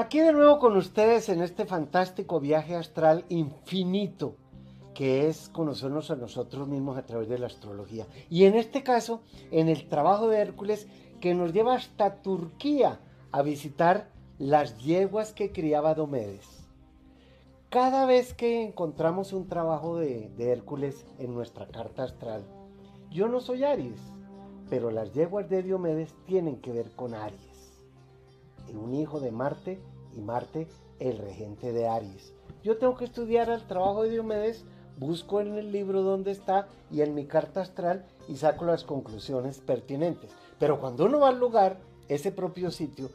Aquí 0.00 0.20
de 0.20 0.32
nuevo 0.32 0.58
con 0.58 0.78
ustedes 0.78 1.28
en 1.28 1.42
este 1.42 1.66
fantástico 1.66 2.40
viaje 2.40 2.74
astral 2.74 3.26
infinito 3.28 4.34
que 4.94 5.28
es 5.28 5.50
conocernos 5.50 6.10
a 6.10 6.16
nosotros 6.16 6.68
mismos 6.68 6.96
a 6.96 7.04
través 7.04 7.28
de 7.28 7.38
la 7.38 7.48
astrología. 7.48 8.06
Y 8.30 8.46
en 8.46 8.54
este 8.54 8.82
caso, 8.82 9.20
en 9.50 9.68
el 9.68 9.90
trabajo 9.90 10.28
de 10.28 10.38
Hércules 10.38 10.88
que 11.20 11.34
nos 11.34 11.52
lleva 11.52 11.74
hasta 11.74 12.22
Turquía 12.22 12.98
a 13.30 13.42
visitar 13.42 14.08
las 14.38 14.78
yeguas 14.78 15.34
que 15.34 15.52
criaba 15.52 15.92
Domedes. 15.92 16.66
Cada 17.68 18.06
vez 18.06 18.32
que 18.32 18.62
encontramos 18.62 19.34
un 19.34 19.48
trabajo 19.48 19.98
de, 19.98 20.30
de 20.30 20.50
Hércules 20.50 21.04
en 21.18 21.34
nuestra 21.34 21.66
carta 21.66 22.04
astral, 22.04 22.42
yo 23.10 23.28
no 23.28 23.40
soy 23.40 23.64
Aries, 23.64 24.00
pero 24.70 24.90
las 24.90 25.12
yeguas 25.12 25.50
de 25.50 25.62
Diomedes 25.62 26.14
tienen 26.24 26.56
que 26.62 26.72
ver 26.72 26.90
con 26.96 27.12
Aries 27.12 27.50
un 28.76 28.94
hijo 28.94 29.20
de 29.20 29.30
Marte 29.30 29.78
y 30.16 30.20
Marte 30.20 30.68
el 30.98 31.18
regente 31.18 31.72
de 31.72 31.88
Aries. 31.88 32.32
Yo 32.62 32.78
tengo 32.78 32.96
que 32.96 33.06
estudiar 33.06 33.48
el 33.48 33.66
trabajo 33.66 34.02
de 34.02 34.10
Diomedes, 34.10 34.64
busco 34.98 35.40
en 35.40 35.54
el 35.54 35.72
libro 35.72 36.02
donde 36.02 36.30
está 36.30 36.68
y 36.90 37.00
en 37.00 37.14
mi 37.14 37.24
carta 37.24 37.62
astral 37.62 38.04
y 38.28 38.36
saco 38.36 38.66
las 38.66 38.84
conclusiones 38.84 39.58
pertinentes. 39.60 40.30
Pero 40.58 40.78
cuando 40.78 41.06
uno 41.06 41.20
va 41.20 41.30
al 41.30 41.40
lugar, 41.40 41.78
ese 42.08 42.32
propio 42.32 42.70
sitio, 42.70 43.10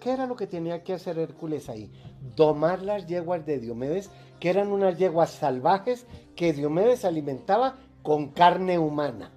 ¿qué 0.00 0.10
era 0.10 0.26
lo 0.26 0.34
que 0.34 0.48
tenía 0.48 0.82
que 0.82 0.92
hacer 0.92 1.18
Hércules 1.18 1.68
ahí? 1.68 1.90
Domar 2.34 2.82
las 2.82 3.06
yeguas 3.06 3.46
de 3.46 3.60
Diomedes, 3.60 4.10
que 4.40 4.50
eran 4.50 4.72
unas 4.72 4.98
yeguas 4.98 5.30
salvajes 5.30 6.06
que 6.34 6.52
Diomedes 6.52 7.04
alimentaba 7.04 7.76
con 8.02 8.30
carne 8.30 8.78
humana. 8.78 9.30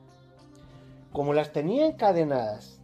Como 1.11 1.33
las 1.33 1.51
tenía 1.51 1.85
encadenadas, 1.85 2.79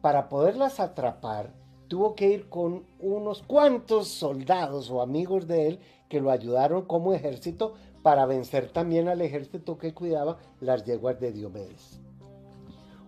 para 0.00 0.28
poderlas 0.28 0.78
atrapar, 0.78 1.52
tuvo 1.92 2.14
que 2.14 2.30
ir 2.30 2.48
con 2.48 2.86
unos 3.00 3.42
cuantos 3.42 4.08
soldados 4.08 4.90
o 4.90 5.02
amigos 5.02 5.46
de 5.46 5.68
él 5.68 5.78
que 6.08 6.22
lo 6.22 6.30
ayudaron 6.30 6.86
como 6.86 7.12
ejército 7.12 7.74
para 8.02 8.24
vencer 8.24 8.70
también 8.70 9.08
al 9.08 9.20
ejército 9.20 9.76
que 9.76 9.92
cuidaba 9.92 10.38
las 10.58 10.86
yeguas 10.86 11.20
de 11.20 11.32
Diomedes. 11.32 12.00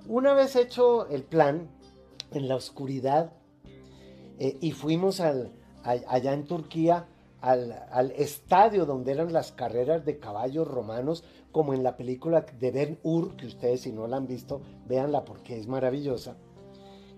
Una 0.06 0.34
vez 0.34 0.54
hecho 0.54 1.08
el 1.08 1.22
plan, 1.22 1.70
en 2.32 2.46
la 2.46 2.56
oscuridad, 2.56 3.32
eh, 4.38 4.58
y 4.60 4.72
fuimos 4.72 5.18
allá 5.18 6.34
en 6.34 6.44
Turquía 6.44 7.06
al, 7.40 7.72
al, 7.90 8.10
estadio 8.10 8.84
donde 8.84 9.12
eran 9.12 9.32
las 9.32 9.50
carreras 9.50 10.04
de 10.04 10.18
caballos 10.18 10.68
romanos, 10.68 11.24
como 11.52 11.72
en 11.72 11.82
la 11.82 11.96
película 11.96 12.44
de 12.60 12.70
Ben 12.70 12.98
Hur, 13.02 13.34
que 13.36 13.46
ustedes 13.46 13.80
si 13.80 13.92
no 13.92 14.06
la 14.06 14.18
han 14.18 14.26
visto, 14.26 14.60
véanla 14.86 15.24
porque 15.24 15.58
es 15.58 15.68
maravillosa 15.68 16.36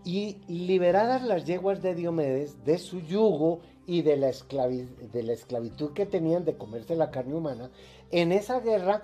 y 0.07 0.37
liberadas 0.47 1.25
las 1.25 1.47
yeguas 1.47 1.83
de 1.83 1.97
Diomedes 1.97 2.65
de 2.65 2.79
su 2.79 3.01
yugo 3.01 3.59
y 3.87 4.03
de 4.03 4.17
la, 4.17 4.29
esclavitud 4.29 5.93
que 5.95 6.07
tenían 6.07 6.45
de 6.45 6.57
comerse 6.57 6.95
la 6.95 7.11
carne 7.11 7.35
humana, 7.35 7.71
en 8.13 8.31
esa 8.31 8.61
guerra 8.61 9.03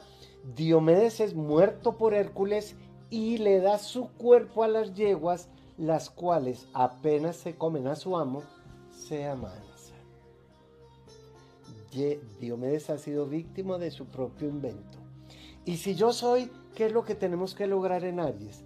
Diomedes 0.54 1.18
es 1.18 1.34
muerto 1.34 1.98
por 1.98 2.14
Hércules 2.14 2.76
y 3.10 3.38
le 3.38 3.58
da 3.58 3.78
su 3.78 4.10
cuerpo 4.10 4.62
a 4.62 4.68
las 4.68 4.94
yeguas, 4.94 5.48
las 5.76 6.08
cuales 6.08 6.68
apenas 6.72 7.34
se 7.34 7.56
comen 7.56 7.88
a 7.88 7.96
su 7.96 8.16
amo, 8.16 8.44
se 8.92 9.26
amansan. 9.26 9.60
Diomedes 12.40 12.90
ha 12.90 12.98
sido 12.98 13.26
víctima 13.26 13.76
de 13.76 13.90
su 13.90 14.06
propio 14.06 14.48
invento. 14.48 14.98
Y 15.64 15.78
si 15.78 15.96
yo 15.96 16.12
soy, 16.12 16.48
¿qué 16.76 16.86
es 16.86 16.92
lo 16.92 17.04
que 17.04 17.16
tenemos 17.16 17.56
que 17.56 17.66
lograr 17.66 18.04
en 18.04 18.20
Aries? 18.20 18.62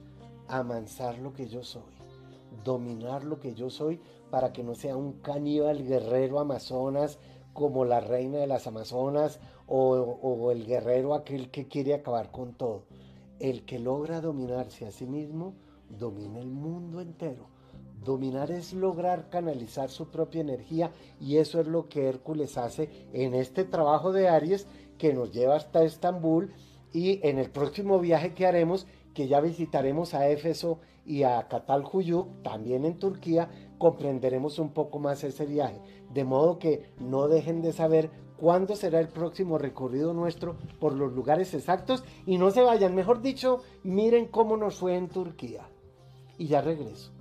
Amansar 0.48 1.18
lo 1.18 1.32
que 1.32 1.48
yo 1.48 1.64
soy 1.64 1.95
dominar 2.66 3.24
lo 3.24 3.38
que 3.38 3.54
yo 3.54 3.70
soy 3.70 4.00
para 4.28 4.52
que 4.52 4.64
no 4.64 4.74
sea 4.74 4.96
un 4.96 5.12
caníbal 5.20 5.86
guerrero 5.86 6.40
amazonas 6.40 7.18
como 7.52 7.84
la 7.84 8.00
reina 8.00 8.38
de 8.38 8.48
las 8.48 8.66
amazonas 8.66 9.38
o, 9.68 10.50
el 10.50 10.66
guerrero 10.66 11.14
aquel 11.14 11.50
que 11.50 11.68
quiere 11.68 11.94
acabar 11.94 12.30
con 12.30 12.54
todo. 12.54 12.82
El 13.38 13.64
que 13.64 13.78
logra 13.78 14.20
dominarse 14.20 14.84
a 14.84 14.90
sí 14.90 15.06
mismo, 15.06 15.54
domina 15.88 16.40
el 16.40 16.50
mundo 16.50 17.00
entero. 17.00 17.46
Dominar 18.04 18.50
es 18.50 18.72
lograr 18.72 19.30
canalizar 19.30 19.88
su 19.90 20.10
propia 20.10 20.40
energía 20.40 20.90
y 21.20 21.38
eso 21.38 21.60
es 21.60 21.66
lo 21.66 21.88
que 21.88 22.08
Hércules 22.08 22.58
hace 22.58 22.90
en 23.12 23.34
este 23.34 23.64
trabajo 23.64 24.12
de 24.12 24.28
Aries 24.28 24.66
que 24.98 25.14
nos 25.14 25.32
lleva 25.32 25.56
hasta 25.56 25.84
Estambul 25.84 26.52
y 26.92 27.26
en 27.26 27.38
el 27.38 27.50
próximo 27.50 27.98
viaje 28.00 28.34
que 28.34 28.46
haremos, 28.46 28.86
que 29.14 29.28
ya 29.28 29.40
visitaremos 29.40 30.14
a 30.14 30.28
Éfeso 30.28 30.78
y 31.06 31.22
a 31.22 31.46
Catalhuyuk, 31.48 32.42
también 32.42 32.84
en 32.84 32.98
Turquía, 32.98 33.48
comprenderemos 33.78 34.58
un 34.58 34.70
poco 34.70 34.98
más 34.98 35.22
ese 35.24 35.46
viaje. 35.46 35.80
De 36.12 36.24
modo 36.24 36.58
que 36.58 36.90
no 36.98 37.28
dejen 37.28 37.62
de 37.62 37.72
saber 37.72 38.10
cuándo 38.36 38.76
será 38.76 39.00
el 39.00 39.08
próximo 39.08 39.58
recorrido 39.58 40.12
nuestro 40.12 40.56
por 40.80 40.92
los 40.92 41.12
lugares 41.12 41.54
exactos 41.54 42.04
y 42.26 42.38
no 42.38 42.50
se 42.50 42.62
vayan, 42.62 42.94
mejor 42.94 43.22
dicho, 43.22 43.62
miren 43.82 44.26
cómo 44.26 44.56
nos 44.56 44.76
fue 44.76 44.96
en 44.96 45.08
Turquía. 45.08 45.68
Y 46.38 46.48
ya 46.48 46.60
regreso. 46.60 47.15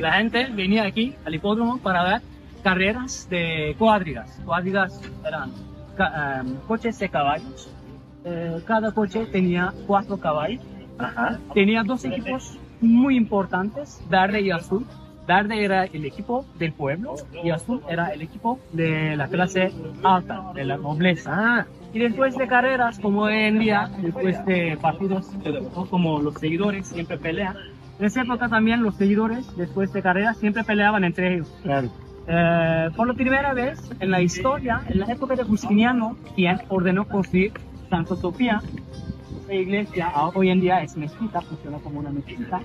La 0.00 0.12
gente 0.14 0.46
venía 0.52 0.84
aquí 0.84 1.14
al 1.24 1.34
hipódromo 1.34 1.78
para 1.78 2.04
ver 2.04 2.22
carreras 2.62 3.28
de 3.30 3.74
cuadrigas. 3.78 4.40
Cuadrigas 4.44 5.00
eran 5.24 5.52
em, 5.98 6.56
coches 6.66 6.98
de 6.98 7.08
caballos. 7.08 7.70
Eh, 8.24 8.60
cada 8.66 8.92
coche 8.92 9.26
tenía 9.26 9.72
cuatro 9.86 10.16
caballos. 10.16 10.62
Tenía 11.52 11.82
dos 11.82 12.04
equipos 12.04 12.58
muy 12.80 13.16
importantes, 13.16 14.02
verde 14.08 14.40
y 14.40 14.50
azul. 14.50 14.86
Verde 15.26 15.64
era 15.64 15.84
el 15.84 16.04
equipo 16.04 16.44
del 16.58 16.72
pueblo 16.72 17.14
y 17.42 17.50
azul 17.50 17.80
era 17.88 18.08
el 18.08 18.20
equipo 18.20 18.58
de 18.72 19.16
la 19.16 19.26
clase 19.28 19.72
alta, 20.02 20.52
de 20.54 20.64
la 20.64 20.76
nobleza. 20.76 21.32
Ah. 21.34 21.66
Y 21.94 21.98
después 21.98 22.36
de 22.36 22.46
carreras, 22.46 22.98
como 22.98 23.22
hoy 23.22 23.34
en 23.34 23.58
día, 23.58 23.90
después 23.98 24.44
de 24.44 24.76
partidos 24.82 25.30
como 25.88 26.20
los 26.20 26.34
seguidores 26.34 26.88
siempre 26.88 27.16
pelean, 27.16 27.56
en 27.98 28.06
esa 28.06 28.22
época 28.22 28.48
también 28.48 28.82
los 28.82 28.96
seguidores, 28.96 29.56
después 29.56 29.92
de 29.92 30.02
carrera, 30.02 30.34
siempre 30.34 30.64
peleaban 30.64 31.04
entre 31.04 31.34
ellos. 31.34 31.48
Claro. 31.62 31.88
Eh, 32.26 32.90
por 32.96 33.06
la 33.06 33.14
primera 33.14 33.52
vez 33.52 33.78
en 34.00 34.10
la 34.10 34.20
historia, 34.20 34.82
en 34.88 35.00
la 35.00 35.06
época 35.06 35.36
de 35.36 35.44
Justiniano, 35.44 36.16
quien 36.34 36.58
ordenó 36.68 37.06
construir 37.06 37.52
Santa 37.90 38.16
Sofía, 38.16 38.62
la 39.46 39.54
iglesia 39.54 40.10
hoy 40.34 40.48
en 40.48 40.60
día 40.60 40.82
es 40.82 40.96
mezquita, 40.96 41.42
funciona 41.42 41.78
como 41.78 42.00
una 42.00 42.10
mezquita. 42.10 42.60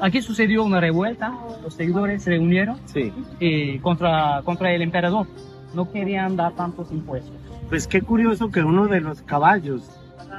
Aquí 0.00 0.22
sucedió 0.22 0.64
una 0.64 0.80
revuelta, 0.80 1.36
los 1.62 1.74
seguidores 1.74 2.22
se 2.22 2.30
reunieron 2.30 2.78
sí. 2.86 3.12
y 3.38 3.78
contra, 3.80 4.40
contra 4.44 4.72
el 4.72 4.82
emperador. 4.82 5.26
No 5.74 5.90
querían 5.90 6.36
dar 6.36 6.52
tantos 6.52 6.90
impuestos. 6.90 7.36
Pues 7.68 7.86
qué 7.86 8.00
curioso 8.00 8.50
que 8.50 8.62
uno 8.62 8.86
de 8.86 9.00
los 9.00 9.22
caballos 9.22 9.90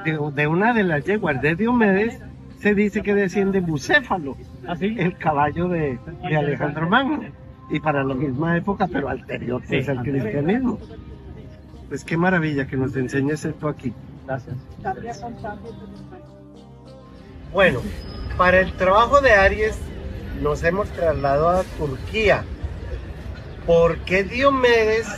de, 0.04 0.18
de 0.34 0.46
una 0.46 0.72
de 0.72 0.82
las 0.82 1.04
yeguas 1.04 1.40
de 1.40 1.54
Diomedes 1.54 2.20
se 2.64 2.74
dice 2.74 3.02
que 3.02 3.14
desciende 3.14 3.60
Bucéfalo, 3.60 4.38
así 4.66 4.96
el 4.98 5.18
caballo 5.18 5.68
de, 5.68 5.98
de, 6.26 6.34
Alejandro 6.34 6.88
Magno. 6.88 7.20
Y 7.68 7.78
para 7.78 8.02
la 8.02 8.14
misma 8.14 8.56
época, 8.56 8.88
pero 8.90 9.10
anterior 9.10 9.60
sí, 9.68 9.76
es 9.76 9.88
el 9.88 9.98
cristianismo. 9.98 10.78
Pues 11.90 12.04
qué 12.04 12.16
maravilla 12.16 12.66
que 12.66 12.78
nos 12.78 12.96
enseñes 12.96 13.44
esto 13.44 13.68
aquí. 13.68 13.92
Gracias. 14.26 14.56
Bueno, 17.52 17.80
para 18.38 18.60
el 18.60 18.72
trabajo 18.72 19.20
de 19.20 19.32
Aries 19.32 19.78
nos 20.42 20.64
hemos 20.64 20.88
trasladado 20.88 21.50
a 21.50 21.64
Turquía. 21.76 22.44
Porque 23.66 24.24
Diomedes, 24.24 25.08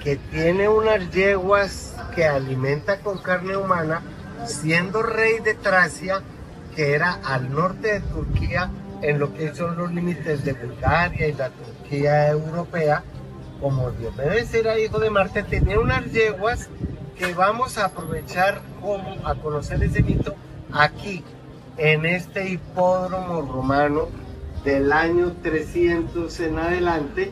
que 0.00 0.14
tiene 0.30 0.68
unas 0.68 1.10
yeguas 1.10 1.96
que 2.14 2.24
alimenta 2.24 3.00
con 3.00 3.18
carne 3.18 3.56
humana, 3.56 4.00
siendo 4.46 5.02
rey 5.02 5.40
de 5.40 5.54
Tracia, 5.54 6.22
que 6.74 6.94
era 6.94 7.20
al 7.24 7.50
norte 7.50 7.94
de 7.94 8.00
Turquía, 8.00 8.70
en 9.02 9.18
lo 9.18 9.34
que 9.34 9.54
son 9.54 9.76
los 9.76 9.92
límites 9.92 10.44
de 10.44 10.54
Bulgaria 10.54 11.28
y 11.28 11.32
la 11.34 11.50
Turquía 11.50 12.30
europea, 12.30 13.02
como 13.60 13.90
Diomedes 13.92 14.52
era 14.54 14.78
hijo 14.78 14.98
de 14.98 15.10
Marte, 15.10 15.42
tenía 15.42 15.78
unas 15.78 16.10
yeguas 16.12 16.68
que 17.16 17.32
vamos 17.34 17.78
a 17.78 17.86
aprovechar 17.86 18.60
como 18.80 19.26
a 19.26 19.34
conocer 19.36 19.82
ese 19.82 20.02
mito 20.02 20.34
aquí, 20.72 21.22
en 21.76 22.06
este 22.06 22.50
hipódromo 22.50 23.42
romano 23.42 24.08
del 24.64 24.92
año 24.92 25.32
300 25.42 26.40
en 26.40 26.58
adelante, 26.58 27.30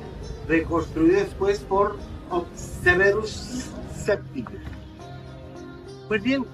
reconstruido 0.48 1.20
después 1.20 1.60
por 1.60 1.96
Severus 2.54 3.70
VII. 4.06 4.44
Pues 6.08 6.22
bien, 6.22 6.44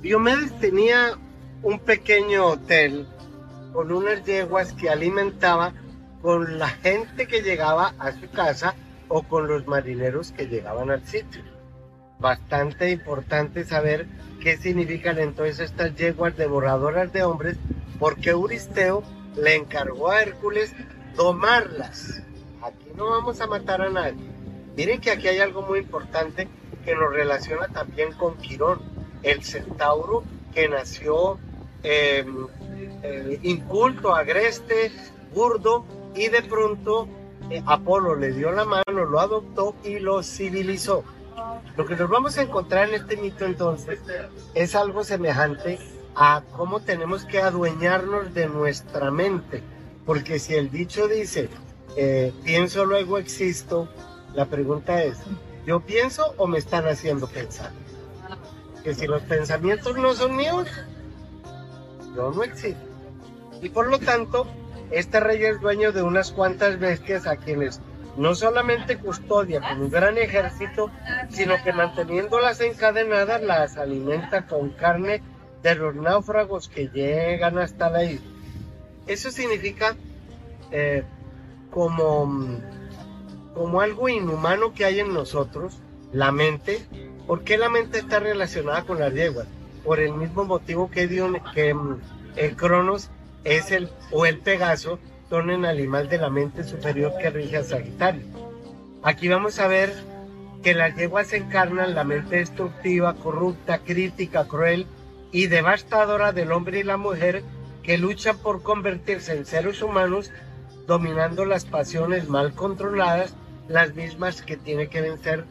Diomedes 0.00 0.56
tenía 0.58 1.18
un 1.62 1.78
pequeño 1.78 2.46
hotel 2.46 3.06
con 3.72 3.92
unas 3.92 4.24
yeguas 4.24 4.72
que 4.72 4.90
alimentaba 4.90 5.72
con 6.20 6.58
la 6.58 6.68
gente 6.68 7.26
que 7.26 7.42
llegaba 7.42 7.94
a 7.98 8.12
su 8.12 8.30
casa 8.30 8.74
o 9.08 9.22
con 9.22 9.46
los 9.46 9.66
marineros 9.66 10.32
que 10.32 10.46
llegaban 10.46 10.90
al 10.90 11.06
sitio. 11.06 11.42
Bastante 12.18 12.90
importante 12.90 13.64
saber 13.64 14.06
qué 14.40 14.56
significan 14.56 15.18
entonces 15.18 15.60
estas 15.60 15.94
yeguas 15.94 16.36
devoradoras 16.36 17.12
de 17.12 17.22
hombres, 17.22 17.56
porque 17.98 18.30
Euristeo 18.30 19.02
le 19.36 19.56
encargó 19.56 20.10
a 20.10 20.22
Hércules 20.22 20.74
tomarlas. 21.16 22.22
Aquí 22.62 22.86
no 22.96 23.10
vamos 23.10 23.40
a 23.40 23.46
matar 23.46 23.82
a 23.82 23.90
nadie. 23.90 24.30
Miren 24.76 25.00
que 25.00 25.10
aquí 25.10 25.28
hay 25.28 25.38
algo 25.38 25.62
muy 25.62 25.80
importante 25.80 26.48
que 26.84 26.94
nos 26.94 27.12
relaciona 27.12 27.68
también 27.68 28.12
con 28.12 28.36
Quirón, 28.38 28.80
el 29.22 29.44
centauro 29.44 30.24
que 30.54 30.68
nació 30.68 31.38
em, 31.82 32.46
eh, 33.02 33.38
inculto, 33.42 34.14
agreste, 34.14 34.92
burdo, 35.34 35.84
y 36.14 36.28
de 36.28 36.42
pronto 36.42 37.08
eh, 37.50 37.62
Apolo 37.66 38.16
le 38.16 38.32
dio 38.32 38.52
la 38.52 38.64
mano, 38.64 39.04
lo 39.04 39.20
adoptó 39.20 39.74
y 39.84 39.98
lo 39.98 40.22
civilizó. 40.22 41.04
Lo 41.76 41.86
que 41.86 41.96
nos 41.96 42.08
vamos 42.10 42.36
a 42.38 42.42
encontrar 42.42 42.88
en 42.88 42.96
este 42.96 43.16
mito 43.16 43.44
entonces 43.44 44.00
es 44.54 44.74
algo 44.74 45.04
semejante 45.04 45.78
a 46.14 46.42
cómo 46.52 46.80
tenemos 46.80 47.24
que 47.24 47.40
adueñarnos 47.40 48.34
de 48.34 48.46
nuestra 48.46 49.10
mente. 49.10 49.62
Porque 50.04 50.38
si 50.38 50.54
el 50.54 50.70
dicho 50.70 51.08
dice, 51.08 51.48
eh, 51.96 52.32
pienso 52.44 52.84
luego 52.84 53.18
existo, 53.18 53.88
la 54.34 54.46
pregunta 54.46 55.02
es, 55.02 55.18
¿yo 55.66 55.80
pienso 55.80 56.34
o 56.36 56.46
me 56.46 56.58
están 56.58 56.86
haciendo 56.86 57.26
pensar? 57.26 57.70
Que 58.82 58.94
si 58.94 59.06
los 59.06 59.22
pensamientos 59.22 59.96
no 59.96 60.14
son 60.14 60.36
míos, 60.36 60.68
yo 62.14 62.30
no 62.30 62.42
existo. 62.42 62.80
Y 63.60 63.68
por 63.68 63.88
lo 63.88 63.98
tanto, 63.98 64.46
este 64.90 65.20
rey 65.20 65.42
es 65.44 65.60
dueño 65.60 65.92
de 65.92 66.02
unas 66.02 66.32
cuantas 66.32 66.78
bestias 66.78 67.26
a 67.26 67.36
quienes 67.36 67.80
no 68.16 68.34
solamente 68.34 68.98
custodia 68.98 69.60
con 69.60 69.82
un 69.82 69.90
gran 69.90 70.18
ejército, 70.18 70.90
sino 71.30 71.54
que 71.62 71.72
manteniéndolas 71.72 72.60
encadenadas 72.60 73.42
las 73.42 73.76
alimenta 73.78 74.46
con 74.46 74.70
carne 74.70 75.22
de 75.62 75.74
los 75.74 75.94
náufragos 75.94 76.68
que 76.68 76.88
llegan 76.88 77.58
hasta 77.58 77.88
la 77.88 78.04
isla. 78.04 78.26
Eso 79.06 79.30
significa 79.30 79.96
eh, 80.70 81.04
como, 81.70 82.60
como 83.54 83.80
algo 83.80 84.08
inhumano 84.08 84.74
que 84.74 84.84
hay 84.84 85.00
en 85.00 85.14
nosotros, 85.14 85.78
la 86.12 86.32
mente. 86.32 86.86
¿Por 87.26 87.44
qué 87.44 87.56
la 87.56 87.68
mente 87.68 87.98
está 87.98 88.20
relacionada 88.20 88.82
con 88.84 88.98
las 88.98 89.14
yeguas? 89.14 89.46
Por 89.84 90.00
el 90.00 90.12
mismo 90.12 90.44
motivo 90.44 90.90
que, 90.90 91.06
dio, 91.06 91.30
que 91.54 91.74
mm, 91.74 92.00
el 92.36 92.56
Cronos 92.56 93.10
es 93.44 93.70
el, 93.70 93.90
o 94.10 94.26
el 94.26 94.38
Pegaso 94.38 94.98
son 95.28 95.50
el 95.50 95.64
animal 95.64 96.08
de 96.08 96.18
la 96.18 96.30
mente 96.30 96.62
superior 96.62 97.12
que 97.20 97.30
rige 97.30 97.56
a 97.56 97.64
Sagitario. 97.64 98.22
Aquí 99.02 99.28
vamos 99.28 99.58
a 99.58 99.66
ver 99.66 99.92
que 100.62 100.74
las 100.74 100.94
yeguas 100.94 101.32
encarnan 101.32 101.94
la 101.94 102.04
mente 102.04 102.36
destructiva, 102.36 103.14
corrupta, 103.14 103.78
crítica, 103.78 104.46
cruel 104.46 104.86
y 105.32 105.46
devastadora 105.46 106.32
del 106.32 106.52
hombre 106.52 106.80
y 106.80 106.82
la 106.84 106.96
mujer 106.96 107.42
que 107.82 107.98
luchan 107.98 108.38
por 108.38 108.62
convertirse 108.62 109.34
en 109.34 109.44
seres 109.44 109.82
humanos 109.82 110.30
dominando 110.86 111.44
las 111.44 111.64
pasiones 111.64 112.28
mal 112.28 112.52
controladas, 112.52 113.34
las 113.68 113.94
mismas 113.94 114.42
que 114.42 114.56
tiene 114.56 114.88
que 114.88 115.00
vencer 115.00 115.44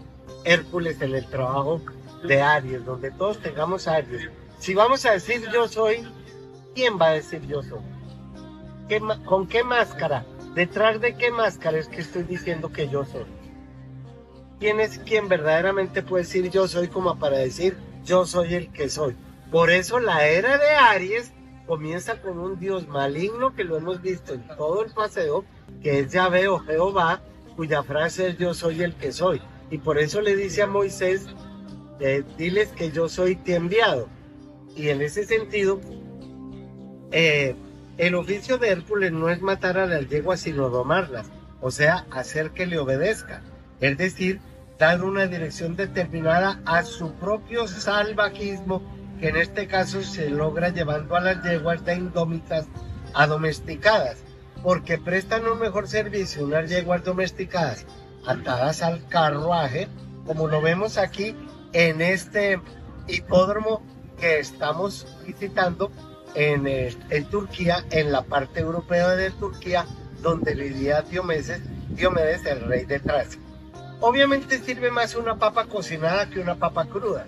Hércules 0.46 1.02
en 1.02 1.16
el 1.16 1.26
trabajo 1.28 1.82
de 2.24 2.42
Aries, 2.42 2.86
donde 2.86 3.12
todos 3.12 3.40
tengamos 3.40 3.88
Aries. 3.88 4.30
Si 4.60 4.74
vamos 4.74 5.06
a 5.06 5.12
decir 5.12 5.42
yo 5.52 5.68
soy, 5.68 6.08
¿quién 6.76 7.00
va 7.00 7.08
a 7.08 7.14
decir 7.14 7.42
yo 7.48 7.62
soy? 7.64 7.80
¿Con 9.26 9.48
qué 9.48 9.64
máscara? 9.64 10.26
¿Detrás 10.54 11.00
de 11.00 11.16
qué 11.16 11.32
máscara 11.32 11.78
es 11.78 11.88
que 11.88 12.02
estoy 12.02 12.24
diciendo 12.24 12.72
que 12.72 12.90
yo 12.90 13.06
soy? 13.06 13.26
¿Quién 14.60 14.80
es 14.80 15.00
quien 15.00 15.28
verdaderamente 15.28 16.04
puede 16.04 16.24
decir 16.24 16.52
yo 16.52 16.68
soy 16.68 16.88
como 16.88 17.18
para 17.18 17.38
decir 17.38 17.78
yo 18.04 18.26
soy 18.26 18.54
el 18.54 18.72
que 18.72 18.90
soy? 18.90 19.16
Por 19.50 19.70
eso 19.70 20.00
la 20.00 20.28
era 20.28 20.58
de 20.58 20.70
Aries 20.70 21.34
comienza 21.66 22.22
con 22.22 22.38
un 22.38 22.60
dios 22.60 22.88
maligno 22.88 23.56
que 23.56 23.64
lo 23.64 23.78
hemos 23.78 24.02
visto 24.02 24.34
en 24.34 24.46
todo 24.58 24.84
el 24.84 24.92
paseo, 24.92 25.46
que 25.82 26.00
es 26.00 26.12
Yahvé 26.12 26.50
o 26.50 26.60
Jehová, 26.60 27.22
cuya 27.56 27.82
frase 27.82 28.28
es 28.28 28.38
yo 28.38 28.54
soy 28.54 28.84
el 28.84 28.94
que 28.96 29.12
soy. 29.12 29.42
Y 29.70 29.78
por 29.78 29.98
eso 29.98 30.22
le 30.22 30.36
dice 30.36 30.64
a 30.64 30.68
Moisés, 30.68 31.28
diles 32.38 32.70
que 32.70 32.92
yo 32.92 33.08
soy 33.10 33.36
te 33.36 33.56
enviado. 33.56 34.10
Y 34.76 34.90
en 34.90 35.02
ese 35.02 35.26
sentido, 35.26 35.80
eh, 37.12 37.56
el 37.98 38.16
oficio 38.16 38.58
de 38.58 38.70
Hércules 38.70 39.12
no 39.12 39.30
es 39.30 39.42
matar 39.42 39.78
a 39.78 39.86
las 39.86 40.10
yeguas, 40.10 40.40
sino 40.40 40.70
domarlas, 40.70 41.30
o 41.60 41.72
sea, 41.72 42.06
hacer 42.10 42.52
que 42.52 42.66
le 42.66 42.80
obedezca. 42.80 43.42
Es 43.80 43.98
decir, 43.98 44.40
dar 44.80 45.04
una 45.04 45.28
dirección 45.28 45.76
determinada 45.76 46.60
a 46.66 46.84
su 46.84 47.14
propio 47.14 47.68
salvajismo 47.68 48.82
que 49.20 49.30
en 49.30 49.38
este 49.38 49.68
caso 49.68 50.02
se 50.02 50.30
logra 50.30 50.70
llevando 50.70 51.16
a 51.16 51.22
las 51.22 51.44
yeguas 51.44 51.86
de 51.86 51.96
indómitas 51.96 52.66
a 53.14 53.28
domesticadas, 53.28 54.24
porque 54.64 54.98
prestan 54.98 55.46
un 55.46 55.60
mejor 55.60 55.88
servicio 55.88 56.46
unas 56.46 56.70
yeguas 56.70 57.04
domesticadas 57.04 57.86
atadas 58.26 58.82
al 58.82 59.08
carruaje, 59.08 59.88
como 60.26 60.48
lo 60.48 60.62
vemos 60.62 60.98
aquí 60.98 61.36
en 61.74 62.02
este 62.02 62.60
hipódromo 63.08 63.82
que 64.20 64.40
estamos 64.40 65.08
visitando 65.26 65.92
en, 66.36 66.68
eh, 66.68 66.96
en 67.10 67.26
Turquía, 67.26 67.86
en 67.92 68.12
la 68.12 68.24
parte 68.24 68.60
europea 68.60 69.10
de 69.10 69.32
Turquía, 69.32 69.86
donde 70.22 70.54
vivía 70.56 71.02
Diomedes, 71.02 71.62
Diomedes 71.90 72.46
el 72.46 72.62
rey 72.62 72.86
de 72.86 73.00
Tracia. 73.00 73.40
Obviamente 74.00 74.60
sirve 74.60 74.92
más 74.92 75.16
una 75.16 75.38
papa 75.38 75.66
cocinada 75.66 76.30
que 76.30 76.40
una 76.40 76.56
papa 76.56 76.86
cruda 76.86 77.26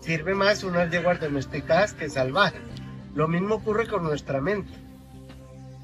sirve 0.00 0.34
más 0.34 0.64
unas 0.64 0.90
yeguas 0.90 1.20
domesticadas 1.20 1.92
que 1.92 2.08
salvajes. 2.08 2.62
Lo 3.14 3.28
mismo 3.28 3.56
ocurre 3.56 3.86
con 3.86 4.04
nuestra 4.04 4.40
mente. 4.40 4.72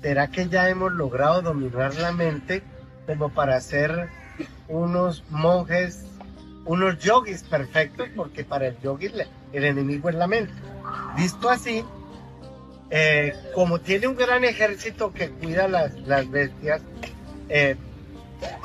¿Será 0.02 0.28
que 0.28 0.48
ya 0.48 0.68
hemos 0.68 0.92
logrado 0.92 1.42
dominar 1.42 1.94
la 1.96 2.12
mente 2.12 2.62
como 3.06 3.30
para 3.30 3.60
ser 3.60 4.08
unos 4.68 5.24
monjes, 5.30 6.06
unos 6.64 6.98
yogis 6.98 7.42
perfectos? 7.42 8.08
Porque 8.14 8.44
para 8.44 8.68
el 8.68 8.80
yogi 8.80 9.10
el 9.52 9.64
enemigo 9.64 10.08
es 10.08 10.14
la 10.14 10.26
mente. 10.26 10.52
Visto 11.16 11.48
así, 11.48 11.84
eh, 12.90 13.34
como 13.54 13.80
tiene 13.80 14.06
un 14.06 14.16
gran 14.16 14.44
ejército 14.44 15.12
que 15.12 15.30
cuida 15.30 15.68
las, 15.68 15.94
las 16.00 16.30
bestias, 16.30 16.82
eh, 17.48 17.76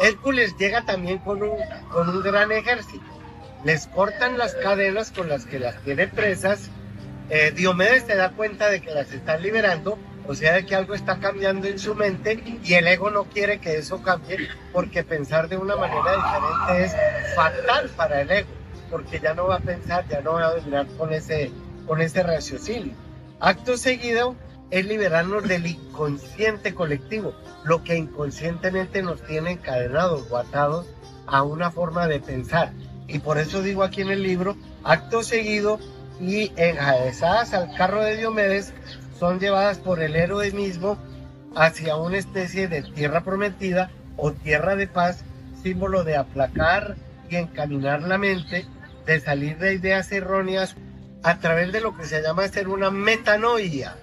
Hércules 0.01 0.56
llega 0.58 0.84
también 0.86 1.20
con 1.20 1.41
un, 1.41 1.58
con 1.91 2.10
un 2.10 2.22
gran 2.22 2.51
ejército 2.51 3.20
les 3.63 3.88
cortan 3.88 4.38
las 4.38 4.56
cadenas 4.56 5.12
con 5.12 5.29
las 5.29 5.46
que 5.46 5.60
las 5.60 5.75
tiene 5.84 6.08
presas. 6.08 6.70
Eh, 7.29 7.51
Diomedes 7.56 8.03
se 8.03 8.15
da 8.15 8.32
cuenta 8.32 8.70
de 8.70 8.82
que 8.82 8.91
las 8.91 9.12
están 9.12 9.41
liberando, 9.41 9.98
o 10.30 10.36
sea, 10.36 10.62
que 10.64 10.76
algo 10.76 10.94
está 10.94 11.18
cambiando 11.18 11.68
en 11.68 11.80
su 11.80 11.96
mente 11.96 12.60
y 12.64 12.76
el 12.76 12.88
ego 12.88 13.10
no 13.10 13.24
quiere 13.24 13.60
que 13.60 13.80
eso 13.80 14.04
cambie 14.04 14.48
porque 14.72 15.04
pensar 15.04 15.50
de 15.50 15.58
una 15.58 15.76
manera 15.76 16.16
diferente 16.18 16.84
es 16.84 17.36
fatal 17.36 17.90
para 17.98 18.22
el 18.22 18.30
ego, 18.30 18.50
porque 18.92 19.20
ya 19.20 19.34
no 19.34 19.48
va 19.48 19.56
a 19.56 19.60
pensar, 19.60 20.08
ya 20.08 20.22
no 20.22 20.34
va 20.34 20.46
a 20.46 20.56
dominar 20.56 20.86
con 21.00 21.12
ese, 21.12 21.52
con 21.88 22.00
ese 22.00 22.22
raciocinio. 22.22 22.94
Acto 23.40 23.76
seguido 23.76 24.36
es 24.70 24.86
liberarnos 24.86 25.48
del 25.48 25.66
inconsciente 25.66 26.76
colectivo, 26.76 27.34
lo 27.64 27.84
que 27.84 27.98
inconscientemente 27.98 29.02
nos 29.02 29.24
tiene 29.24 29.54
encadenados 29.54 30.28
o 30.30 30.38
atados 30.38 30.86
a 31.26 31.42
una 31.42 31.72
forma 31.72 32.06
de 32.06 32.20
pensar 32.20 32.72
y 33.08 33.18
por 33.18 33.40
eso 33.40 33.64
digo 33.64 33.82
aquí 33.82 34.02
en 34.02 34.12
el 34.12 34.22
libro, 34.22 34.56
acto 34.84 35.24
seguido 35.24 35.80
y 36.22 36.52
enjaezadas 36.56 37.56
al 37.56 37.76
carro 37.76 38.04
de 38.04 38.18
Diomedes, 38.18 38.74
son 39.20 39.40
llevadas 39.40 39.80
por 39.80 40.02
el 40.02 40.16
héroe 40.16 40.52
mismo 40.52 40.98
hacia 41.56 41.98
una 41.98 42.18
especie 42.18 42.68
de 42.68 42.84
tierra 42.84 43.24
prometida 43.24 43.92
o 44.16 44.32
tierra 44.32 44.76
de 44.76 44.88
paz, 44.88 45.24
símbolo 45.62 46.04
de 46.04 46.16
aplacar 46.16 46.96
y 47.30 47.36
encaminar 47.36 48.02
la 48.04 48.18
mente, 48.18 48.66
de 49.06 49.20
salir 49.20 49.58
de 49.58 49.74
ideas 49.74 50.12
erróneas 50.12 50.76
a 51.24 51.40
través 51.40 51.72
de 51.74 51.82
lo 51.82 51.98
que 51.98 52.06
se 52.06 52.22
llama 52.22 52.48
ser 52.48 52.70
una 52.70 52.92
metanoia. 52.92 53.96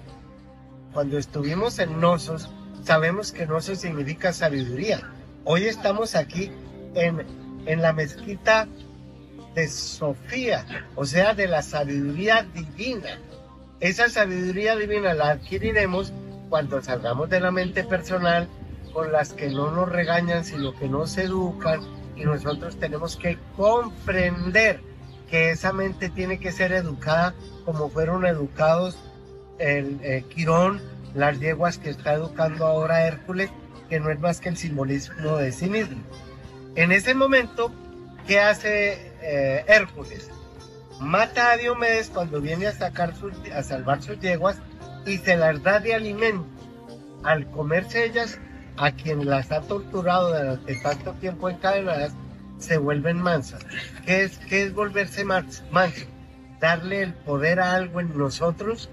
Cuando 0.93 1.17
estuvimos 1.17 1.79
en 1.79 1.99
Nosos, 1.99 2.49
sabemos 2.83 3.31
que 3.31 3.47
Nosos 3.47 3.79
significa 3.79 4.33
sabiduría. 4.33 5.01
Hoy 5.45 5.65
estamos 5.65 6.15
aquí 6.15 6.51
en, 6.93 7.25
en 7.65 7.81
la 7.81 7.93
mezquita 7.93 8.67
de 9.55 9.67
Sofía, 9.67 10.65
o 10.95 11.05
sea, 11.05 11.33
de 11.33 11.47
la 11.47 11.63
sabiduría 11.63 12.45
divina. 12.53 13.19
Esa 13.79 14.09
sabiduría 14.09 14.75
divina 14.75 15.13
la 15.13 15.31
adquiriremos 15.31 16.11
cuando 16.49 16.81
salgamos 16.81 17.29
de 17.29 17.39
la 17.39 17.51
mente 17.51 17.83
personal 17.83 18.47
con 18.91 19.11
las 19.11 19.33
que 19.33 19.49
no 19.49 19.69
nos 19.71 19.89
regañan, 19.89 20.43
sino 20.43 20.73
que 20.73 20.87
nos 20.87 21.17
educan 21.17 21.81
y 22.15 22.23
nosotros 22.23 22.79
tenemos 22.79 23.15
que 23.15 23.37
comprender 23.55 24.79
que 25.29 25.51
esa 25.51 25.73
mente 25.73 26.09
tiene 26.09 26.39
que 26.39 26.51
ser 26.51 26.71
educada 26.71 27.35
como 27.65 27.89
fueron 27.89 28.25
educados 28.25 28.97
el 29.59 29.99
eh, 30.01 30.23
Quirón, 30.29 30.81
las 31.13 31.39
yeguas 31.39 31.77
que 31.77 31.91
está 31.91 32.13
educando 32.13 32.65
ahora 32.65 33.05
Hércules, 33.05 33.51
que 33.89 33.99
no 33.99 34.09
es 34.09 34.19
más 34.19 34.39
que 34.39 34.49
el 34.49 34.57
simbolismo 34.57 35.37
de 35.37 35.51
sí 35.51 35.69
mismo. 35.69 36.01
En 36.75 36.91
ese 36.91 37.13
momento, 37.13 37.71
¿qué 38.25 38.39
hace 38.39 39.11
eh, 39.21 39.65
Hércules? 39.67 40.31
Mata 40.99 41.51
a 41.51 41.57
Diomedes 41.57 42.09
cuando 42.09 42.41
viene 42.41 42.67
a, 42.67 42.71
sacar 42.73 43.13
a 43.53 43.63
salvar 43.63 44.01
sus 44.01 44.19
yeguas 44.19 44.57
y 45.05 45.17
se 45.17 45.37
las 45.37 45.61
da 45.63 45.79
de 45.79 45.93
alimento. 45.93 46.45
Al 47.23 47.49
comerse 47.51 48.05
ellas, 48.05 48.39
a 48.77 48.91
quien 48.91 49.27
las 49.27 49.51
ha 49.51 49.61
torturado 49.61 50.29
durante 50.29 50.75
tanto 50.81 51.13
tiempo 51.13 51.49
encadenadas, 51.49 52.13
se 52.57 52.77
vuelven 52.77 53.21
mansas. 53.21 53.65
¿Qué 54.05 54.23
es, 54.23 54.37
qué 54.39 54.63
es 54.63 54.73
volverse 54.73 55.23
manso? 55.23 55.63
Darle 56.59 57.03
el 57.03 57.13
poder 57.13 57.59
a 57.59 57.73
algo 57.73 57.99
en 57.99 58.17
nosotros 58.17 58.89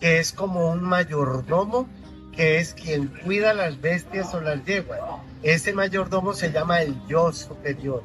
que 0.00 0.18
es 0.18 0.32
como 0.32 0.70
un 0.70 0.82
mayordomo, 0.82 1.86
que 2.32 2.58
es 2.58 2.72
quien 2.72 3.08
cuida 3.08 3.52
las 3.52 3.80
bestias 3.80 4.34
o 4.34 4.40
las 4.40 4.64
yeguas. 4.64 5.00
Ese 5.42 5.74
mayordomo 5.74 6.32
se 6.32 6.50
llama 6.50 6.80
el 6.80 6.96
yo 7.06 7.32
superior. 7.32 8.02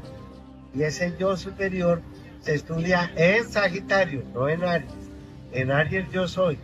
Y 0.73 0.83
ese 0.83 1.15
yo 1.17 1.37
superior 1.37 2.01
se 2.45 2.53
estudia 2.53 3.11
en 3.15 3.49
Sagitario, 3.49 4.23
no 4.35 4.47
en 4.47 4.63
Aries. 4.63 4.93
En 5.51 5.71
Aries 5.71 6.05
yo 6.11 6.27
soy 6.27 6.59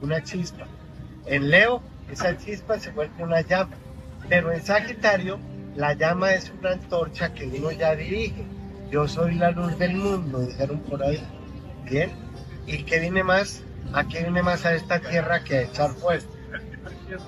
una 0.00 0.22
chispa. 0.22 0.68
En 1.26 1.50
Leo, 1.50 1.82
esa 2.12 2.36
chispa 2.38 2.78
se 2.78 2.92
vuelve 2.92 3.24
una 3.24 3.40
llama. 3.40 3.74
Pero 4.28 4.52
en 4.52 4.62
Sagitario, 4.62 5.40
la 5.74 5.94
llama 5.94 6.32
es 6.32 6.52
una 6.60 6.70
antorcha 6.70 7.34
que 7.34 7.46
uno 7.46 7.72
ya 7.72 7.96
dirige. 7.96 8.44
Yo 8.92 9.08
soy 9.08 9.34
la 9.34 9.50
luz 9.50 9.76
del 9.78 9.96
mundo, 9.96 10.38
dijeron 10.46 10.78
por 10.82 11.02
ahí. 11.02 11.20
Bien. 11.84 12.12
¿Y 12.66 12.84
qué 12.84 13.00
viene 13.00 13.24
más? 13.24 13.64
¿A 13.92 14.06
qué 14.06 14.20
viene 14.20 14.44
más 14.44 14.64
a 14.64 14.74
esta 14.74 15.00
tierra 15.00 15.42
que 15.42 15.56
a 15.56 15.62
echar 15.62 15.90
fuego? 15.90 16.26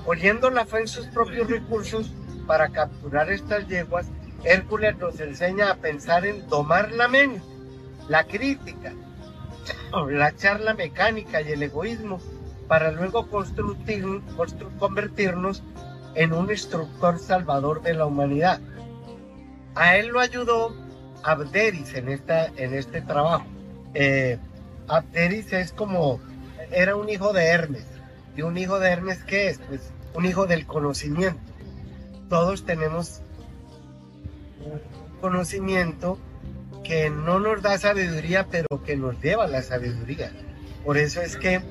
Poniendo 0.06 0.50
la 0.50 0.66
fe 0.66 0.78
en 0.78 0.88
sus 0.88 1.08
propios 1.08 1.50
recursos 1.50 2.12
para 2.46 2.68
capturar 2.68 3.28
estas 3.32 3.66
yeguas, 3.66 4.06
Hércules 4.44 4.96
nos 4.98 5.20
enseña 5.20 5.70
a 5.70 5.76
pensar 5.76 6.26
en 6.26 6.48
domar 6.48 6.92
la 6.92 7.08
mente, 7.08 7.40
la 8.08 8.24
crítica, 8.24 8.92
la 10.10 10.34
charla 10.34 10.74
mecánica 10.74 11.40
y 11.40 11.52
el 11.52 11.62
egoísmo 11.62 12.18
para 12.66 12.90
luego 12.90 13.28
convertirnos 14.78 15.62
en 16.14 16.32
un 16.32 16.50
instructor 16.50 17.18
salvador 17.18 17.82
de 17.82 17.94
la 17.94 18.06
humanidad. 18.06 18.60
A 19.74 19.96
él 19.96 20.08
lo 20.08 20.20
ayudó 20.20 20.74
Abderis 21.22 21.94
en, 21.94 22.08
esta, 22.08 22.46
en 22.46 22.74
este 22.74 23.00
trabajo. 23.02 23.44
Eh, 23.94 24.38
Abderis 24.88 25.52
es 25.52 25.72
como, 25.72 26.20
era 26.70 26.96
un 26.96 27.08
hijo 27.08 27.32
de 27.32 27.44
Hermes. 27.44 27.86
¿Y 28.36 28.42
un 28.42 28.56
hijo 28.56 28.78
de 28.78 28.90
Hermes 28.90 29.22
qué 29.24 29.48
es? 29.48 29.58
Pues 29.68 29.92
un 30.14 30.24
hijo 30.24 30.46
del 30.46 30.66
conocimiento. 30.66 31.40
Todos 32.28 32.64
tenemos 32.64 33.20
conocimiento 35.20 36.18
que 36.84 37.10
no 37.10 37.38
nos 37.38 37.62
da 37.62 37.78
sabiduría, 37.78 38.46
pero 38.50 38.82
que 38.84 38.96
nos 38.96 39.20
lleva 39.20 39.44
a 39.44 39.48
la 39.48 39.62
sabiduría. 39.62 40.32
Por 40.84 40.98
eso 40.98 41.20
es 41.20 41.36
que 41.36 41.62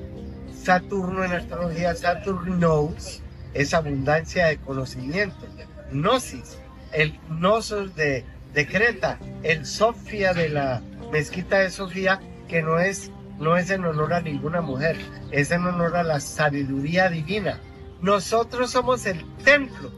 Saturno 0.62 1.24
en 1.24 1.32
astrología, 1.32 1.94
Saturn 1.94 2.58
knows, 2.58 3.20
es 3.52 3.74
abundancia 3.74 4.46
de 4.46 4.58
conocimiento. 4.58 5.46
Gnosis, 5.90 6.58
el 6.92 7.18
gnosos 7.28 7.94
de, 7.94 8.24
de 8.54 8.66
Creta, 8.66 9.18
el 9.42 9.66
Sofía 9.66 10.32
de 10.32 10.48
la 10.48 10.82
mezquita 11.10 11.58
de 11.58 11.70
Sofía, 11.70 12.20
que 12.48 12.62
no 12.62 12.78
es, 12.78 13.10
no 13.38 13.56
es 13.56 13.70
en 13.70 13.84
honor 13.84 14.14
a 14.14 14.20
ninguna 14.20 14.60
mujer, 14.60 14.96
es 15.30 15.50
en 15.50 15.66
honor 15.66 15.96
a 15.96 16.02
la 16.02 16.20
sabiduría 16.20 17.10
divina. 17.10 17.60
Nosotros 18.00 18.70
somos 18.70 19.04
el 19.06 19.24
templo 19.44 19.90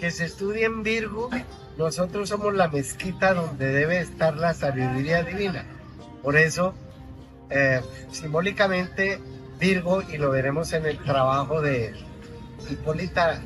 que 0.00 0.10
se 0.10 0.24
estudia 0.24 0.66
en 0.66 0.82
Virgo, 0.82 1.28
nosotros 1.78 2.28
somos 2.28 2.54
la 2.54 2.66
mezquita 2.68 3.34
donde 3.34 3.68
debe 3.68 4.00
estar 4.00 4.36
la 4.36 4.52
sabiduría 4.52 5.22
divina. 5.22 5.64
Por 6.24 6.36
eso, 6.36 6.74
eh, 7.50 7.80
simbólicamente, 8.10 9.20
Virgo, 9.60 10.02
y 10.02 10.18
lo 10.18 10.30
veremos 10.30 10.72
en 10.72 10.86
el 10.86 10.98
trabajo 10.98 11.62
de 11.62 11.94
Hipólita, 12.68 13.40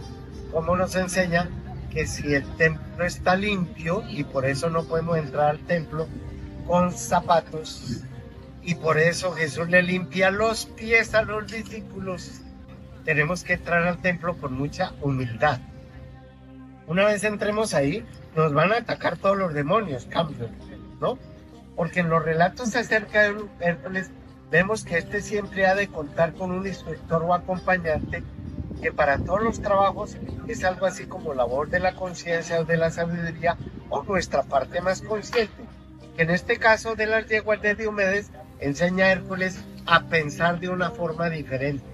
como 0.50 0.76
nos 0.76 0.96
enseña 0.96 1.50
que 1.90 2.06
si 2.06 2.32
el 2.34 2.44
templo 2.56 3.04
está 3.04 3.36
limpio, 3.36 4.02
y 4.08 4.24
por 4.24 4.46
eso 4.46 4.70
no 4.70 4.84
podemos 4.84 5.18
entrar 5.18 5.50
al 5.50 5.58
templo 5.60 6.08
con 6.66 6.90
zapatos, 6.90 8.02
y 8.62 8.76
por 8.76 8.98
eso 8.98 9.32
Jesús 9.32 9.68
le 9.68 9.82
limpia 9.82 10.30
los 10.30 10.64
pies 10.64 11.14
a 11.14 11.22
los 11.22 11.52
discípulos, 11.52 12.40
tenemos 13.04 13.44
que 13.44 13.54
entrar 13.54 13.86
al 13.86 14.00
templo 14.00 14.38
con 14.38 14.54
mucha 14.54 14.92
humildad. 15.02 15.60
Una 16.86 17.04
vez 17.04 17.24
entremos 17.24 17.74
ahí, 17.74 18.04
nos 18.34 18.52
van 18.52 18.72
a 18.72 18.78
atacar 18.78 19.16
todos 19.16 19.36
los 19.36 19.54
demonios, 19.54 20.06
cambio, 20.06 20.48
¿no? 21.00 21.18
Porque 21.76 22.00
en 22.00 22.08
los 22.08 22.24
relatos 22.24 22.74
acerca 22.74 23.22
de 23.22 23.44
Hércules 23.60 24.10
vemos 24.50 24.84
que 24.84 24.98
este 24.98 25.20
siempre 25.20 25.66
ha 25.66 25.74
de 25.74 25.88
contar 25.88 26.34
con 26.34 26.50
un 26.50 26.66
instructor 26.66 27.22
o 27.22 27.34
acompañante 27.34 28.22
que 28.82 28.92
para 28.92 29.18
todos 29.18 29.42
los 29.42 29.62
trabajos 29.62 30.16
es 30.48 30.64
algo 30.64 30.86
así 30.86 31.06
como 31.06 31.34
labor 31.34 31.70
de 31.70 31.78
la 31.78 31.94
conciencia 31.94 32.60
o 32.60 32.64
de 32.64 32.76
la 32.76 32.90
sabiduría 32.90 33.56
o 33.88 34.02
nuestra 34.02 34.42
parte 34.42 34.80
más 34.80 35.00
consciente. 35.02 35.54
Que 36.16 36.22
en 36.22 36.30
este 36.30 36.58
caso 36.58 36.96
de 36.96 37.06
las 37.06 37.26
yeguas 37.28 37.62
de 37.62 37.76
Diomedes 37.76 38.30
enseña 38.58 39.06
a 39.06 39.12
Hércules 39.12 39.62
a 39.86 40.02
pensar 40.08 40.58
de 40.58 40.68
una 40.68 40.90
forma 40.90 41.30
diferente. 41.30 41.84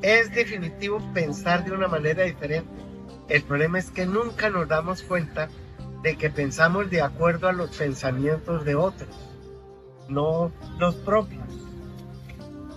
Es 0.00 0.32
definitivo 0.32 1.02
pensar 1.12 1.64
de 1.64 1.72
una 1.72 1.88
manera 1.88 2.22
diferente. 2.22 2.70
El 3.28 3.42
problema 3.42 3.78
es 3.78 3.90
que 3.90 4.06
nunca 4.06 4.48
nos 4.48 4.68
damos 4.68 5.02
cuenta 5.02 5.48
de 6.02 6.16
que 6.16 6.30
pensamos 6.30 6.88
de 6.90 7.02
acuerdo 7.02 7.48
a 7.48 7.52
los 7.52 7.76
pensamientos 7.76 8.64
de 8.64 8.74
otros, 8.74 9.10
no 10.08 10.50
los 10.78 10.94
propios. 10.96 11.44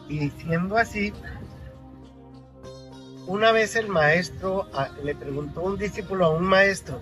Y 0.09 0.19
diciendo 0.19 0.77
así, 0.77 1.13
una 3.27 3.53
vez 3.53 3.77
el 3.77 3.87
maestro 3.87 4.67
le 5.03 5.15
preguntó 5.15 5.61
a 5.61 5.63
un 5.63 5.77
discípulo 5.77 6.25
a 6.25 6.29
un 6.29 6.43
maestro, 6.43 6.99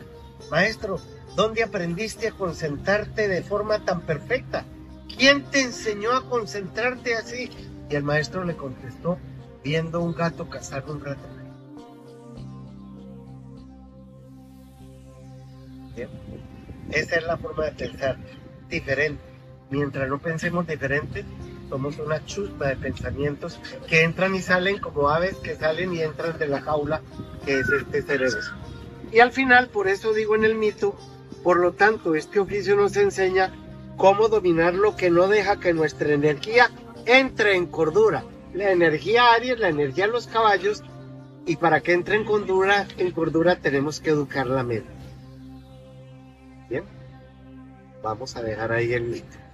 maestro, 0.51 0.99
¿dónde 1.35 1.63
aprendiste 1.63 2.27
a 2.27 2.33
concentrarte 2.33 3.27
de 3.27 3.41
forma 3.41 3.83
tan 3.83 4.01
perfecta? 4.01 4.63
¿Quién 5.17 5.43
te 5.49 5.61
enseñó 5.61 6.11
a 6.11 6.29
concentrarte 6.29 7.15
así? 7.15 7.49
Y 7.89 7.95
el 7.95 8.03
maestro 8.03 8.43
le 8.43 8.55
contestó, 8.55 9.17
viendo 9.63 10.01
un 10.01 10.13
gato 10.13 10.49
cazar 10.49 10.85
un 10.87 11.03
rato. 11.03 11.38
Esa 16.91 17.17
es 17.17 17.24
la 17.24 17.38
forma 17.38 17.65
de 17.65 17.72
pensar 17.72 18.17
diferente. 18.69 19.22
Mientras 19.69 20.10
no 20.10 20.19
pensemos 20.19 20.65
diferente, 20.65 21.24
somos 21.69 22.00
una 22.00 22.25
chusma 22.25 22.67
de 22.67 22.75
pensamientos 22.77 23.60
que 23.88 24.03
entran 24.03 24.34
y 24.34 24.41
salen 24.41 24.79
como 24.79 25.10
aves 25.10 25.36
que 25.36 25.55
salen 25.55 25.93
y 25.93 26.01
entran 26.01 26.38
de 26.39 26.48
la 26.48 26.62
jaula 26.62 27.01
que 27.46 27.60
es 27.60 27.69
este 27.69 28.01
cerebro. 28.01 28.39
Y 29.12 29.19
al 29.19 29.31
final, 29.31 29.69
por 29.69 29.88
eso 29.88 30.13
digo 30.13 30.36
en 30.36 30.46
el 30.46 30.55
mito, 30.55 30.98
por 31.43 31.58
lo 31.58 31.74
tanto, 31.74 32.15
este 32.15 32.39
oficio 32.39 32.75
nos 32.75 32.98
enseña 32.98 33.53
cómo 33.98 34.27
dominar 34.27 34.74
lo 34.74 34.96
que 34.96 35.10
no 35.10 35.27
deja 35.27 35.60
que 35.60 35.74
nuestra 35.74 36.13
energía 36.13 36.69
entre 37.05 37.55
en 37.55 37.67
cordura. 37.67 38.24
La 38.53 38.72
energía 38.72 39.34
Aries, 39.34 39.60
la 39.60 39.69
energía 39.69 40.08
de 40.08 40.13
los 40.13 40.27
caballos, 40.27 40.84
y 41.46 41.55
para 41.55 41.81
que 41.81 41.93
entre 41.93 42.15
en 42.15 42.25
cordura, 42.25 42.88
en 42.98 43.12
cordura 43.12 43.55
tenemos 43.55 44.00
que 44.00 44.10
educar 44.10 44.48
la 44.48 44.63
mente. 44.63 44.98
Bien, 46.69 46.83
vamos 48.03 48.35
a 48.35 48.43
dejar 48.43 48.71
ahí 48.71 48.93
el 48.93 49.03
mito. 49.03 49.48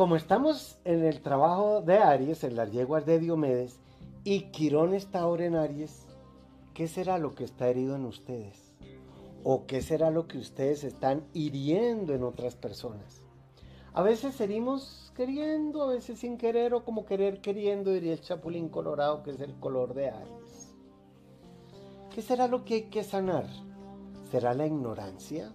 Como 0.00 0.16
estamos 0.16 0.78
en 0.86 1.04
el 1.04 1.20
trabajo 1.20 1.82
de 1.82 1.98
Aries, 1.98 2.42
en 2.44 2.56
las 2.56 2.72
yeguas 2.72 3.04
de 3.04 3.18
Diomedes, 3.18 3.80
y 4.24 4.44
Quirón 4.44 4.94
está 4.94 5.20
ahora 5.20 5.44
en 5.44 5.56
Aries, 5.56 6.06
¿qué 6.72 6.88
será 6.88 7.18
lo 7.18 7.34
que 7.34 7.44
está 7.44 7.68
herido 7.68 7.96
en 7.96 8.06
ustedes? 8.06 8.74
¿O 9.44 9.66
qué 9.66 9.82
será 9.82 10.10
lo 10.10 10.26
que 10.26 10.38
ustedes 10.38 10.84
están 10.84 11.26
hiriendo 11.34 12.14
en 12.14 12.22
otras 12.22 12.56
personas? 12.56 13.20
A 13.92 14.00
veces 14.00 14.40
herimos 14.40 15.12
queriendo, 15.14 15.82
a 15.82 15.88
veces 15.88 16.20
sin 16.20 16.38
querer, 16.38 16.72
o 16.72 16.82
como 16.82 17.04
querer 17.04 17.42
queriendo, 17.42 17.92
diría 17.92 18.14
el 18.14 18.22
Chapulín 18.22 18.70
Colorado, 18.70 19.22
que 19.22 19.32
es 19.32 19.40
el 19.40 19.54
color 19.60 19.92
de 19.92 20.08
Aries. 20.08 20.74
¿Qué 22.14 22.22
será 22.22 22.48
lo 22.48 22.64
que 22.64 22.74
hay 22.74 22.82
que 22.84 23.04
sanar? 23.04 23.44
¿Será 24.30 24.54
la 24.54 24.66
ignorancia? 24.66 25.52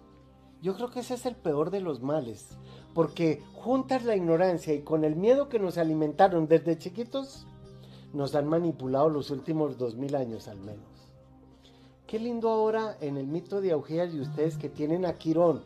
Yo 0.61 0.75
creo 0.75 0.91
que 0.91 0.99
ese 0.99 1.15
es 1.15 1.25
el 1.25 1.35
peor 1.35 1.71
de 1.71 1.81
los 1.81 2.01
males, 2.01 2.59
porque 2.95 3.43
juntas 3.53 4.05
la 4.05 4.15
ignorancia 4.15 4.73
y 4.73 4.79
con 4.79 5.03
el 5.03 5.17
miedo 5.17 5.49
que 5.49 5.59
nos 5.59 5.77
alimentaron 5.77 6.47
desde 6.47 6.77
chiquitos, 6.77 7.45
nos 8.13 8.33
han 8.35 8.47
manipulado 8.47 9.09
los 9.09 9.31
últimos 9.31 9.77
dos 9.77 9.95
mil 9.95 10.15
años 10.15 10.47
al 10.47 10.59
menos. 10.59 10.87
Qué 12.07 12.19
lindo 12.19 12.49
ahora 12.49 12.95
en 13.01 13.17
el 13.17 13.27
mito 13.27 13.59
de 13.59 13.73
Augea 13.73 14.05
y 14.05 14.21
ustedes 14.21 14.55
que 14.55 14.69
tienen 14.69 15.05
a 15.05 15.15
Quirón 15.15 15.63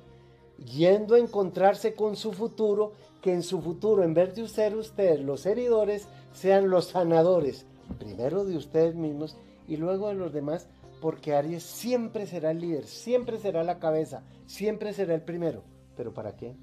yendo 0.57 1.13
a 1.13 1.19
encontrarse 1.19 1.93
con 1.93 2.15
su 2.15 2.33
futuro, 2.33 2.93
que 3.21 3.31
en 3.31 3.43
su 3.43 3.62
futuro, 3.62 4.03
en 4.03 4.15
vez 4.15 4.36
de 4.36 4.48
ser 4.48 4.75
ustedes 4.75 5.21
los 5.21 5.45
heridores, 5.45 6.07
sean 6.33 6.71
los 6.71 6.86
sanadores, 6.88 7.67
primero 8.00 8.43
de 8.43 8.57
ustedes 8.57 8.95
mismos 8.95 9.38
y 9.67 9.77
luego 9.77 10.07
de 10.07 10.15
los 10.15 10.33
demás, 10.33 10.67
porque 11.00 11.36
Aries 11.36 11.62
siempre 11.62 12.25
será 12.25 12.50
el 12.51 12.59
líder, 12.59 12.88
siempre 12.88 13.38
será 13.38 13.63
la 13.63 13.77
cabeza, 13.77 14.24
siempre 14.48 14.93
será 14.93 15.13
el 15.13 15.21
primero. 15.21 15.62
¿Pero 15.95 16.12
para 16.12 16.36
qué? 16.36 16.55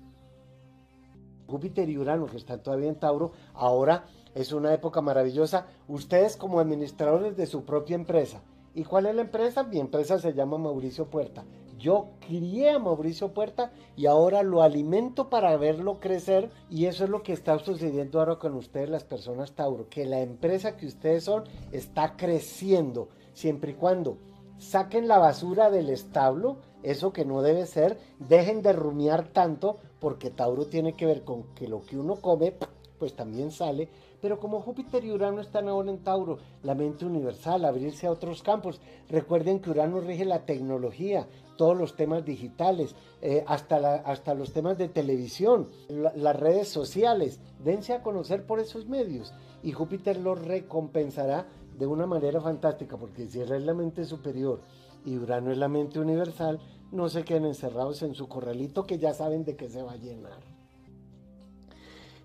Júpiter 1.46 1.88
y 1.88 1.98
Urano, 1.98 2.26
que 2.26 2.36
están 2.36 2.62
todavía 2.62 2.88
en 2.88 2.96
Tauro, 2.96 3.32
ahora 3.54 4.04
es 4.34 4.52
una 4.52 4.72
época 4.74 5.00
maravillosa. 5.00 5.66
Ustedes 5.88 6.36
como 6.36 6.60
administradores 6.60 7.36
de 7.36 7.46
su 7.46 7.64
propia 7.64 7.94
empresa. 7.94 8.42
¿Y 8.74 8.84
cuál 8.84 9.06
es 9.06 9.14
la 9.14 9.22
empresa? 9.22 9.62
Mi 9.62 9.80
empresa 9.80 10.18
se 10.18 10.34
llama 10.34 10.58
Mauricio 10.58 11.06
Puerta. 11.06 11.44
Yo 11.78 12.08
crié 12.20 12.70
a 12.70 12.78
Mauricio 12.78 13.32
Puerta 13.32 13.70
y 13.96 14.06
ahora 14.06 14.42
lo 14.42 14.62
alimento 14.62 15.30
para 15.30 15.56
verlo 15.56 16.00
crecer 16.00 16.50
y 16.70 16.86
eso 16.86 17.04
es 17.04 17.10
lo 17.10 17.22
que 17.22 17.32
está 17.32 17.58
sucediendo 17.58 18.18
ahora 18.18 18.36
con 18.36 18.54
ustedes 18.54 18.88
las 18.88 19.04
personas 19.04 19.52
Tauro, 19.52 19.88
que 19.88 20.06
la 20.06 20.20
empresa 20.20 20.76
que 20.76 20.86
ustedes 20.86 21.24
son 21.24 21.44
está 21.72 22.16
creciendo 22.16 23.08
siempre 23.34 23.72
y 23.72 23.74
cuando 23.74 24.18
saquen 24.58 25.06
la 25.06 25.18
basura 25.18 25.70
del 25.70 25.90
establo, 25.90 26.58
eso 26.86 27.12
que 27.12 27.24
no 27.24 27.42
debe 27.42 27.66
ser, 27.66 27.98
dejen 28.20 28.62
de 28.62 28.72
rumiar 28.72 29.28
tanto 29.32 29.78
porque 29.98 30.30
Tauro 30.30 30.66
tiene 30.66 30.94
que 30.94 31.04
ver 31.04 31.24
con 31.24 31.42
que 31.54 31.66
lo 31.66 31.80
que 31.82 31.98
uno 31.98 32.16
come 32.16 32.54
pues 32.98 33.14
también 33.14 33.50
sale, 33.50 33.88
pero 34.22 34.38
como 34.38 34.62
Júpiter 34.62 35.04
y 35.04 35.10
Urano 35.10 35.40
están 35.40 35.68
ahora 35.68 35.90
en 35.90 36.02
Tauro, 36.02 36.38
la 36.62 36.74
mente 36.74 37.04
universal, 37.04 37.64
abrirse 37.64 38.06
a 38.06 38.12
otros 38.12 38.42
campos. 38.42 38.80
Recuerden 39.08 39.60
que 39.60 39.70
Urano 39.70 40.00
rige 40.00 40.24
la 40.24 40.46
tecnología, 40.46 41.26
todos 41.58 41.76
los 41.76 41.96
temas 41.96 42.24
digitales, 42.24 42.94
eh, 43.20 43.44
hasta, 43.46 43.96
hasta 43.96 44.34
los 44.34 44.52
temas 44.52 44.78
de 44.78 44.88
televisión, 44.88 45.68
las 45.88 46.36
redes 46.36 46.68
sociales. 46.68 47.40
Dense 47.62 47.94
a 47.94 48.02
conocer 48.02 48.46
por 48.46 48.60
esos 48.60 48.86
medios 48.86 49.34
y 49.62 49.72
Júpiter 49.72 50.18
los 50.18 50.40
recompensará 50.40 51.46
de 51.76 51.86
una 51.86 52.06
manera 52.06 52.40
fantástica, 52.40 52.96
porque 52.96 53.26
si 53.26 53.40
él 53.40 53.52
es 53.52 53.62
la 53.62 53.74
mente 53.74 54.04
superior 54.04 54.60
y 55.04 55.16
Urano 55.18 55.52
es 55.52 55.58
la 55.58 55.68
mente 55.68 56.00
universal, 56.00 56.58
no 56.92 57.08
se 57.08 57.24
queden 57.24 57.46
encerrados 57.46 58.02
en 58.02 58.14
su 58.14 58.28
corralito 58.28 58.86
que 58.86 58.98
ya 58.98 59.14
saben 59.14 59.44
de 59.44 59.56
qué 59.56 59.68
se 59.68 59.82
va 59.82 59.92
a 59.92 59.96
llenar. 59.96 60.40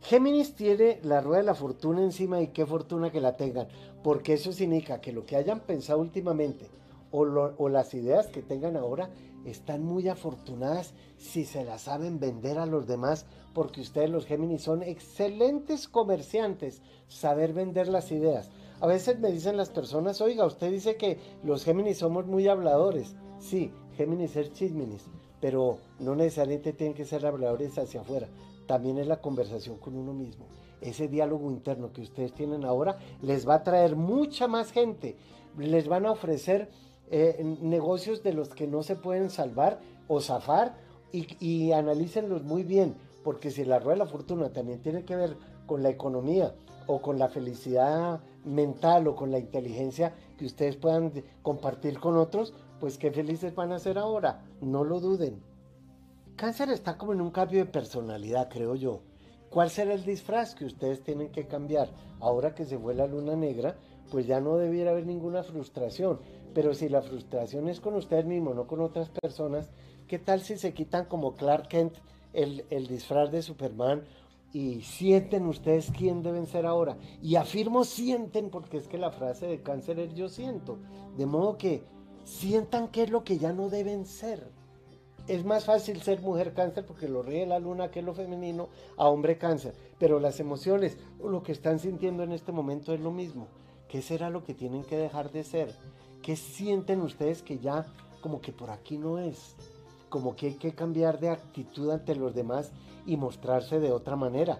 Géminis 0.03 0.55
tiene 0.55 0.99
la 1.03 1.21
rueda 1.21 1.41
de 1.41 1.45
la 1.45 1.55
fortuna 1.55 2.03
encima 2.03 2.41
y 2.41 2.47
qué 2.47 2.65
fortuna 2.65 3.11
que 3.11 3.21
la 3.21 3.37
tengan, 3.37 3.67
porque 4.03 4.33
eso 4.33 4.51
significa 4.51 4.99
que 4.99 5.11
lo 5.11 5.25
que 5.25 5.35
hayan 5.35 5.59
pensado 5.59 5.99
últimamente 5.99 6.67
o, 7.11 7.21
o, 7.21 7.69
las 7.69 7.93
ideas 7.93 8.27
que 8.27 8.41
tengan 8.41 8.77
ahora 8.77 9.09
están 9.45 9.83
muy 9.83 10.07
afortunadas 10.07 10.93
si 11.17 11.45
se 11.45 11.63
las 11.63 11.83
saben 11.83 12.19
vender 12.19 12.57
a 12.57 12.65
los 12.65 12.87
demás, 12.87 13.25
porque 13.53 13.81
ustedes 13.81 14.09
los 14.09 14.25
Géminis 14.25 14.63
son 14.63 14.81
excelentes 14.81 15.87
comerciantes, 15.87 16.81
saber 17.07 17.53
vender 17.53 17.87
las 17.87 18.11
ideas. 18.11 18.49
A 18.79 18.87
veces 18.87 19.19
me 19.19 19.31
dicen 19.31 19.57
las 19.57 19.69
personas, 19.69 20.21
oiga, 20.21 20.45
usted 20.45 20.71
dice 20.71 20.95
que 20.95 21.19
los 21.43 21.63
Géminis 21.63 21.99
somos 21.99 22.25
muy 22.25 22.47
habladores. 22.47 23.15
Sí, 23.39 23.71
Géminis 24.01 24.35
es 24.35 24.53
chisminis, 24.53 25.05
pero 25.39 25.77
no 25.99 26.15
necesariamente 26.15 26.73
tienen 26.73 26.95
que 26.95 27.05
ser 27.05 27.25
habladores 27.25 27.77
hacia 27.77 28.01
afuera 28.01 28.27
también 28.71 28.99
es 28.99 29.07
la 29.07 29.19
conversación 29.19 29.75
con 29.77 29.97
uno 29.97 30.13
mismo. 30.13 30.45
Ese 30.79 31.09
diálogo 31.09 31.51
interno 31.51 31.91
que 31.91 32.01
ustedes 32.01 32.33
tienen 32.33 32.63
ahora 32.63 32.97
les 33.21 33.45
va 33.45 33.55
a 33.55 33.63
traer 33.63 33.97
mucha 33.97 34.47
más 34.47 34.71
gente. 34.71 35.17
Les 35.57 35.89
van 35.89 36.05
a 36.05 36.11
ofrecer 36.11 36.69
eh, 37.09 37.43
negocios 37.61 38.23
de 38.23 38.31
los 38.31 38.47
que 38.47 38.67
no 38.67 38.81
se 38.81 38.95
pueden 38.95 39.29
salvar 39.29 39.81
o 40.07 40.21
zafar 40.21 40.77
y, 41.11 41.27
y 41.45 41.73
analícenlos 41.73 42.43
muy 42.43 42.63
bien, 42.63 42.95
porque 43.25 43.51
si 43.51 43.65
la 43.65 43.79
rueda 43.79 43.95
de 43.95 44.05
la 44.05 44.05
fortuna 44.05 44.53
también 44.53 44.81
tiene 44.81 45.03
que 45.03 45.17
ver 45.17 45.35
con 45.65 45.83
la 45.83 45.89
economía 45.89 46.55
o 46.87 47.01
con 47.01 47.19
la 47.19 47.27
felicidad 47.27 48.21
mental 48.45 49.05
o 49.07 49.17
con 49.17 49.31
la 49.31 49.39
inteligencia 49.39 50.15
que 50.37 50.45
ustedes 50.45 50.77
puedan 50.77 51.11
compartir 51.41 51.99
con 51.99 52.15
otros, 52.15 52.53
pues 52.81 52.97
qué 52.97 53.11
felices 53.11 53.53
van 53.53 53.71
a 53.71 53.79
ser 53.79 53.99
ahora, 53.99 54.43
no 54.59 54.83
lo 54.83 54.99
duden. 54.99 55.39
Cáncer 56.35 56.71
está 56.71 56.97
como 56.97 57.13
en 57.13 57.21
un 57.21 57.29
cambio 57.29 57.59
de 57.59 57.71
personalidad, 57.71 58.49
creo 58.49 58.73
yo. 58.73 59.03
¿Cuál 59.51 59.69
será 59.69 59.93
el 59.93 60.03
disfraz 60.03 60.55
que 60.55 60.65
ustedes 60.65 61.03
tienen 61.03 61.29
que 61.31 61.45
cambiar? 61.45 61.91
Ahora 62.19 62.55
que 62.55 62.65
se 62.65 62.79
fue 62.79 62.95
la 62.95 63.05
luna 63.05 63.35
negra, 63.35 63.77
pues 64.09 64.25
ya 64.25 64.41
no 64.41 64.57
debiera 64.57 64.91
haber 64.91 65.05
ninguna 65.05 65.43
frustración. 65.43 66.21
Pero 66.55 66.73
si 66.73 66.89
la 66.89 67.03
frustración 67.03 67.69
es 67.69 67.79
con 67.79 67.93
ustedes 67.93 68.25
mismos, 68.25 68.55
no 68.55 68.65
con 68.65 68.81
otras 68.81 69.09
personas, 69.09 69.69
¿qué 70.07 70.17
tal 70.17 70.41
si 70.41 70.57
se 70.57 70.73
quitan 70.73 71.05
como 71.05 71.35
Clark 71.35 71.67
Kent 71.67 71.93
el, 72.33 72.65
el 72.71 72.87
disfraz 72.87 73.31
de 73.31 73.43
Superman 73.43 74.05
y 74.53 74.81
sienten 74.81 75.45
ustedes 75.45 75.91
quién 75.95 76.23
deben 76.23 76.47
ser 76.47 76.65
ahora? 76.65 76.97
Y 77.21 77.35
afirmo 77.35 77.83
sienten 77.83 78.49
porque 78.49 78.77
es 78.77 78.87
que 78.87 78.97
la 78.97 79.11
frase 79.11 79.45
de 79.45 79.61
cáncer 79.61 79.99
es 79.99 80.15
yo 80.15 80.29
siento. 80.29 80.79
De 81.15 81.27
modo 81.27 81.59
que 81.59 81.83
sientan 82.25 82.87
qué 82.89 83.03
es 83.03 83.09
lo 83.09 83.23
que 83.23 83.37
ya 83.37 83.53
no 83.53 83.69
deben 83.69 84.05
ser 84.05 84.51
es 85.27 85.45
más 85.45 85.65
fácil 85.65 86.01
ser 86.01 86.21
mujer 86.21 86.53
cáncer 86.53 86.85
porque 86.85 87.07
lo 87.07 87.21
ríe 87.21 87.45
la 87.45 87.59
luna, 87.59 87.91
que 87.91 87.99
es 87.99 88.05
lo 88.05 88.13
femenino, 88.13 88.69
a 88.97 89.07
hombre 89.07 89.37
cáncer. 89.37 89.73
Pero 89.97 90.19
las 90.19 90.39
emociones, 90.39 90.97
lo 91.23 91.43
que 91.43 91.51
están 91.51 91.79
sintiendo 91.79 92.23
en 92.23 92.31
este 92.31 92.51
momento 92.51 92.93
es 92.93 92.99
lo 92.99 93.11
mismo. 93.11 93.47
¿Qué 93.87 94.01
será 94.01 94.29
lo 94.29 94.43
que 94.43 94.53
tienen 94.53 94.83
que 94.83 94.97
dejar 94.97 95.31
de 95.31 95.43
ser? 95.43 95.73
¿Qué 96.21 96.35
sienten 96.35 97.01
ustedes 97.01 97.43
que 97.43 97.59
ya 97.59 97.85
como 98.21 98.41
que 98.41 98.51
por 98.51 98.71
aquí 98.71 98.97
no 98.97 99.19
es? 99.19 99.55
Como 100.09 100.35
que 100.35 100.47
hay 100.47 100.53
que 100.55 100.73
cambiar 100.73 101.19
de 101.19 101.29
actitud 101.29 101.91
ante 101.91 102.15
los 102.15 102.33
demás 102.35 102.71
y 103.05 103.17
mostrarse 103.17 103.79
de 103.79 103.91
otra 103.91 104.15
manera. 104.15 104.59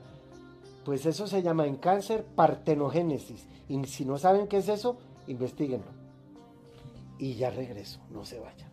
Pues 0.86 1.06
eso 1.06 1.28
se 1.28 1.42
llama 1.44 1.68
en 1.68 1.76
cáncer 1.76 2.24
partenogénesis. 2.24 3.48
Y 3.68 3.84
si 3.86 4.06
no 4.06 4.18
saben 4.18 4.48
qué 4.48 4.58
es 4.58 4.70
eso, 4.70 4.98
investiguenlo. 5.28 6.01
Y 7.22 7.36
ya 7.36 7.52
regreso, 7.52 8.00
no 8.10 8.26
se 8.26 8.40
vayan. 8.40 8.72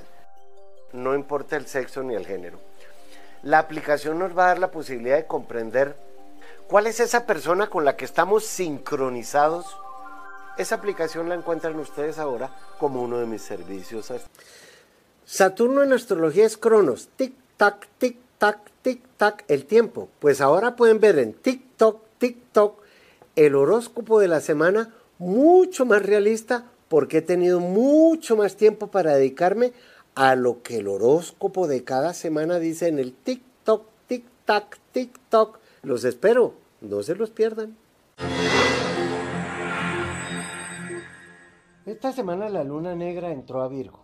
No 0.92 1.14
importa 1.14 1.56
el 1.56 1.66
sexo 1.66 2.02
ni 2.02 2.14
el 2.14 2.26
género. 2.26 2.58
La 3.42 3.58
aplicación 3.58 4.18
nos 4.18 4.36
va 4.36 4.44
a 4.44 4.48
dar 4.48 4.58
la 4.60 4.70
posibilidad 4.70 5.16
de 5.16 5.26
comprender 5.26 5.96
cuál 6.68 6.86
es 6.86 7.00
esa 7.00 7.26
persona 7.26 7.68
con 7.68 7.84
la 7.84 7.96
que 7.96 8.04
estamos 8.04 8.44
sincronizados. 8.44 9.66
Esa 10.56 10.76
aplicación 10.76 11.28
la 11.28 11.34
encuentran 11.34 11.76
ustedes 11.78 12.18
ahora 12.18 12.50
como 12.78 13.02
uno 13.02 13.18
de 13.18 13.26
mis 13.26 13.42
servicios. 13.42 14.12
Saturno 15.24 15.82
en 15.82 15.92
astrología 15.92 16.46
es 16.46 16.56
Cronos, 16.56 17.08
tic 17.16 17.34
tac, 17.56 17.88
tic 17.98 18.16
tac, 18.38 18.58
tic 18.82 19.02
tac, 19.16 19.44
el 19.48 19.66
tiempo. 19.66 20.08
Pues 20.20 20.40
ahora 20.40 20.76
pueden 20.76 21.00
ver 21.00 21.18
en 21.18 21.32
TikTok, 21.32 22.00
TikTok, 22.18 22.80
el 23.34 23.56
horóscopo 23.56 24.20
de 24.20 24.28
la 24.28 24.40
semana 24.40 24.94
mucho 25.18 25.84
más 25.84 26.02
realista 26.04 26.64
porque 26.88 27.18
he 27.18 27.22
tenido 27.22 27.58
mucho 27.58 28.36
más 28.36 28.56
tiempo 28.56 28.88
para 28.88 29.14
dedicarme 29.14 29.72
a 30.14 30.34
lo 30.34 30.62
que 30.62 30.78
el 30.78 30.88
horóscopo 30.88 31.66
de 31.66 31.84
cada 31.84 32.12
semana 32.14 32.58
dice 32.58 32.88
en 32.88 32.98
el 32.98 33.14
TikTok, 33.14 33.86
tic-tac, 34.08 34.78
TikTok. 34.92 35.58
Los 35.82 36.04
espero, 36.04 36.54
no 36.80 37.02
se 37.02 37.14
los 37.14 37.30
pierdan. 37.30 37.76
Esta 41.86 42.12
semana 42.12 42.48
la 42.48 42.62
luna 42.62 42.94
negra 42.94 43.32
entró 43.32 43.62
a 43.62 43.68
Virgo. 43.68 44.00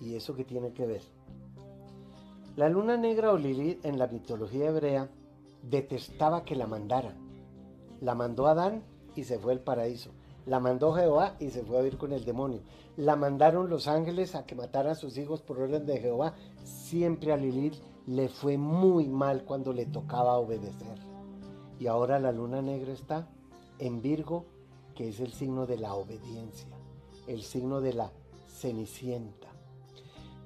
¿Y 0.00 0.16
eso 0.16 0.34
qué 0.34 0.44
tiene 0.44 0.72
que 0.72 0.86
ver? 0.86 1.02
La 2.56 2.68
luna 2.68 2.96
negra 2.96 3.32
o 3.32 3.38
Lilith 3.38 3.84
en 3.84 3.98
la 3.98 4.08
mitología 4.08 4.68
hebrea 4.68 5.08
detestaba 5.62 6.44
que 6.44 6.56
la 6.56 6.66
mandaran. 6.66 7.14
La 8.00 8.14
mandó 8.14 8.48
Adán 8.48 8.82
y 9.14 9.24
se 9.24 9.38
fue 9.38 9.52
al 9.52 9.60
paraíso. 9.60 10.10
La 10.46 10.58
mandó 10.58 10.92
Jehová 10.92 11.36
y 11.38 11.50
se 11.50 11.62
fue 11.62 11.78
a 11.78 11.82
vivir 11.82 11.98
con 11.98 12.12
el 12.12 12.24
demonio. 12.24 12.60
La 12.96 13.14
mandaron 13.16 13.70
los 13.70 13.86
ángeles 13.86 14.34
a 14.34 14.44
que 14.44 14.54
mataran 14.54 14.92
a 14.92 14.96
sus 14.96 15.16
hijos 15.16 15.40
por 15.40 15.60
orden 15.60 15.86
de 15.86 16.00
Jehová. 16.00 16.34
Siempre 16.64 17.32
a 17.32 17.36
Lilith 17.36 17.76
le 18.06 18.28
fue 18.28 18.58
muy 18.58 19.08
mal 19.08 19.44
cuando 19.44 19.72
le 19.72 19.86
tocaba 19.86 20.38
obedecer. 20.38 20.98
Y 21.78 21.86
ahora 21.86 22.18
la 22.18 22.32
luna 22.32 22.60
negra 22.60 22.92
está 22.92 23.28
en 23.78 24.02
Virgo, 24.02 24.46
que 24.94 25.08
es 25.08 25.20
el 25.20 25.32
signo 25.32 25.66
de 25.66 25.78
la 25.78 25.94
obediencia, 25.94 26.68
el 27.26 27.42
signo 27.42 27.80
de 27.80 27.94
la 27.94 28.12
cenicienta. 28.48 29.48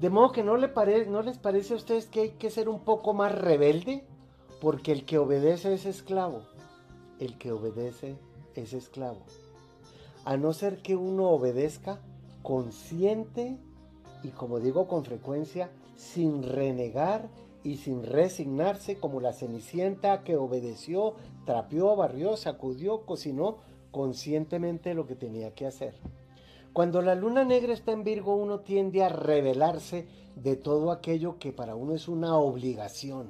De 0.00 0.11
modo 0.11 0.32
que 0.32 0.42
no, 0.42 0.56
no 0.56 1.22
les 1.22 1.38
parece 1.38 1.72
a 1.72 1.76
ustedes 1.76 2.06
que 2.06 2.20
hay 2.20 2.30
que 2.32 2.50
ser 2.50 2.68
un 2.68 2.80
poco 2.80 3.14
más 3.14 3.35
rebelde, 3.35 4.06
porque 4.61 4.92
el 4.92 5.04
que 5.04 5.18
obedece 5.18 5.72
es 5.72 5.87
esclavo. 5.87 6.42
El 7.18 7.38
que 7.38 7.52
obedece 7.52 8.16
es 8.54 8.74
esclavo. 8.74 9.24
A 10.26 10.36
no 10.36 10.52
ser 10.52 10.82
que 10.82 10.96
uno 10.96 11.30
obedezca 11.30 12.00
consciente 12.42 13.56
y 14.24 14.30
como 14.30 14.58
digo 14.58 14.88
con 14.88 15.04
frecuencia, 15.04 15.70
sin 15.94 16.42
renegar 16.42 17.28
y 17.62 17.76
sin 17.76 18.02
resignarse 18.02 18.98
como 18.98 19.20
la 19.20 19.32
cenicienta 19.32 20.24
que 20.24 20.36
obedeció, 20.36 21.14
trapeó, 21.44 21.94
barrió, 21.94 22.36
sacudió, 22.36 23.06
cocinó 23.06 23.58
conscientemente 23.92 24.94
lo 24.94 25.06
que 25.06 25.14
tenía 25.14 25.54
que 25.54 25.66
hacer. 25.66 25.94
Cuando 26.72 27.02
la 27.02 27.14
luna 27.14 27.44
negra 27.44 27.72
está 27.72 27.92
en 27.92 28.02
Virgo, 28.02 28.34
uno 28.34 28.60
tiende 28.60 29.04
a 29.04 29.08
rebelarse 29.08 30.08
de 30.34 30.56
todo 30.56 30.90
aquello 30.90 31.38
que 31.38 31.52
para 31.52 31.76
uno 31.76 31.94
es 31.94 32.08
una 32.08 32.36
obligación. 32.36 33.28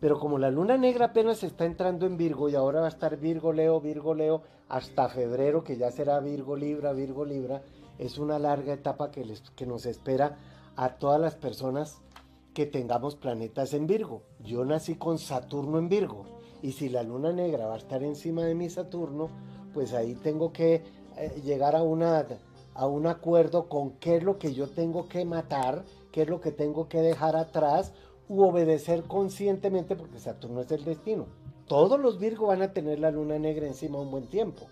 Pero 0.00 0.18
como 0.18 0.38
la 0.38 0.50
luna 0.50 0.76
negra 0.76 1.06
apenas 1.06 1.42
está 1.42 1.64
entrando 1.64 2.06
en 2.06 2.16
Virgo 2.16 2.48
y 2.48 2.54
ahora 2.54 2.80
va 2.80 2.86
a 2.86 2.90
estar 2.90 3.16
Virgo 3.16 3.52
Leo, 3.52 3.80
Virgo 3.80 4.14
Leo 4.14 4.42
hasta 4.68 5.08
febrero, 5.08 5.64
que 5.64 5.76
ya 5.76 5.90
será 5.90 6.20
Virgo 6.20 6.56
Libra, 6.56 6.92
Virgo 6.92 7.24
Libra, 7.24 7.62
es 7.98 8.18
una 8.18 8.38
larga 8.38 8.72
etapa 8.72 9.10
que, 9.10 9.26
que 9.56 9.66
nos 9.66 9.86
espera 9.86 10.38
a 10.76 10.90
todas 10.90 11.20
las 11.20 11.34
personas 11.34 12.00
que 12.54 12.66
tengamos 12.66 13.16
planetas 13.16 13.74
en 13.74 13.86
Virgo. 13.86 14.22
Yo 14.44 14.64
nací 14.64 14.94
con 14.94 15.18
Saturno 15.18 15.78
en 15.78 15.88
Virgo 15.88 16.24
y 16.62 16.72
si 16.72 16.88
la 16.88 17.02
luna 17.02 17.32
negra 17.32 17.66
va 17.66 17.74
a 17.74 17.78
estar 17.78 18.02
encima 18.02 18.44
de 18.44 18.54
mi 18.54 18.70
Saturno, 18.70 19.28
pues 19.74 19.94
ahí 19.94 20.14
tengo 20.14 20.52
que 20.52 20.82
eh, 21.16 21.42
llegar 21.44 21.74
a, 21.74 21.82
una, 21.82 22.26
a 22.74 22.86
un 22.86 23.06
acuerdo 23.06 23.68
con 23.68 23.92
qué 23.92 24.16
es 24.16 24.22
lo 24.22 24.38
que 24.38 24.54
yo 24.54 24.68
tengo 24.68 25.08
que 25.08 25.24
matar, 25.24 25.84
qué 26.12 26.22
es 26.22 26.28
lo 26.28 26.40
que 26.40 26.52
tengo 26.52 26.88
que 26.88 27.00
dejar 27.00 27.36
atrás 27.36 27.92
u 28.28 28.42
obedecer 28.42 29.04
conscientemente 29.04 29.96
porque 29.96 30.18
Saturno 30.18 30.60
es 30.60 30.70
el 30.70 30.84
destino. 30.84 31.26
Todos 31.66 32.00
los 32.00 32.18
Virgo 32.18 32.46
van 32.46 32.62
a 32.62 32.72
tener 32.72 32.98
la 32.98 33.10
luna 33.10 33.38
negra 33.38 33.66
encima 33.66 34.00
un 34.00 34.10
buen 34.10 34.26
tiempo. 34.26 34.66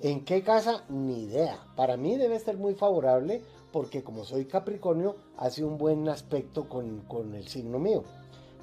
¿En 0.00 0.24
qué 0.24 0.42
casa? 0.42 0.84
Ni 0.88 1.24
idea. 1.24 1.58
Para 1.76 1.96
mí 1.96 2.16
debe 2.16 2.38
ser 2.38 2.56
muy 2.56 2.74
favorable 2.74 3.42
porque 3.72 4.02
como 4.02 4.24
soy 4.24 4.46
Capricornio, 4.46 5.16
hace 5.36 5.64
un 5.64 5.76
buen 5.76 6.08
aspecto 6.08 6.68
con, 6.68 7.00
con 7.00 7.34
el 7.34 7.48
signo 7.48 7.78
mío. 7.78 8.04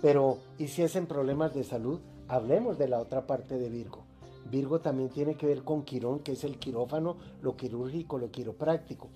Pero, 0.02 0.40
¿y 0.58 0.68
si 0.68 0.82
es 0.82 0.96
en 0.96 1.08
problemas 1.08 1.54
de 1.54 1.64
salud? 1.64 2.00
Hablemos 2.28 2.78
de 2.78 2.88
la 2.88 3.00
otra 3.00 3.28
parte 3.28 3.58
de 3.58 3.70
Virgo. 3.70 4.04
Virgo 4.50 4.80
también 4.80 5.10
tiene 5.10 5.36
que 5.36 5.48
ver 5.48 5.64
con 5.64 5.84
Quirón, 5.84 6.20
que 6.20 6.34
es 6.34 6.44
el 6.44 6.58
quirófano, 6.58 7.18
lo 7.42 7.56
quirúrgico, 7.56 8.18
lo 8.18 8.32
quiropráctico. 8.32 9.10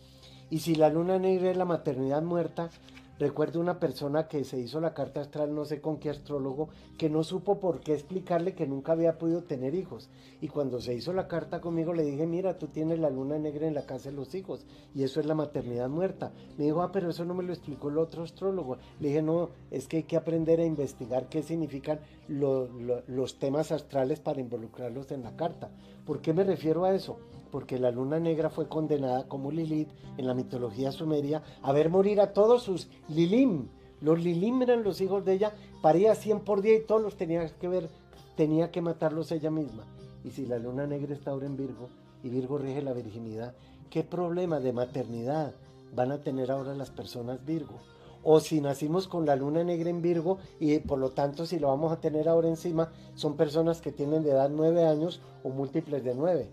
Y 0.50 0.60
si 0.60 0.76
la 0.76 0.89
luna 0.89 1.20
negra 1.20 1.52
es 1.52 1.58
la 1.58 1.65
maternidad 1.65 2.22
muerta, 2.24 2.70
Recuerdo 3.19 3.60
una 3.60 3.82
persona 3.82 4.29
que 4.29 4.45
se 4.45 4.58
hizo 4.58 4.79
la 4.79 4.93
carta 4.93 5.19
astral, 5.19 5.53
no 5.53 5.65
sé 5.65 5.82
con 5.82 5.97
qué 5.97 6.10
astrólogo, 6.10 6.69
que 6.97 7.10
no 7.10 7.25
supo 7.25 7.60
por 7.60 7.82
qué 7.82 7.93
explicarle 7.93 8.55
que 8.55 8.65
nunca 8.65 8.93
había 8.93 9.17
podido 9.17 9.43
tener 9.43 9.75
hijos. 9.75 10.10
Y 10.39 10.47
cuando 10.47 10.79
se 10.79 10.93
hizo 10.93 11.12
la 11.12 11.27
carta 11.27 11.60
conmigo 11.60 11.93
le 11.93 12.05
dije, 12.05 12.25
mira, 12.25 12.58
tú 12.58 12.67
tienes 12.67 12.97
la 12.97 13.10
luna 13.10 13.38
negra 13.38 13.67
en 13.67 13.73
la 13.73 13.86
casa 13.86 14.10
de 14.10 14.15
los 14.15 14.34
hijos 14.36 14.65
y 14.95 15.03
eso 15.03 15.19
es 15.19 15.25
la 15.25 15.36
maternidad 15.36 15.89
muerta. 15.89 16.32
Me 16.58 16.63
dijo, 16.63 16.82
ah, 16.82 16.93
pero 16.93 17.10
eso 17.10 17.25
no 17.25 17.34
me 17.34 17.43
lo 17.43 17.51
explicó 17.51 17.89
el 17.89 17.97
otro 17.97 18.23
astrólogo. 18.23 18.77
Le 19.01 19.10
dije, 19.10 19.21
no, 19.21 19.49
es 19.69 19.89
que 19.89 19.97
hay 19.97 20.03
que 20.03 20.15
aprender 20.15 20.62
a 20.62 20.65
investigar 20.65 21.27
qué 21.27 21.43
significan 21.43 21.99
los 22.30 23.39
temas 23.39 23.72
astrales 23.72 24.20
para 24.20 24.39
involucrarlos 24.39 25.12
en 25.12 25.24
la 25.24 25.36
carta. 25.36 25.70
¿Por 26.06 26.22
qué 26.22 26.34
me 26.34 26.44
refiero 26.44 26.86
a 26.86 26.94
eso? 26.94 27.18
porque 27.52 27.80
la 27.80 27.92
luna 27.92 28.20
negra 28.20 28.50
fue 28.50 28.68
condenada 28.68 29.28
como 29.28 29.52
Lilith 29.52 29.89
en 30.18 30.28
la 30.28 30.34
mitología 30.34 30.92
sumeria 30.92 31.42
a 31.62 31.72
ver 31.72 31.89
morir 31.89 32.22
a 32.22 32.34
todos 32.34 32.63
sus 32.63 32.88
Lilim. 33.08 33.68
Los 34.02 34.24
Lilim 34.24 34.62
eran 34.62 34.84
los 34.84 35.02
hijos 35.02 35.26
de 35.26 35.34
ella, 35.34 35.54
paría 35.82 36.15
100 36.15 36.42
por 36.42 36.62
día 36.62 36.76
y 36.76 36.86
todos 36.86 37.02
los 37.02 37.18
tenía 37.18 37.46
que 37.48 37.68
ver, 37.68 37.89
tenía 38.36 38.72
que 38.72 38.82
matarlos 38.82 39.32
ella 39.32 39.52
misma. 39.52 39.84
Y 40.24 40.32
si 40.32 40.46
la 40.46 40.60
luna 40.60 40.86
negra 40.86 41.13
está 41.13 41.32
ahora 41.32 41.48
en 41.48 41.58
Virgo 41.58 41.89
y 42.24 42.30
Virgo 42.30 42.58
rige 42.58 42.82
la 42.82 42.94
virginidad, 42.94 43.54
¿qué 43.89 44.04
problema 44.04 44.60
de 44.60 44.74
maternidad 44.74 45.54
van 45.96 46.12
a 46.12 46.20
tener 46.20 46.52
ahora 46.52 46.76
las 46.76 46.92
personas 46.92 47.44
Virgo? 47.46 47.80
O 48.23 48.39
si 48.39 48.62
nacimos 48.62 49.08
con 49.08 49.25
la 49.25 49.36
luna 49.36 49.63
negra 49.63 49.89
en 49.89 50.01
Virgo 50.01 50.38
y 50.60 50.79
por 50.79 50.99
lo 50.99 51.12
tanto 51.12 51.45
si 51.45 51.60
lo 51.60 51.67
vamos 51.69 51.91
a 51.91 51.99
tener 51.99 52.27
ahora 52.27 52.47
encima, 52.47 52.91
son 53.15 53.38
personas 53.38 53.82
que 53.82 53.91
tienen 53.91 54.23
de 54.23 54.32
edad 54.32 54.49
9 54.49 54.86
años 54.86 55.21
o 55.43 55.49
múltiples 55.49 56.03
de 56.03 56.15
9. 56.15 56.49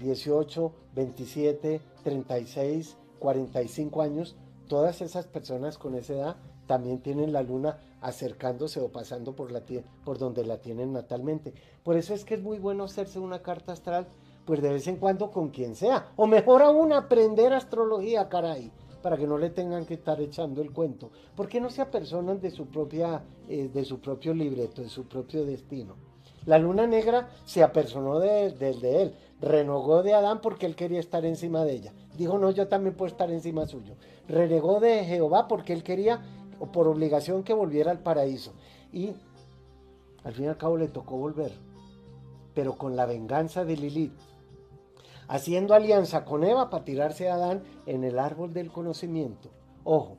18, 0.00 0.72
27, 0.94 1.80
36, 2.02 2.96
45 3.18 4.02
años, 4.02 4.36
todas 4.68 5.00
esas 5.00 5.26
personas 5.26 5.78
con 5.78 5.94
esa 5.94 6.12
edad 6.12 6.36
también 6.66 7.00
tienen 7.00 7.32
la 7.32 7.42
luna 7.42 7.78
acercándose 8.00 8.80
o 8.80 8.88
pasando 8.88 9.34
por, 9.34 9.50
la, 9.50 9.62
por 10.04 10.18
donde 10.18 10.44
la 10.44 10.58
tienen 10.58 10.92
natalmente. 10.92 11.54
Por 11.82 11.96
eso 11.96 12.14
es 12.14 12.24
que 12.24 12.34
es 12.34 12.42
muy 12.42 12.58
bueno 12.58 12.84
hacerse 12.84 13.18
una 13.18 13.42
carta 13.42 13.72
astral, 13.72 14.06
pues 14.44 14.60
de 14.60 14.72
vez 14.72 14.86
en 14.86 14.96
cuando 14.96 15.30
con 15.30 15.48
quien 15.48 15.74
sea. 15.74 16.12
O 16.16 16.26
mejor 16.26 16.62
aún 16.62 16.92
aprender 16.92 17.52
astrología, 17.52 18.28
caray, 18.28 18.70
para 19.04 19.18
que 19.18 19.26
no 19.26 19.36
le 19.36 19.50
tengan 19.50 19.84
que 19.84 19.92
estar 19.92 20.18
echando 20.18 20.62
el 20.62 20.72
cuento. 20.72 21.10
Porque 21.36 21.60
no 21.60 21.68
se 21.68 21.82
apersonan 21.82 22.40
de 22.40 22.50
su, 22.50 22.68
propia, 22.68 23.22
eh, 23.50 23.68
de 23.68 23.84
su 23.84 24.00
propio 24.00 24.32
libreto, 24.32 24.80
de 24.80 24.88
su 24.88 25.04
propio 25.04 25.44
destino. 25.44 25.94
La 26.46 26.58
luna 26.58 26.86
negra 26.86 27.28
se 27.44 27.62
apersonó 27.62 28.18
de, 28.18 28.46
él, 28.46 29.14
renegó 29.42 30.02
de 30.02 30.14
Adán 30.14 30.40
porque 30.40 30.64
él 30.64 30.74
quería 30.74 31.00
estar 31.00 31.26
encima 31.26 31.66
de 31.66 31.74
ella. 31.74 31.92
Dijo, 32.16 32.38
no, 32.38 32.50
yo 32.50 32.66
también 32.66 32.96
puedo 32.96 33.10
estar 33.10 33.30
encima 33.30 33.66
suyo. 33.66 33.94
Renegó 34.26 34.80
de 34.80 35.04
Jehová 35.04 35.48
porque 35.48 35.74
él 35.74 35.82
quería, 35.82 36.22
por 36.72 36.88
obligación, 36.88 37.42
que 37.42 37.52
volviera 37.52 37.90
al 37.90 37.98
paraíso. 37.98 38.54
Y 38.90 39.12
al 40.24 40.32
fin 40.32 40.46
y 40.46 40.48
al 40.48 40.56
cabo 40.56 40.78
le 40.78 40.88
tocó 40.88 41.18
volver, 41.18 41.52
pero 42.54 42.78
con 42.78 42.96
la 42.96 43.04
venganza 43.04 43.66
de 43.66 43.76
Lilith, 43.76 44.14
haciendo 45.34 45.74
alianza 45.74 46.24
con 46.24 46.44
Eva 46.44 46.70
para 46.70 46.84
tirarse 46.84 47.28
a 47.28 47.34
Adán 47.34 47.64
en 47.86 48.04
el 48.04 48.20
árbol 48.20 48.52
del 48.52 48.70
conocimiento. 48.70 49.50
Ojo, 49.82 50.16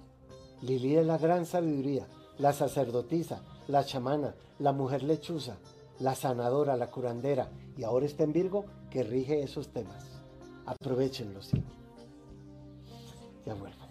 Lilith 0.62 0.98
es 0.98 1.06
la 1.06 1.18
gran 1.18 1.46
sabiduría, 1.46 2.06
la 2.38 2.52
sacerdotisa, 2.52 3.42
la 3.70 3.86
chamana, 3.86 4.36
la 4.60 4.74
mujer 4.74 5.04
lechuza, 5.04 5.56
la 6.00 6.16
sanadora, 6.16 6.76
la 6.76 6.92
curandera, 6.92 7.50
y 7.78 7.86
ahora 7.86 8.06
está 8.06 8.26
en 8.26 8.34
Virgo, 8.34 8.66
que 8.90 9.04
rige 9.04 9.42
esos 9.42 9.70
temas. 9.70 10.04
Aprovechenlos, 10.66 11.46
sí. 11.46 11.64
Ya 13.46 13.54
vuelvo. 13.54 13.85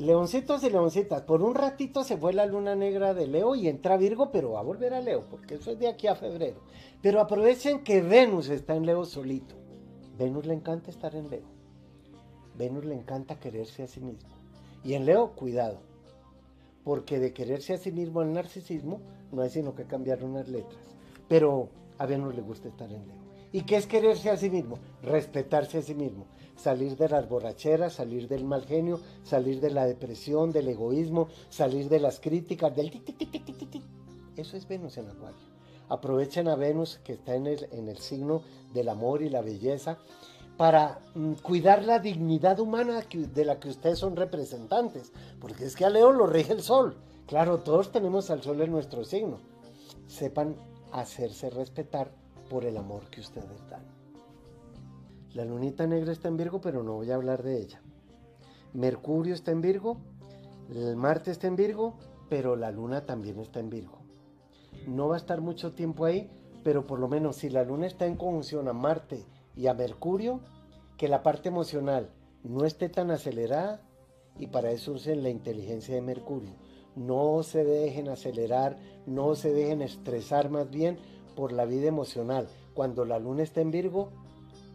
Leoncitos 0.00 0.64
y 0.64 0.70
leoncitas, 0.70 1.20
por 1.20 1.42
un 1.42 1.54
ratito 1.54 2.04
se 2.04 2.16
fue 2.16 2.32
la 2.32 2.46
luna 2.46 2.74
negra 2.74 3.12
de 3.12 3.26
Leo 3.26 3.54
y 3.54 3.68
entra 3.68 3.98
Virgo, 3.98 4.32
pero 4.32 4.52
va 4.52 4.60
a 4.60 4.62
volver 4.62 4.94
a 4.94 5.02
Leo, 5.02 5.26
porque 5.28 5.56
eso 5.56 5.72
es 5.72 5.78
de 5.78 5.88
aquí 5.88 6.06
a 6.06 6.14
febrero. 6.14 6.62
Pero 7.02 7.20
aprovechen 7.20 7.84
que 7.84 8.00
Venus 8.00 8.48
está 8.48 8.74
en 8.74 8.86
Leo 8.86 9.04
solito. 9.04 9.56
Venus 10.16 10.46
le 10.46 10.54
encanta 10.54 10.90
estar 10.90 11.14
en 11.14 11.28
Leo. 11.28 11.44
Venus 12.56 12.86
le 12.86 12.94
encanta 12.94 13.38
quererse 13.38 13.82
a 13.82 13.88
sí 13.88 14.00
mismo. 14.00 14.30
Y 14.82 14.94
en 14.94 15.04
Leo, 15.04 15.32
cuidado, 15.32 15.82
porque 16.82 17.18
de 17.18 17.34
quererse 17.34 17.74
a 17.74 17.76
sí 17.76 17.92
mismo 17.92 18.22
al 18.22 18.32
narcisismo 18.32 19.02
no 19.30 19.42
hay 19.42 19.50
sino 19.50 19.74
que 19.74 19.84
cambiar 19.84 20.24
unas 20.24 20.48
letras. 20.48 20.80
Pero 21.28 21.68
a 21.98 22.06
Venus 22.06 22.34
le 22.34 22.40
gusta 22.40 22.68
estar 22.68 22.90
en 22.90 23.06
Leo. 23.06 23.20
¿Y 23.52 23.64
qué 23.64 23.76
es 23.76 23.86
quererse 23.86 24.30
a 24.30 24.38
sí 24.38 24.48
mismo? 24.48 24.78
Respetarse 25.02 25.76
a 25.76 25.82
sí 25.82 25.94
mismo. 25.94 26.24
Salir 26.60 26.96
de 26.96 27.08
las 27.08 27.28
borracheras, 27.28 27.94
salir 27.94 28.28
del 28.28 28.44
mal 28.44 28.64
genio, 28.64 29.00
salir 29.24 29.60
de 29.60 29.70
la 29.70 29.86
depresión, 29.86 30.52
del 30.52 30.68
egoísmo, 30.68 31.28
salir 31.48 31.88
de 31.88 32.00
las 32.00 32.20
críticas, 32.20 32.74
del 32.76 33.02
Eso 34.36 34.56
es 34.56 34.68
Venus 34.68 34.98
en 34.98 35.08
Acuario. 35.08 35.38
Aprovechen 35.88 36.48
a 36.48 36.56
Venus 36.56 37.00
que 37.02 37.14
está 37.14 37.34
en 37.34 37.46
el, 37.46 37.66
en 37.72 37.88
el 37.88 37.98
signo 37.98 38.42
del 38.74 38.88
amor 38.88 39.22
y 39.22 39.30
la 39.30 39.40
belleza 39.40 39.98
para 40.56 41.00
mm, 41.14 41.32
cuidar 41.42 41.82
la 41.84 41.98
dignidad 41.98 42.60
humana 42.60 43.02
de 43.10 43.44
la 43.44 43.58
que 43.58 43.70
ustedes 43.70 43.98
son 43.98 44.14
representantes, 44.14 45.10
porque 45.40 45.64
es 45.64 45.74
que 45.74 45.86
a 45.86 45.90
Leo 45.90 46.12
lo 46.12 46.26
rige 46.26 46.52
el 46.52 46.62
sol. 46.62 46.96
Claro, 47.26 47.60
todos 47.60 47.90
tenemos 47.90 48.30
al 48.30 48.42
sol 48.42 48.60
en 48.60 48.70
nuestro 48.70 49.04
signo. 49.04 49.38
Sepan 50.06 50.56
hacerse 50.92 51.48
respetar 51.48 52.10
por 52.50 52.64
el 52.64 52.76
amor 52.76 53.08
que 53.10 53.20
ustedes 53.20 53.66
dan. 53.70 53.99
La 55.34 55.44
lunita 55.44 55.86
negra 55.86 56.10
está 56.10 56.26
en 56.26 56.36
Virgo, 56.36 56.60
pero 56.60 56.82
no 56.82 56.94
voy 56.94 57.10
a 57.10 57.14
hablar 57.14 57.42
de 57.44 57.60
ella. 57.60 57.80
Mercurio 58.72 59.34
está 59.34 59.52
en 59.52 59.60
Virgo, 59.60 59.98
el 60.70 60.96
Marte 60.96 61.30
está 61.30 61.46
en 61.46 61.56
Virgo, 61.56 61.94
pero 62.28 62.56
la 62.56 62.70
luna 62.70 63.06
también 63.06 63.38
está 63.38 63.60
en 63.60 63.70
Virgo. 63.70 63.98
No 64.86 65.08
va 65.08 65.14
a 65.14 65.18
estar 65.18 65.40
mucho 65.40 65.72
tiempo 65.72 66.04
ahí, 66.04 66.30
pero 66.64 66.86
por 66.86 66.98
lo 66.98 67.08
menos 67.08 67.36
si 67.36 67.48
la 67.48 67.64
luna 67.64 67.86
está 67.86 68.06
en 68.06 68.16
conjunción 68.16 68.66
a 68.68 68.72
Marte 68.72 69.24
y 69.56 69.68
a 69.68 69.74
Mercurio, 69.74 70.40
que 70.96 71.08
la 71.08 71.22
parte 71.22 71.48
emocional 71.48 72.10
no 72.42 72.64
esté 72.64 72.88
tan 72.88 73.10
acelerada 73.10 73.82
y 74.38 74.48
para 74.48 74.70
eso 74.70 74.92
usen 74.92 75.22
la 75.22 75.30
inteligencia 75.30 75.94
de 75.94 76.02
Mercurio. 76.02 76.54
No 76.96 77.42
se 77.42 77.64
dejen 77.64 78.08
acelerar, 78.08 78.78
no 79.06 79.34
se 79.34 79.52
dejen 79.52 79.80
estresar 79.82 80.50
más 80.50 80.70
bien 80.70 80.98
por 81.36 81.52
la 81.52 81.66
vida 81.66 81.86
emocional. 81.86 82.48
Cuando 82.74 83.04
la 83.04 83.18
luna 83.18 83.42
está 83.42 83.60
en 83.60 83.70
Virgo, 83.70 84.10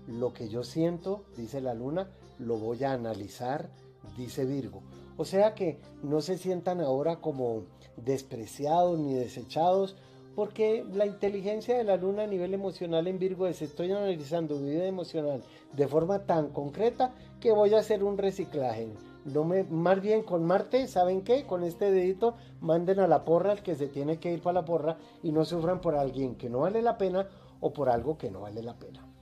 lo 0.07 0.33
que 0.33 0.49
yo 0.49 0.63
siento, 0.63 1.25
dice 1.35 1.61
la 1.61 1.73
luna, 1.73 2.09
lo 2.39 2.57
voy 2.57 2.83
a 2.83 2.93
analizar, 2.93 3.69
dice 4.17 4.45
Virgo. 4.45 4.81
O 5.17 5.25
sea 5.25 5.55
que 5.55 5.79
no 6.03 6.21
se 6.21 6.37
sientan 6.37 6.81
ahora 6.81 7.17
como 7.17 7.63
despreciados 7.97 8.99
ni 8.99 9.13
desechados, 9.13 9.95
porque 10.35 10.85
la 10.93 11.05
inteligencia 11.05 11.77
de 11.77 11.85
la 11.85 11.95
luna 11.95 12.23
a 12.23 12.27
nivel 12.27 12.53
emocional 12.53 13.07
en 13.07 13.19
Virgo 13.19 13.47
es 13.47 13.61
estoy 13.61 13.91
analizando 13.91 14.57
mi 14.57 14.71
vida 14.71 14.85
emocional 14.85 15.41
de 15.71 15.87
forma 15.87 16.25
tan 16.25 16.49
concreta 16.49 17.13
que 17.39 17.53
voy 17.53 17.73
a 17.73 17.79
hacer 17.79 18.03
un 18.03 18.17
reciclaje. 18.17 18.89
No 19.23 19.43
me, 19.45 19.63
más 19.63 20.01
bien 20.01 20.23
con 20.23 20.43
Marte, 20.45 20.87
¿saben 20.87 21.23
qué? 21.23 21.45
Con 21.45 21.63
este 21.63 21.89
dedito 21.89 22.35
manden 22.59 22.99
a 22.99 23.07
la 23.07 23.23
porra 23.23 23.53
al 23.53 23.63
que 23.63 23.75
se 23.75 23.87
tiene 23.87 24.19
que 24.19 24.33
ir 24.33 24.41
para 24.41 24.61
la 24.61 24.65
porra 24.65 24.97
y 25.23 25.31
no 25.31 25.45
sufran 25.45 25.79
por 25.79 25.95
alguien 25.95 26.35
que 26.35 26.49
no 26.49 26.59
vale 26.59 26.81
la 26.81 26.97
pena 26.97 27.27
o 27.61 27.73
por 27.73 27.89
algo 27.89 28.17
que 28.17 28.29
no 28.29 28.41
vale 28.41 28.61
la 28.61 28.77
pena. 28.77 29.14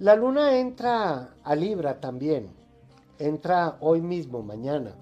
La 0.00 0.16
luna 0.16 0.58
entra 0.58 1.36
a 1.44 1.54
Libra 1.54 2.00
también. 2.00 2.48
Entra 3.20 3.76
hoy 3.80 4.00
mismo, 4.00 4.42
mañana. 4.42 4.96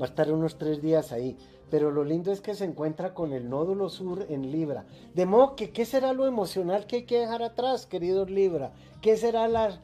Va 0.00 0.06
a 0.06 0.08
estar 0.08 0.32
unos 0.32 0.58
tres 0.58 0.82
días 0.82 1.12
ahí. 1.12 1.36
Pero 1.70 1.92
lo 1.92 2.02
lindo 2.02 2.32
es 2.32 2.40
que 2.40 2.54
se 2.54 2.64
encuentra 2.64 3.14
con 3.14 3.32
el 3.32 3.48
nódulo 3.48 3.88
sur 3.88 4.26
en 4.28 4.50
Libra. 4.50 4.84
De 5.14 5.26
modo 5.26 5.54
que, 5.54 5.70
¿qué 5.70 5.84
será 5.84 6.12
lo 6.12 6.26
emocional 6.26 6.86
que 6.86 6.96
hay 6.96 7.02
que 7.04 7.20
dejar 7.20 7.42
atrás, 7.42 7.86
queridos 7.86 8.30
Libra? 8.30 8.72
¿Qué 9.00 9.16
será 9.16 9.46
la, 9.46 9.80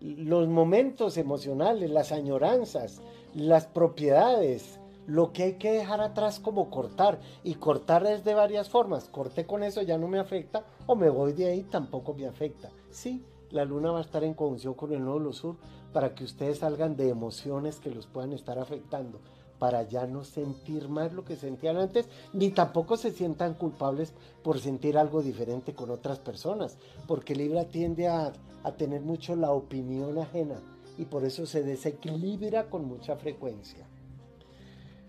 los 0.00 0.48
momentos 0.48 1.16
emocionales, 1.16 1.90
las 1.90 2.12
añoranzas, 2.12 3.00
las 3.34 3.66
propiedades? 3.66 4.78
Lo 5.08 5.32
que 5.32 5.42
hay 5.42 5.52
que 5.54 5.72
dejar 5.72 6.02
atrás 6.02 6.38
como 6.38 6.70
cortar. 6.70 7.18
Y 7.42 7.54
cortar 7.54 8.06
es 8.06 8.24
de 8.24 8.34
varias 8.34 8.68
formas. 8.68 9.08
Corté 9.08 9.46
con 9.46 9.64
eso, 9.64 9.82
ya 9.82 9.98
no 9.98 10.06
me 10.06 10.20
afecta, 10.20 10.64
o 10.86 10.94
me 10.94 11.08
voy 11.08 11.32
de 11.32 11.46
ahí, 11.46 11.62
tampoco 11.62 12.14
me 12.14 12.26
afecta. 12.26 12.70
Sí, 12.90 13.24
la 13.50 13.64
luna 13.64 13.90
va 13.90 13.98
a 13.98 14.02
estar 14.02 14.22
en 14.22 14.34
conjunción 14.34 14.74
con 14.74 14.92
el 14.92 15.04
nódulo 15.04 15.32
sur 15.32 15.56
para 15.94 16.14
que 16.14 16.24
ustedes 16.24 16.58
salgan 16.58 16.96
de 16.96 17.08
emociones 17.08 17.76
que 17.76 17.90
los 17.90 18.06
puedan 18.06 18.34
estar 18.34 18.58
afectando, 18.58 19.20
para 19.58 19.82
ya 19.82 20.06
no 20.06 20.22
sentir 20.22 20.90
más 20.90 21.14
lo 21.14 21.24
que 21.24 21.36
sentían 21.36 21.78
antes, 21.78 22.06
ni 22.34 22.50
tampoco 22.50 22.98
se 22.98 23.10
sientan 23.10 23.54
culpables 23.54 24.12
por 24.42 24.60
sentir 24.60 24.98
algo 24.98 25.22
diferente 25.22 25.74
con 25.74 25.90
otras 25.90 26.18
personas, 26.18 26.76
porque 27.06 27.34
Libra 27.34 27.64
tiende 27.64 28.08
a, 28.08 28.34
a 28.62 28.72
tener 28.72 29.00
mucho 29.00 29.34
la 29.34 29.52
opinión 29.52 30.18
ajena 30.18 30.60
y 30.98 31.06
por 31.06 31.24
eso 31.24 31.46
se 31.46 31.62
desequilibra 31.62 32.68
con 32.68 32.84
mucha 32.84 33.16
frecuencia. 33.16 33.87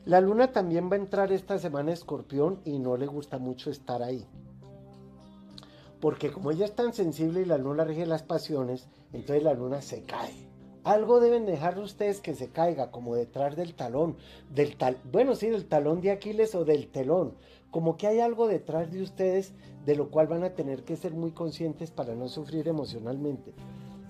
La 0.05 0.21
luna 0.21 0.51
también 0.51 0.89
va 0.89 0.95
a 0.95 0.99
entrar 0.99 1.31
esta 1.31 1.57
semana 1.57 1.91
Escorpión 1.91 2.61
y 2.65 2.79
no 2.79 2.97
le 2.97 3.05
gusta 3.05 3.37
mucho 3.37 3.69
estar 3.69 4.01
ahí. 4.01 4.25
Porque 5.99 6.31
como 6.31 6.51
ella 6.51 6.65
es 6.65 6.73
tan 6.73 6.93
sensible 6.93 7.41
y 7.41 7.45
la 7.45 7.57
luna 7.57 7.83
rige 7.83 8.05
las 8.05 8.23
pasiones, 8.23 8.87
entonces 9.11 9.43
la 9.43 9.53
luna 9.53 9.81
se 9.81 10.03
cae. 10.03 10.47
Algo 10.85 11.19
deben 11.19 11.45
dejar 11.45 11.77
ustedes 11.77 12.21
que 12.21 12.33
se 12.33 12.49
caiga, 12.49 12.89
como 12.89 13.15
detrás 13.15 13.57
del 13.57 13.75
talón, 13.75 14.15
del 14.49 14.77
tal, 14.77 14.97
bueno, 15.11 15.35
sí, 15.35 15.49
del 15.49 15.67
talón 15.67 15.99
de 15.99 16.11
Aquiles 16.11 16.55
o 16.55 16.63
del 16.63 16.87
telón. 16.87 17.35
Como 17.69 17.97
que 17.97 18.07
hay 18.07 18.21
algo 18.21 18.47
detrás 18.47 18.91
de 18.91 19.01
ustedes 19.01 19.53
de 19.85 19.95
lo 19.95 20.09
cual 20.09 20.27
van 20.27 20.43
a 20.43 20.55
tener 20.55 20.83
que 20.83 20.95
ser 20.95 21.13
muy 21.13 21.31
conscientes 21.31 21.91
para 21.91 22.15
no 22.15 22.29
sufrir 22.29 22.67
emocionalmente. 22.69 23.53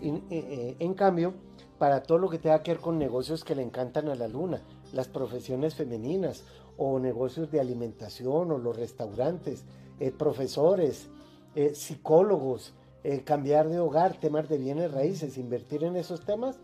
Eh, 0.02 0.22
eh, 0.30 0.76
en 0.80 0.94
cambio, 0.94 1.34
para 1.78 2.04
todo 2.04 2.20
lo 2.20 2.30
que 2.30 2.38
tenga 2.38 2.62
que 2.62 2.72
ver 2.72 2.82
con 2.82 3.00
negocios 3.00 3.44
que 3.44 3.56
le 3.56 3.64
encantan 3.64 4.08
a 4.08 4.16
la 4.16 4.28
luna, 4.28 4.62
las 4.94 5.08
profesiones 5.08 5.76
femeninas 5.76 6.44
o 6.78 7.00
negocios 7.00 7.52
de 7.52 7.60
alimentación 7.60 8.52
o 8.52 8.58
los 8.58 8.76
restaurantes, 8.76 9.66
eh, 10.00 10.12
profesores, 10.12 11.10
eh, 11.56 11.76
psicólogos, 11.76 12.74
eh, 13.04 13.24
cambiar 13.24 13.70
de 13.70 13.80
hogar, 13.80 14.18
temas 14.20 14.48
de 14.50 14.58
bienes 14.58 14.92
raíces, 14.92 15.38
invertir 15.38 15.84
en 15.84 15.96
esos 15.96 16.26
temas, 16.26 16.58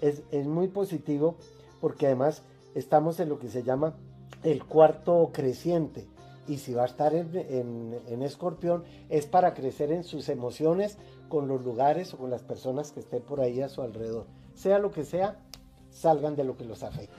es, 0.00 0.22
muy 0.46 0.68
positivo 0.68 1.36
porque 1.80 2.06
además 2.06 2.42
estamos 2.74 3.20
en 3.20 3.28
lo 3.28 3.38
que 3.38 3.48
se 3.48 3.62
llama 3.62 3.94
el 4.42 4.64
cuarto 4.64 5.30
creciente. 5.32 6.06
Y 6.48 6.58
si 6.58 6.72
va 6.72 6.82
a 6.82 6.86
estar 6.86 7.14
en, 7.14 7.98
en 8.06 8.22
escorpión, 8.22 8.84
es 9.08 9.26
para 9.26 9.54
crecer 9.54 9.92
en 9.92 10.04
sus 10.04 10.28
emociones 10.28 10.96
con 11.28 11.48
los 11.48 11.64
lugares 11.64 12.14
o 12.14 12.18
con 12.18 12.30
las 12.30 12.42
personas 12.42 12.92
que 12.92 13.00
estén 13.00 13.22
por 13.22 13.40
ahí 13.40 13.60
a 13.60 13.68
su 13.68 13.82
alrededor. 13.82 14.26
Sea 14.54 14.78
lo 14.78 14.90
que 14.90 15.04
sea, 15.04 15.38
salgan 15.90 16.36
de 16.36 16.44
lo 16.44 16.56
que 16.56 16.64
los 16.64 16.82
afecta. 16.82 17.14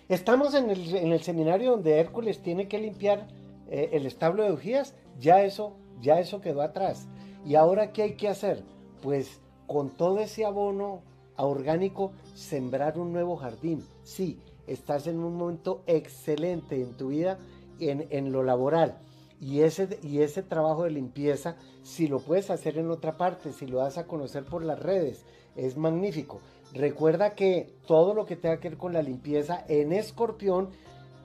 Estamos 0.10 0.54
en 0.54 0.70
el, 0.70 1.22
seminario 1.22 1.72
donde 1.72 2.00
Hércules 2.00 2.39
tiene 2.41 2.70
que 2.70 2.80
limpiar 2.80 3.28
eh, 3.70 3.89
el 3.91 4.06
establo 4.06 4.43
de 4.43 4.52
bujías, 4.52 4.96
ya 5.20 5.43
eso, 5.43 5.74
ya 6.00 6.22
eso 6.22 6.39
quedó 6.39 6.62
atrás. 6.62 7.10
¿Y 7.46 7.56
ahora 7.56 7.91
qué 7.91 8.04
hay 8.04 8.13
que 8.13 8.30
hacer? 8.30 8.63
Pues 9.02 9.41
con 9.67 9.89
todo 9.89 10.20
ese 10.20 10.46
abono 10.46 11.02
orgánico, 11.36 12.13
sembrar 12.36 12.98
un 12.98 13.12
nuevo 13.12 13.36
jardín. 13.36 13.84
Sí, 14.04 14.39
estás 14.65 15.08
en 15.08 15.20
un 15.20 15.36
momento 15.36 15.84
excelente 15.88 16.82
en 16.82 16.96
tu 16.96 17.10
vida, 17.10 17.38
en, 17.82 18.08
en 18.10 18.32
lo 18.32 18.43
laboral. 18.43 19.00
Y 19.41 19.60
ese, 19.60 20.00
y 20.02 20.22
ese 20.22 20.41
trabajo 20.41 20.86
de 20.86 20.91
limpieza, 20.91 21.58
si 21.84 22.08
lo 22.08 22.20
puedes 22.20 22.50
hacer 22.50 22.78
en 22.78 22.89
otra 22.91 23.17
parte, 23.17 23.52
si 23.52 23.67
lo 23.67 23.80
das 23.80 23.98
a 23.98 24.08
conocer 24.08 24.46
por 24.46 24.63
las 24.63 24.80
redes, 24.80 25.26
es 25.58 25.76
magnífico. 25.76 26.39
Recuerda 26.78 27.34
que 27.34 27.74
todo 27.88 28.13
lo 28.13 28.28
que 28.28 28.36
tenga 28.36 28.60
que 28.60 28.70
ver 28.70 28.78
con 28.78 28.94
la 28.94 29.02
limpieza 29.02 29.66
en 29.68 29.92
escorpión, 29.92 30.70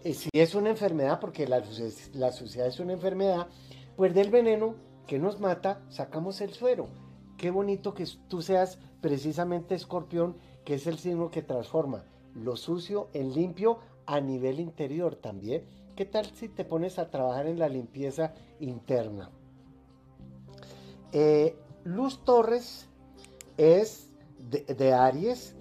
eh, 0.02 0.14
si 0.14 0.30
es 0.32 0.54
una 0.54 0.70
enfermedad, 0.70 1.20
porque 1.20 1.46
la, 1.46 1.62
la 2.14 2.32
suciedad 2.32 2.68
es 2.68 2.80
una 2.80 2.94
enfermedad, 2.94 3.48
pues 3.94 4.14
del 4.14 4.30
veneno 4.30 4.76
que 5.06 5.18
nos 5.18 5.40
mata, 5.40 5.82
sacamos 5.90 6.40
el 6.40 6.54
suero. 6.54 6.88
Qué 7.36 7.50
bonito 7.50 7.92
que 7.92 8.06
tú 8.28 8.40
seas 8.40 8.78
precisamente 9.02 9.74
escorpión, 9.74 10.38
que 10.64 10.74
es 10.74 10.86
el 10.86 10.98
signo 10.98 11.30
que 11.30 11.42
transforma 11.42 12.06
lo 12.34 12.56
sucio 12.56 13.08
en 13.12 13.34
limpio 13.34 13.78
a 14.06 14.20
nivel 14.20 14.58
interior 14.58 15.16
también. 15.16 15.66
¿Qué 15.94 16.06
tal 16.06 16.24
si 16.34 16.48
te 16.48 16.64
pones 16.64 16.98
a 16.98 17.10
trabajar 17.10 17.46
en 17.46 17.58
la 17.58 17.68
limpieza 17.68 18.32
interna? 18.58 19.30
Eh, 21.12 21.58
Luz 21.84 22.24
Torres 22.24 22.88
es 23.58 24.11
de, 24.50 24.92
Aries 24.92 25.54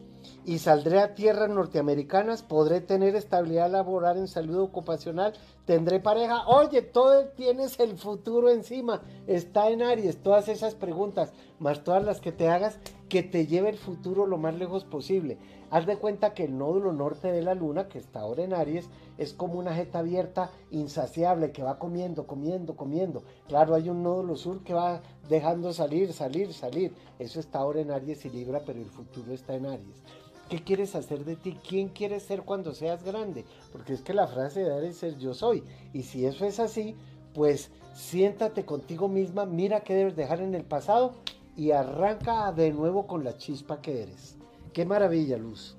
y 0.45 0.59
saldré 0.59 0.99
a 0.99 1.15
tierras 1.15 1.49
norteamericanas, 1.49 2.43
podré 2.43 2.81
tener 2.81 3.15
estabilidad 3.15 3.71
laboral 3.71 4.17
en 4.17 4.27
salud 4.27 4.59
ocupacional, 4.59 5.33
tendré 5.65 5.99
pareja. 5.99 6.47
Oye, 6.47 6.81
todo 6.81 7.27
tienes 7.29 7.79
el 7.79 7.97
futuro 7.97 8.49
encima, 8.49 9.01
está 9.27 9.69
en 9.69 9.83
Aries, 9.83 10.21
todas 10.21 10.47
esas 10.47 10.75
preguntas, 10.75 11.33
más 11.59 11.83
todas 11.83 12.03
las 12.03 12.21
que 12.21 12.31
te 12.31 12.49
hagas, 12.49 12.79
que 13.11 13.23
te 13.23 13.45
lleve 13.45 13.67
el 13.67 13.77
futuro 13.77 14.25
lo 14.25 14.37
más 14.37 14.55
lejos 14.55 14.85
posible. 14.85 15.37
Haz 15.69 15.85
de 15.85 15.97
cuenta 15.97 16.33
que 16.33 16.45
el 16.45 16.57
nódulo 16.57 16.93
norte 16.93 17.29
de 17.29 17.41
la 17.41 17.55
luna, 17.55 17.89
que 17.89 17.97
está 17.97 18.21
ahora 18.21 18.45
en 18.45 18.53
Aries, 18.53 18.89
es 19.17 19.33
como 19.33 19.59
una 19.59 19.75
jeta 19.75 19.99
abierta, 19.99 20.49
insaciable, 20.69 21.51
que 21.51 21.61
va 21.61 21.77
comiendo, 21.77 22.25
comiendo, 22.25 22.77
comiendo. 22.77 23.23
Claro, 23.49 23.75
hay 23.75 23.89
un 23.89 24.01
nódulo 24.01 24.37
sur 24.37 24.63
que 24.63 24.73
va 24.73 25.01
dejando 25.27 25.73
salir, 25.73 26.13
salir, 26.13 26.53
salir. 26.53 26.93
Eso 27.19 27.41
está 27.41 27.59
ahora 27.59 27.81
en 27.81 27.91
Aries 27.91 28.23
y 28.23 28.29
Libra, 28.29 28.61
pero 28.65 28.79
el 28.79 28.89
futuro 28.89 29.33
está 29.33 29.55
en 29.55 29.65
Aries. 29.65 30.03
¿Qué 30.47 30.63
quieres 30.63 30.95
hacer 30.95 31.25
de 31.25 31.35
ti? 31.35 31.57
¿Quién 31.67 31.89
quieres 31.89 32.23
ser 32.23 32.43
cuando 32.43 32.73
seas 32.73 33.03
grande? 33.03 33.43
Porque 33.73 33.91
es 33.91 34.01
que 34.01 34.13
la 34.13 34.27
frase 34.27 34.63
de 34.63 34.73
Aries 34.73 35.03
es 35.03 35.17
yo 35.17 35.33
soy. 35.33 35.65
Y 35.91 36.03
si 36.03 36.25
eso 36.25 36.45
es 36.45 36.61
así, 36.61 36.95
pues 37.33 37.71
siéntate 37.93 38.63
contigo 38.63 39.09
misma, 39.09 39.45
mira 39.45 39.81
qué 39.81 39.95
debes 39.95 40.15
dejar 40.15 40.39
en 40.39 40.55
el 40.55 40.63
pasado 40.63 41.15
y 41.55 41.71
arranca 41.71 42.51
de 42.51 42.71
nuevo 42.71 43.07
con 43.07 43.23
la 43.23 43.37
chispa 43.37 43.81
que 43.81 44.03
eres. 44.03 44.37
Qué 44.73 44.85
maravilla, 44.85 45.37
Luz. 45.37 45.77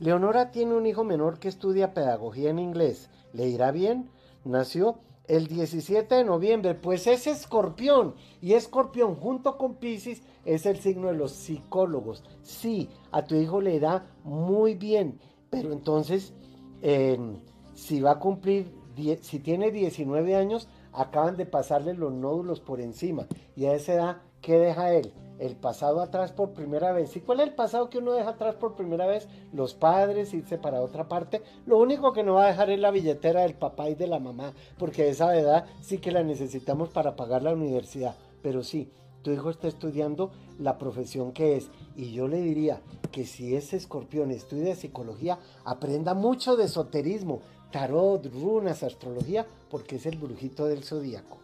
Leonora 0.00 0.50
tiene 0.50 0.74
un 0.74 0.86
hijo 0.86 1.04
menor 1.04 1.38
que 1.38 1.48
estudia 1.48 1.94
pedagogía 1.94 2.50
en 2.50 2.58
inglés. 2.58 3.10
¿Le 3.32 3.48
irá 3.48 3.72
bien? 3.72 4.10
Nació 4.44 4.98
el 5.28 5.46
17 5.46 6.14
de 6.14 6.24
noviembre, 6.24 6.74
pues 6.74 7.06
es 7.06 7.26
escorpión 7.26 8.14
y 8.40 8.54
escorpión 8.54 9.14
junto 9.14 9.58
con 9.58 9.74
Pisces 9.74 10.22
es 10.44 10.64
el 10.64 10.78
signo 10.78 11.08
de 11.08 11.14
los 11.14 11.32
psicólogos. 11.32 12.24
Sí, 12.42 12.88
a 13.12 13.24
tu 13.24 13.34
hijo 13.34 13.60
le 13.60 13.74
irá 13.74 14.06
muy 14.24 14.74
bien, 14.74 15.18
pero 15.50 15.72
entonces 15.72 16.32
em, 16.80 17.36
si 17.74 18.00
va 18.00 18.12
a 18.12 18.18
cumplir, 18.18 18.72
si 19.20 19.38
tiene 19.40 19.70
19 19.70 20.34
años, 20.34 20.68
acaban 20.92 21.36
de 21.36 21.46
pasarle 21.46 21.94
los 21.94 22.12
nódulos 22.12 22.60
por 22.60 22.80
encima 22.80 23.26
y 23.56 23.66
a 23.66 23.74
esa 23.74 23.94
edad, 23.94 24.16
¿qué 24.40 24.58
deja 24.58 24.92
él? 24.92 25.12
el 25.38 25.56
pasado 25.56 26.00
atrás 26.00 26.32
por 26.32 26.52
primera 26.52 26.92
vez. 26.92 27.16
¿Y 27.16 27.20
cuál 27.20 27.40
es 27.40 27.48
el 27.48 27.54
pasado 27.54 27.88
que 27.88 27.98
uno 27.98 28.12
deja 28.12 28.30
atrás 28.30 28.56
por 28.56 28.74
primera 28.74 29.06
vez? 29.06 29.28
Los 29.52 29.74
padres, 29.74 30.34
irse 30.34 30.58
para 30.58 30.82
otra 30.82 31.08
parte. 31.08 31.42
Lo 31.66 31.78
único 31.78 32.12
que 32.12 32.22
no 32.22 32.34
va 32.34 32.46
a 32.46 32.48
dejar 32.48 32.70
es 32.70 32.80
la 32.80 32.90
billetera 32.90 33.42
del 33.42 33.54
papá 33.54 33.88
y 33.88 33.94
de 33.94 34.08
la 34.08 34.18
mamá, 34.18 34.52
porque 34.78 35.08
esa 35.08 35.36
edad 35.36 35.66
sí 35.80 35.98
que 35.98 36.12
la 36.12 36.22
necesitamos 36.22 36.90
para 36.90 37.16
pagar 37.16 37.42
la 37.42 37.52
universidad. 37.52 38.16
Pero 38.42 38.62
sí, 38.62 38.90
tu 39.22 39.30
hijo 39.30 39.50
está 39.50 39.68
estudiando 39.68 40.30
la 40.58 40.78
profesión 40.78 41.32
que 41.32 41.56
es. 41.56 41.70
Y 41.96 42.12
yo 42.12 42.28
le 42.28 42.40
diría 42.40 42.80
que 43.12 43.24
si 43.24 43.54
es 43.54 43.72
escorpión, 43.72 44.30
estudia 44.30 44.74
psicología, 44.74 45.38
aprenda 45.64 46.14
mucho 46.14 46.56
de 46.56 46.64
esoterismo, 46.64 47.40
tarot, 47.70 48.26
runas, 48.32 48.82
astrología, 48.82 49.46
porque 49.70 49.96
es 49.96 50.06
el 50.06 50.18
brujito 50.18 50.66
del 50.66 50.84
zodíaco. 50.84 51.38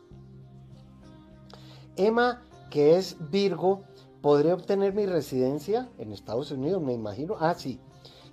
Emma 1.97 2.43
que 2.71 2.97
es 2.97 3.17
Virgo, 3.31 3.85
¿podré 4.21 4.53
obtener 4.53 4.95
mi 4.95 5.07
residencia 5.07 5.89
en 5.99 6.13
Estados 6.13 6.51
Unidos? 6.51 6.83
Me 6.83 6.93
imagino. 6.93 7.37
Ah, 7.39 7.55
sí. 7.55 7.79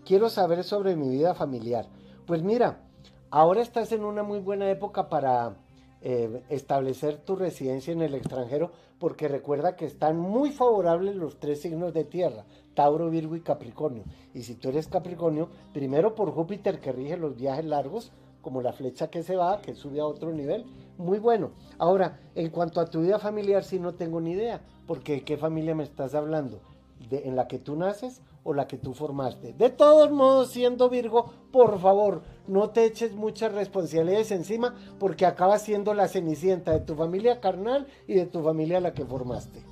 Quiero 0.03 0.29
saber 0.29 0.63
sobre 0.63 0.95
mi 0.95 1.09
vida 1.09 1.35
familiar. 1.35 1.87
Pues 2.25 2.41
mira, 2.41 2.81
ahora 3.29 3.61
estás 3.61 3.91
en 3.91 4.03
una 4.03 4.23
muy 4.23 4.39
buena 4.39 4.69
época 4.71 5.09
para 5.09 5.57
eh, 6.01 6.41
establecer 6.49 7.17
tu 7.17 7.35
residencia 7.35 7.93
en 7.93 8.01
el 8.01 8.15
extranjero, 8.15 8.71
porque 8.97 9.27
recuerda 9.27 9.75
que 9.75 9.85
están 9.85 10.17
muy 10.17 10.51
favorables 10.51 11.15
los 11.15 11.39
tres 11.39 11.61
signos 11.61 11.93
de 11.93 12.03
tierra, 12.03 12.45
Tauro, 12.73 13.09
Virgo 13.09 13.35
y 13.35 13.41
Capricornio. 13.41 14.03
Y 14.33 14.43
si 14.43 14.55
tú 14.55 14.69
eres 14.69 14.87
Capricornio, 14.87 15.49
primero 15.73 16.15
por 16.15 16.31
Júpiter 16.31 16.79
que 16.79 16.91
rige 16.91 17.17
los 17.17 17.35
viajes 17.35 17.65
largos, 17.65 18.11
como 18.41 18.61
la 18.61 18.73
flecha 18.73 19.09
que 19.09 19.23
se 19.23 19.35
va, 19.35 19.61
que 19.61 19.75
sube 19.75 19.99
a 19.99 20.05
otro 20.05 20.31
nivel, 20.31 20.65
muy 20.97 21.19
bueno. 21.19 21.51
Ahora, 21.77 22.19
en 22.35 22.49
cuanto 22.49 22.81
a 22.81 22.85
tu 22.85 23.01
vida 23.01 23.19
familiar, 23.19 23.63
sí 23.63 23.79
no 23.79 23.93
tengo 23.93 24.19
ni 24.19 24.31
idea, 24.31 24.61
porque 24.87 25.23
¿qué 25.23 25.37
familia 25.37 25.75
me 25.75 25.83
estás 25.83 26.15
hablando? 26.15 26.61
¿De, 27.09 27.27
¿En 27.27 27.35
la 27.35 27.47
que 27.47 27.59
tú 27.59 27.75
naces 27.75 28.21
o 28.43 28.53
la 28.53 28.67
que 28.67 28.77
tú 28.77 28.93
formaste? 28.93 29.53
De 29.53 29.69
todos 29.69 30.11
modos, 30.11 30.51
siendo 30.51 30.89
Virgo, 30.89 31.31
por 31.51 31.79
favor, 31.79 32.23
no 32.47 32.69
te 32.71 32.85
eches 32.85 33.13
muchas 33.13 33.53
responsabilidades 33.53 34.31
encima, 34.31 34.75
porque 34.99 35.25
acabas 35.25 35.61
siendo 35.61 35.93
la 35.93 36.07
cenicienta 36.07 36.71
de 36.71 36.81
tu 36.81 36.95
familia 36.95 37.39
carnal 37.39 37.87
y 38.07 38.15
de 38.15 38.25
tu 38.25 38.41
familia 38.41 38.79
la 38.79 38.93
que 38.93 39.05
formaste. 39.05 39.63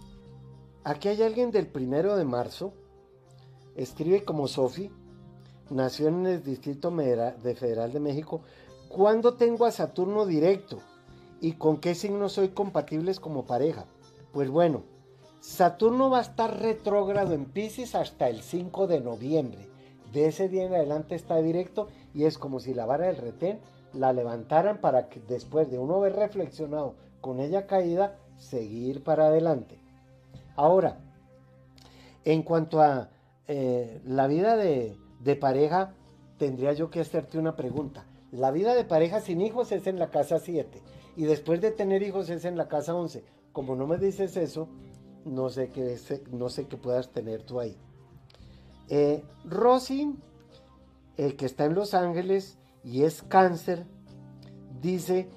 Aquí 0.83 1.09
hay 1.09 1.21
alguien 1.21 1.51
del 1.51 1.67
primero 1.67 2.15
de 2.15 2.25
marzo, 2.25 2.73
escribe 3.75 4.23
como 4.23 4.47
Sofi, 4.47 4.91
nació 5.69 6.08
en 6.08 6.25
el 6.25 6.43
Distrito 6.43 6.91
de 6.91 7.55
Federal 7.55 7.91
de 7.91 7.99
México, 7.99 8.41
¿cuándo 8.89 9.36
tengo 9.36 9.65
a 9.65 9.71
Saturno 9.71 10.25
directo? 10.25 10.79
¿Y 11.41 11.53
con 11.53 11.77
qué 11.77 11.95
signos 11.95 12.34
soy 12.34 12.49
compatibles 12.49 13.19
como 13.19 13.45
pareja? 13.45 13.86
Pues 14.34 14.49
bueno, 14.49 14.84
Saturno 15.39 16.10
va 16.10 16.19
a 16.19 16.23
estar 16.23 16.60
retrógrado 16.60 17.34
en 17.34 17.45
Pisces 17.45 17.95
hasta 17.95 18.27
el 18.27 18.41
5 18.41 18.88
de 18.88 18.99
noviembre. 18.99 19.69
De 20.12 20.27
ese 20.27 20.49
día 20.49 20.65
en 20.65 20.73
adelante 20.73 21.15
está 21.15 21.38
directo 21.38 21.88
y 22.13 22.25
es 22.25 22.38
como 22.38 22.60
si 22.60 22.73
la 22.73 22.86
vara 22.86 23.08
del 23.08 23.17
retén 23.17 23.60
la 23.93 24.13
levantaran 24.13 24.82
para 24.82 25.10
que 25.10 25.19
después 25.21 25.71
de 25.71 25.79
uno 25.79 25.95
haber 25.95 26.15
reflexionado 26.15 26.95
con 27.21 27.39
ella 27.39 27.67
caída, 27.67 28.17
seguir 28.38 29.03
para 29.03 29.27
adelante. 29.27 29.79
Ahora, 30.55 30.99
en 32.25 32.43
cuanto 32.43 32.82
a 32.82 33.10
eh, 33.49 33.99
la 34.05 34.27
vida 34.27 34.55
de, 34.55 34.95
de 35.21 35.35
pareja, 35.35 35.95
tendría 36.38 36.71
yo 36.73 36.91
que 36.91 37.01
hacerte 37.01 37.39
una 37.39 37.55
pregunta. 37.55 38.05
La 38.31 38.51
vida 38.51 38.75
de 38.75 38.85
pareja 38.85 39.21
sin 39.21 39.41
hijos 39.41 39.71
es 39.71 39.88
en 39.88 39.97
la 39.97 40.12
casa 40.12 40.38
7 40.38 40.83
y 41.15 41.23
después 41.23 41.59
de 41.59 41.71
tener 41.71 42.03
hijos 42.03 42.29
es 42.29 42.45
en 42.45 42.57
la 42.57 42.67
casa 42.67 42.93
11. 42.93 43.23
Como 43.51 43.75
no 43.75 43.88
me 43.88 43.97
dices 43.97 44.38
eso, 44.38 44.69
no 45.25 45.49
sé 45.49 45.71
qué, 45.71 45.97
no 46.31 46.49
sé 46.49 46.67
qué 46.67 46.77
puedas 46.77 47.09
tener 47.09 47.41
tú 47.41 47.59
ahí. 47.59 47.75
Eh, 48.88 49.23
Rosy, 49.45 50.15
el 51.17 51.35
que 51.35 51.47
está 51.47 51.65
en 51.65 51.73
Los 51.73 51.95
Ángeles 51.95 52.60
y 52.83 53.02
es 53.02 53.23
cáncer, 53.23 53.87
dice, 54.79 55.27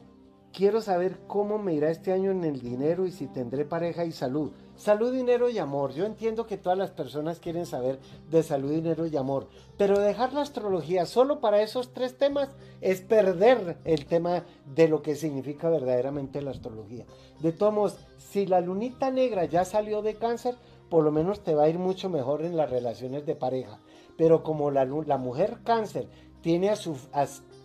quiero 0.52 0.82
saber 0.82 1.18
cómo 1.26 1.56
me 1.56 1.72
irá 1.72 1.90
este 1.90 2.12
año 2.12 2.30
en 2.30 2.44
el 2.44 2.60
dinero 2.60 3.06
y 3.06 3.10
si 3.10 3.26
tendré 3.26 3.64
pareja 3.64 4.04
y 4.04 4.12
salud. 4.12 4.52
Salud, 4.82 5.12
dinero 5.12 5.48
y 5.48 5.58
amor. 5.58 5.92
Yo 5.92 6.04
entiendo 6.04 6.48
que 6.48 6.56
todas 6.56 6.76
las 6.76 6.90
personas 6.90 7.38
quieren 7.38 7.66
saber 7.66 8.00
de 8.28 8.42
salud, 8.42 8.72
dinero 8.72 9.06
y 9.06 9.16
amor, 9.16 9.46
pero 9.78 10.00
dejar 10.00 10.32
la 10.32 10.40
astrología 10.40 11.06
solo 11.06 11.38
para 11.38 11.62
esos 11.62 11.92
tres 11.92 12.18
temas 12.18 12.48
es 12.80 13.00
perder 13.00 13.78
el 13.84 14.06
tema 14.06 14.42
de 14.74 14.88
lo 14.88 15.00
que 15.00 15.14
significa 15.14 15.70
verdaderamente 15.70 16.42
la 16.42 16.50
astrología. 16.50 17.06
De 17.38 17.52
todos 17.52 17.72
modos, 17.72 17.96
si 18.18 18.44
la 18.44 18.60
lunita 18.60 19.12
negra 19.12 19.44
ya 19.44 19.64
salió 19.64 20.02
de 20.02 20.16
cáncer, 20.16 20.56
por 20.90 21.04
lo 21.04 21.12
menos 21.12 21.44
te 21.44 21.54
va 21.54 21.62
a 21.62 21.68
ir 21.68 21.78
mucho 21.78 22.10
mejor 22.10 22.42
en 22.42 22.56
las 22.56 22.68
relaciones 22.68 23.24
de 23.24 23.36
pareja. 23.36 23.78
Pero 24.18 24.42
como 24.42 24.72
la, 24.72 24.84
mujer 24.84 25.58
cáncer 25.62 26.08
tiene 26.40 26.70
a 26.70 26.74
su, 26.74 26.96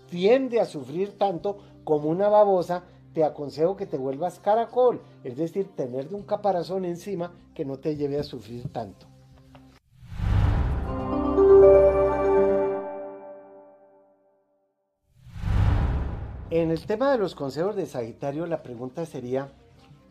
tiende 0.08 0.62
a 0.62 0.66
sufrir 0.66 1.18
tanto 1.18 1.58
como 1.84 2.10
una 2.10 2.30
babosa, 2.30 2.84
te 3.18 3.24
aconsejo 3.24 3.76
que 3.76 3.88
te 3.88 3.98
vuelvas 3.98 4.38
caracol, 4.38 5.02
es 5.24 5.38
decir, 5.38 5.76
tener 5.76 6.08
de 6.08 6.14
un 6.14 6.22
caparazón 6.22 6.86
encima 6.86 7.34
que 7.56 7.66
no 7.66 7.80
te 7.80 7.96
lleve 7.96 8.20
a 8.20 8.24
sufrir 8.24 8.72
tanto. 8.72 9.08
En 16.52 16.70
el 16.70 16.86
tema 16.86 17.12
de 17.12 17.18
los 17.18 17.34
consejos 17.34 17.76
de 17.76 17.88
Sagitario, 17.88 18.46
la 18.46 18.62
pregunta 18.62 19.04
sería, 19.08 19.52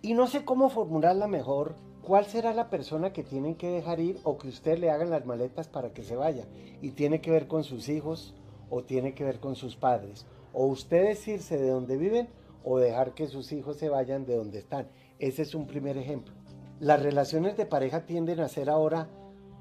y 0.03 0.15
no 0.15 0.27
sé 0.27 0.45
cómo 0.45 0.69
formularla 0.69 1.29
mejor, 1.29 1.77
¿cuál 2.03 2.27
será 2.27 2.53
la 2.55 2.71
persona 2.71 3.13
que 3.13 3.23
tienen 3.23 3.55
que 3.55 3.69
dejar 3.69 4.01
ir 4.01 4.19
o 4.25 4.37
que 4.37 4.49
usted 4.49 4.81
le 4.81 4.91
hagan 4.91 5.11
las 5.11 5.25
maletas 5.25 5.69
para 5.69 5.93
que 5.93 6.03
se 6.03 6.17
vaya? 6.17 6.47
Y 6.83 6.91
tiene 6.91 7.21
que 7.21 7.31
ver 7.31 7.47
con 7.47 7.63
sus 7.63 7.89
hijos 7.89 8.35
o 8.69 8.83
tiene 8.83 9.15
que 9.15 9.23
ver 9.23 9.39
con 9.39 9.55
sus 9.55 9.77
padres. 9.77 10.27
O 10.53 10.67
ustedes 10.67 11.29
irse 11.29 11.57
de 11.57 11.69
donde 11.69 11.97
viven 11.97 12.29
o 12.69 12.79
dejar 12.79 13.15
que 13.15 13.29
sus 13.29 13.53
hijos 13.53 13.77
se 13.77 13.89
vayan 13.89 14.27
de 14.27 14.37
donde 14.37 14.59
están. 14.59 14.89
Ese 15.21 15.43
es 15.43 15.55
un 15.55 15.69
primer 15.69 15.97
ejemplo. 15.97 16.35
Las 16.81 17.01
relaciones 17.01 17.57
de 17.57 17.65
pareja 17.65 18.07
tienden 18.07 18.41
a 18.41 18.49
ser 18.49 18.69
ahora 18.69 19.09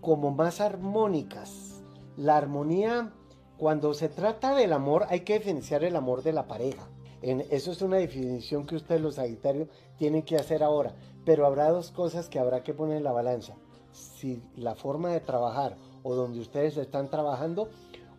como 0.01 0.31
más 0.31 0.59
armónicas. 0.59 1.83
La 2.17 2.35
armonía 2.35 3.13
cuando 3.57 3.93
se 3.93 4.09
trata 4.09 4.55
del 4.55 4.73
amor 4.73 5.05
hay 5.09 5.19
que 5.19 5.35
diferenciar 5.35 5.83
el 5.83 5.95
amor 5.95 6.23
de 6.23 6.33
la 6.33 6.47
pareja. 6.47 6.89
En, 7.21 7.41
eso 7.51 7.71
es 7.71 7.83
una 7.83 7.97
definición 7.97 8.65
que 8.65 8.75
ustedes 8.75 9.01
los 9.01 9.15
Sagitarios 9.15 9.69
tienen 9.97 10.23
que 10.23 10.37
hacer 10.37 10.63
ahora. 10.63 10.95
Pero 11.25 11.45
habrá 11.45 11.69
dos 11.69 11.91
cosas 11.91 12.27
que 12.27 12.39
habrá 12.39 12.63
que 12.63 12.73
poner 12.73 12.97
en 12.97 13.03
la 13.03 13.11
balanza. 13.11 13.53
Si 13.91 14.41
la 14.55 14.73
forma 14.73 15.09
de 15.11 15.19
trabajar 15.19 15.77
o 16.01 16.15
donde 16.15 16.39
ustedes 16.39 16.75
están 16.75 17.11
trabajando 17.11 17.69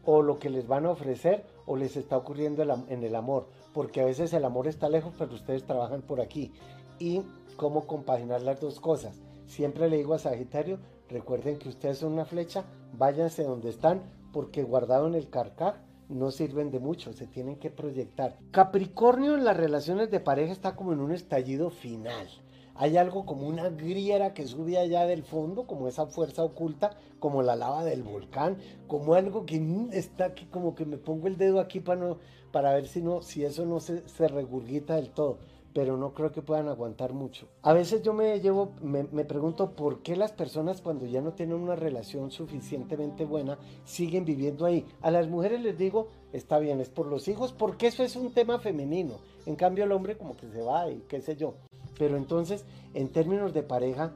o 0.05 0.22
lo 0.22 0.39
que 0.39 0.49
les 0.49 0.68
van 0.68 0.87
a 0.87 0.91
ofrecer 0.91 1.45
o 1.66 1.76
les 1.76 1.97
está 1.97 2.16
ocurriendo 2.16 2.62
en 2.62 3.03
el 3.03 3.16
amor. 3.16 3.49
Porque 3.77 4.01
a 4.01 4.07
veces 4.07 4.33
el 4.33 4.47
amor 4.47 4.68
está 4.68 4.89
lejos 4.89 5.12
pero 5.18 5.35
ustedes 5.35 5.66
trabajan 5.66 6.01
por 6.01 6.22
aquí. 6.22 6.51
Y 6.99 7.20
cómo 7.57 7.87
compaginar 7.87 8.41
las 8.41 8.59
dos 8.59 8.81
cosas. 8.81 9.20
Siempre 9.45 9.91
le 9.91 9.99
digo 9.99 10.14
a 10.14 10.18
Sagitario, 10.18 10.79
recuerden 11.11 11.59
que 11.59 11.68
ustedes 11.68 11.99
son 11.99 12.14
una 12.14 12.24
flecha, 12.24 12.64
váyanse 12.97 13.45
donde 13.45 13.68
están 13.68 14.01
porque 14.33 14.62
guardado 14.62 15.07
en 15.07 15.14
el 15.14 15.29
carcaj 15.29 15.74
no 16.09 16.31
sirven 16.31 16.70
de 16.70 16.79
mucho, 16.79 17.12
se 17.12 17.27
tienen 17.27 17.57
que 17.57 17.68
proyectar. 17.68 18.39
Capricornio 18.51 19.35
en 19.35 19.45
las 19.45 19.59
relaciones 19.59 20.11
de 20.11 20.20
pareja 20.20 20.53
está 20.53 20.74
como 20.74 20.95
en 20.95 21.01
un 21.01 21.12
estallido 21.12 21.68
final. 21.68 22.29
Hay 22.77 22.97
algo 22.97 23.27
como 23.27 23.47
una 23.47 23.68
griera 23.68 24.33
que 24.33 24.47
sube 24.47 24.79
allá 24.79 25.07
del 25.07 25.22
fondo, 25.22 25.66
como 25.66 25.87
esa 25.87 26.07
fuerza 26.07 26.45
oculta, 26.45 26.97
como 27.18 27.43
la 27.43 27.57
lava 27.57 27.85
del 27.85 28.03
volcán, 28.03 28.57
como 28.87 29.14
algo 29.14 29.45
que 29.45 29.61
está 29.93 30.27
aquí, 30.27 30.47
como 30.47 30.74
que 30.74 30.87
me 30.87 30.97
pongo 30.97 31.27
el 31.27 31.37
dedo 31.37 31.61
aquí 31.61 31.81
para, 31.81 32.01
no, 32.01 32.18
para 32.57 32.72
ver 32.72 32.88
si, 32.88 33.02
no, 33.02 33.20
si 33.20 33.44
eso 33.44 33.66
no 33.66 33.80
se, 33.80 34.09
se 34.09 34.28
regurgita 34.28 34.96
del 34.96 35.11
todo 35.11 35.36
pero 35.74 35.98
no 35.98 36.14
creo 36.14 36.32
que 36.32 36.40
puedan 36.40 36.68
aguantar 36.68 37.12
mucho. 37.12 37.48
A 37.61 37.74
veces 37.74 38.00
yo 38.00 38.14
me 38.14 38.40
llevo, 38.40 38.72
me, 38.80 39.04
pregunto 39.26 39.72
por 39.72 40.00
qué 40.00 40.16
las 40.16 40.32
personas 40.32 40.80
cuando 40.80 41.04
ya 41.04 41.20
no 41.20 41.34
tienen 41.34 41.57
una 41.57 41.76
relación 41.76 42.30
suficientemente 42.30 43.26
buena 43.26 43.59
siguen 43.84 44.24
viviendo 44.24 44.64
ahí. 44.64 44.86
A 45.02 45.11
las 45.11 45.28
mujeres 45.28 45.61
les 45.61 45.76
digo, 45.76 46.09
está 46.32 46.59
bien, 46.59 46.80
es 46.80 46.88
por 46.88 47.09
los 47.09 47.28
hijos, 47.28 47.52
porque 47.52 47.88
eso 47.88 48.02
es 48.04 48.16
un 48.16 48.32
tema 48.32 48.59
femenino. 48.59 49.16
En 49.44 49.54
cambio 49.54 49.84
el 49.84 49.92
hombre 49.92 50.16
como 50.16 50.34
que 50.34 50.48
se 50.48 50.62
va 50.62 50.90
y 50.90 51.04
qué 51.11 51.20
sé 51.20 51.36
yo. 51.36 51.52
Pero 51.98 52.16
entonces, 52.16 52.64
en 52.94 53.11
términos 53.11 53.52
de 53.52 53.62
pareja, 53.62 54.12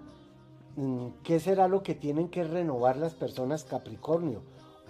mm, 0.76 1.08
¿qué 1.24 1.40
será 1.40 1.68
lo 1.68 1.82
que 1.82 1.94
tienen 1.94 2.30
que 2.30 2.42
renovar 2.42 2.96
las 2.96 3.12
personas 3.12 3.64
Capricornio? 3.64 4.40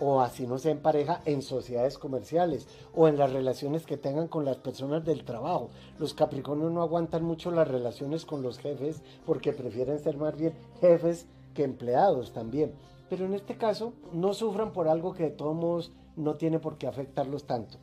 O 0.01 0.21
así 0.21 0.47
no 0.47 0.59
sea 0.59 0.73
en 0.73 0.81
pareja, 0.81 1.21
en 1.27 1.43
sociedades 1.43 1.99
comerciales 1.99 2.67
o 2.95 3.07
en 3.07 3.19
las 3.19 3.33
relaciones 3.33 3.85
que 3.85 3.97
tengan 3.97 4.29
con 4.29 4.45
las 4.45 4.57
personas 4.57 5.05
del 5.05 5.25
trabajo. 5.25 5.71
Los 5.99 6.15
Capricornios 6.15 6.73
no 6.73 6.83
aguantan 6.83 7.23
mucho 7.23 7.51
las 7.51 7.69
relaciones 7.69 8.25
con 8.25 8.43
los 8.43 8.59
jefes 8.59 9.03
porque 9.27 9.53
prefieren 9.53 9.99
ser 9.99 10.17
más 10.17 10.37
bien 10.37 10.55
jefes 10.81 11.27
que 11.55 11.65
empleados 11.65 12.33
también. 12.33 12.73
Pero 13.09 13.27
en 13.27 13.35
este 13.35 13.57
caso 13.57 13.93
no 14.13 14.33
sufran 14.35 14.73
por 14.73 14.89
algo 14.89 15.13
que 15.13 15.25
de 15.25 15.31
todos 15.31 15.55
modos 15.55 15.93
no 16.17 16.37
tiene 16.37 16.59
por 16.59 16.79
qué 16.79 16.87
afectarlos 16.87 17.45
tanto. 17.45 17.79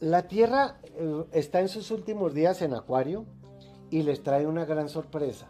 La 0.00 0.28
Tierra 0.28 0.78
eh, 0.84 1.24
está 1.32 1.60
en 1.60 1.68
sus 1.68 1.90
últimos 1.90 2.32
días 2.32 2.62
en 2.62 2.74
Acuario 2.74 3.24
y 3.90 4.02
les 4.02 4.22
trae 4.22 4.46
una 4.46 4.64
gran 4.64 4.88
sorpresa. 4.88 5.48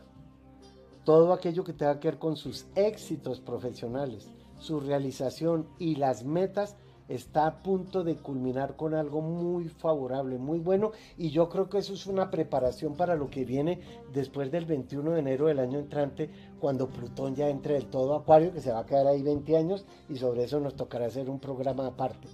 Todo 1.04 1.32
aquello 1.32 1.64
que 1.64 1.72
tenga 1.72 2.00
que 2.00 2.08
ver 2.08 2.18
con 2.18 2.36
sus 2.36 2.66
éxitos 2.74 3.40
profesionales, 3.40 4.28
su 4.58 4.80
realización 4.80 5.66
y 5.78 5.96
las 5.96 6.24
metas 6.24 6.76
está 7.08 7.46
a 7.46 7.62
punto 7.62 8.04
de 8.04 8.16
culminar 8.16 8.76
con 8.76 8.94
algo 8.94 9.22
muy 9.22 9.68
favorable, 9.68 10.38
muy 10.38 10.58
bueno 10.58 10.92
y 11.16 11.30
yo 11.30 11.48
creo 11.48 11.68
que 11.68 11.78
eso 11.78 11.94
es 11.94 12.06
una 12.06 12.30
preparación 12.30 12.94
para 12.94 13.16
lo 13.16 13.30
que 13.30 13.44
viene 13.44 13.80
después 14.12 14.50
del 14.50 14.66
21 14.66 15.12
de 15.12 15.20
enero 15.20 15.46
del 15.46 15.58
año 15.58 15.78
entrante 15.78 16.30
cuando 16.60 16.88
Plutón 16.88 17.34
ya 17.34 17.48
entre 17.48 17.74
del 17.74 17.86
todo 17.86 18.14
Acuario 18.14 18.52
que 18.52 18.60
se 18.60 18.72
va 18.72 18.80
a 18.80 18.86
quedar 18.86 19.06
ahí 19.06 19.22
20 19.22 19.56
años 19.56 19.86
y 20.08 20.16
sobre 20.16 20.44
eso 20.44 20.60
nos 20.60 20.76
tocará 20.76 21.06
hacer 21.06 21.30
un 21.30 21.40
programa 21.40 21.86
aparte. 21.86 22.28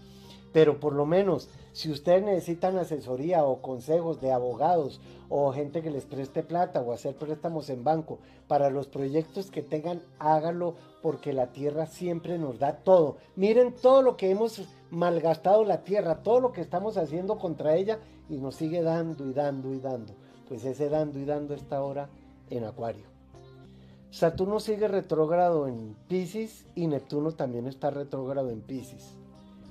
Pero 0.55 0.79
por 0.79 0.93
lo 0.93 1.05
menos, 1.05 1.49
si 1.73 1.91
ustedes 1.91 2.23
necesitan 2.23 2.79
asesoría 2.79 3.45
o 3.45 3.61
consejos 3.61 4.21
de 4.21 4.31
abogados 4.31 5.01
o 5.29 5.53
gente 5.53 5.83
que 5.83 5.91
les 5.91 6.05
preste 6.05 6.45
plata 6.45 6.81
o 6.81 6.93
hacer 6.93 7.17
préstamos 7.17 7.71
en 7.71 7.83
banco 7.83 8.21
para 8.47 8.71
los 8.71 8.87
proyectos 8.87 9.51
que 9.51 9.63
tengan, 9.63 10.01
háganlo 10.21 10.77
porque 11.03 11.33
la 11.33 11.49
tierra 11.49 11.87
siempre 11.87 12.39
nos 12.39 12.61
da 12.61 12.77
todo. 12.77 13.17
Miren 13.35 13.75
todo 13.75 14.01
lo 14.01 14.17
que 14.17 14.31
hemos 14.31 14.63
malgastado 14.91 15.65
la 15.65 15.83
tierra, 15.83 16.23
todo 16.23 16.39
lo 16.39 16.53
que 16.53 16.61
estamos 16.61 16.99
haciendo 16.99 17.37
contra 17.37 17.75
ella 17.75 17.99
y 18.31 18.37
nos 18.37 18.55
sigue 18.55 18.81
dando 18.83 19.29
y 19.29 19.33
dando 19.33 19.75
y 19.75 19.81
dando. 19.81 20.13
Pues 20.47 20.65
ese 20.65 20.89
dando 20.89 21.19
y 21.19 21.25
dando 21.25 21.55
está 21.55 21.79
ahora 21.79 22.09
en 22.49 22.63
Acuario. 22.63 23.07
Saturno 24.13 24.61
sigue 24.61 24.87
retrógrado 24.87 25.67
en 25.67 25.97
Pisces 26.07 26.65
y 26.77 26.87
Neptuno 26.87 27.33
también 27.33 27.67
está 27.67 27.91
retrógrado 27.91 28.51
en 28.51 28.61
Pisces. 28.61 29.17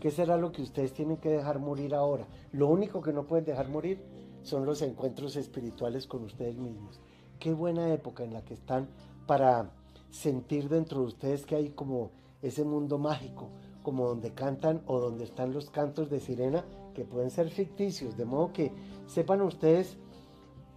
¿Qué 0.04 0.12
será 0.12 0.36
lo 0.36 0.52
que 0.52 0.62
ustedes 0.62 0.92
tienen 0.92 1.16
que 1.16 1.30
dejar 1.30 1.60
morir 1.60 1.96
ahora? 1.96 2.28
Lo 2.52 2.68
único 2.68 3.00
que 3.02 3.14
no 3.14 3.24
pueden 3.26 3.46
dejar 3.46 3.70
morir 3.70 4.04
son 4.42 4.66
los 4.66 4.82
encuentros 4.82 5.38
espirituales 5.38 6.08
con 6.08 6.26
ustedes 6.26 6.58
mismos. 6.58 7.00
Qué 7.40 7.54
buena 7.54 7.90
época 7.94 8.26
en 8.26 8.34
la 8.34 8.44
que 8.44 8.54
están 8.54 8.90
para 9.28 9.72
sentir 10.10 10.68
dentro 10.68 11.00
de 11.00 11.06
ustedes 11.06 11.46
que 11.46 11.56
hay 11.56 11.70
como 11.70 12.12
ese 12.42 12.66
mundo 12.66 12.98
mágico, 12.98 13.48
como 13.82 14.06
donde 14.06 14.34
cantan 14.34 14.82
o 14.88 15.00
donde 15.00 15.24
están 15.24 15.54
los 15.54 15.70
cantos 15.70 16.10
de 16.10 16.20
sirena 16.20 16.66
que 16.94 17.06
pueden 17.06 17.32
ser 17.32 17.50
ficticios, 17.50 18.18
de 18.18 18.26
modo 18.26 18.52
que 18.52 18.74
sepan 19.08 19.42
ustedes 19.42 19.96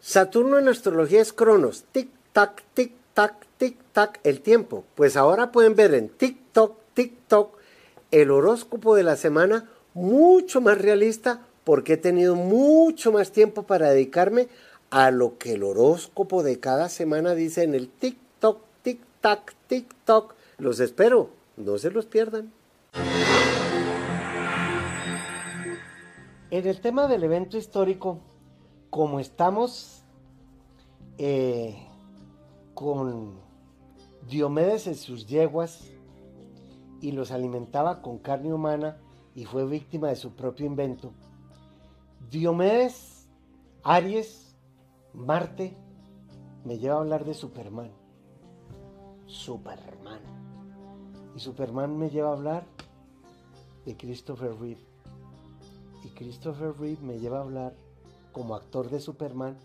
Saturno 0.00 0.58
en 0.58 0.68
astrología 0.68 1.20
es 1.20 1.32
Cronos, 1.32 1.84
tic 1.92 2.10
tac, 2.32 2.62
tic 2.74 2.92
tac, 3.14 3.46
tic 3.56 3.78
tac, 3.92 4.20
el 4.24 4.40
tiempo. 4.40 4.84
Pues 4.96 5.16
ahora 5.16 5.52
pueden 5.52 5.76
ver 5.76 5.94
en 5.94 6.08
TikTok, 6.08 6.76
TikTok, 6.94 7.56
el 8.10 8.30
horóscopo 8.30 8.96
de 8.96 9.04
la 9.04 9.16
semana 9.16 9.68
mucho 9.94 10.60
más 10.60 10.78
realista 10.78 11.46
porque 11.64 11.94
he 11.94 11.96
tenido 11.96 12.34
mucho 12.34 13.12
más 13.12 13.32
tiempo 13.32 13.64
para 13.64 13.90
dedicarme 13.90 14.48
a 14.90 15.10
lo 15.10 15.38
que 15.38 15.54
el 15.54 15.62
horóscopo 15.62 16.42
de 16.42 16.58
cada 16.58 16.88
semana 16.88 17.34
dice 17.34 17.62
en 17.62 17.74
el 17.74 17.88
TikTok, 17.88 18.60
TikTok 18.82 19.10
tac, 19.20 19.54
tic, 19.66 19.94
toc. 20.04 20.34
Los 20.58 20.80
espero, 20.80 21.30
no 21.56 21.78
se 21.78 21.90
los 21.90 22.06
pierdan. 22.06 22.52
En 26.50 26.66
el 26.66 26.80
tema 26.80 27.06
del 27.06 27.22
evento 27.22 27.56
histórico, 27.56 28.18
como 28.90 29.20
estamos 29.20 30.02
eh, 31.18 31.86
con 32.74 33.34
Diomedes 34.28 34.86
en 34.86 34.96
sus 34.96 35.26
yeguas 35.26 35.84
y 37.00 37.12
los 37.12 37.30
alimentaba 37.30 38.02
con 38.02 38.18
carne 38.18 38.52
humana 38.52 38.96
y 39.40 39.46
fue 39.46 39.64
víctima 39.64 40.08
de 40.08 40.16
su 40.16 40.32
propio 40.32 40.66
invento, 40.66 41.14
Diomedes, 42.28 43.26
Aries, 43.82 44.54
Marte, 45.14 45.74
me 46.62 46.76
lleva 46.76 46.96
a 46.96 46.98
hablar 46.98 47.24
de 47.24 47.32
Superman. 47.32 47.90
Superman. 49.24 50.20
Y 51.34 51.40
Superman 51.40 51.96
me 51.96 52.10
lleva 52.10 52.28
a 52.28 52.32
hablar 52.34 52.66
de 53.86 53.96
Christopher 53.96 54.54
Reeve. 54.60 54.84
Y 56.04 56.08
Christopher 56.10 56.74
Reeve 56.78 57.00
me 57.00 57.18
lleva 57.18 57.38
a 57.38 57.44
hablar, 57.44 57.74
como 58.32 58.54
actor 58.54 58.90
de 58.90 59.00
Superman, 59.00 59.56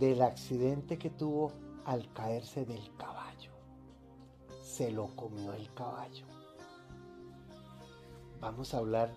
del 0.00 0.20
accidente 0.22 0.98
que 0.98 1.10
tuvo 1.10 1.52
al 1.84 2.12
caerse 2.12 2.64
del 2.64 2.90
caballo. 2.96 3.52
Se 4.64 4.90
lo 4.90 5.14
comió 5.14 5.52
el 5.52 5.72
caballo. 5.74 6.31
Vamos 8.42 8.74
a 8.74 8.78
hablar 8.78 9.12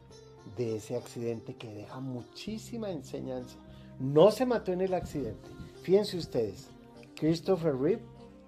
de 0.55 0.76
ese 0.76 0.95
accidente 0.95 1.55
que 1.55 1.73
deja 1.73 1.99
muchísima 1.99 2.91
enseñanza. 2.91 3.57
No 3.99 4.30
se 4.30 4.45
mató 4.45 4.71
en 4.71 4.82
el 4.82 4.93
accidente. 4.93 5.49
Fíjense 5.82 6.15
ustedes, 6.15 6.69
Christopher 7.15 7.76
Reeve 7.76 8.03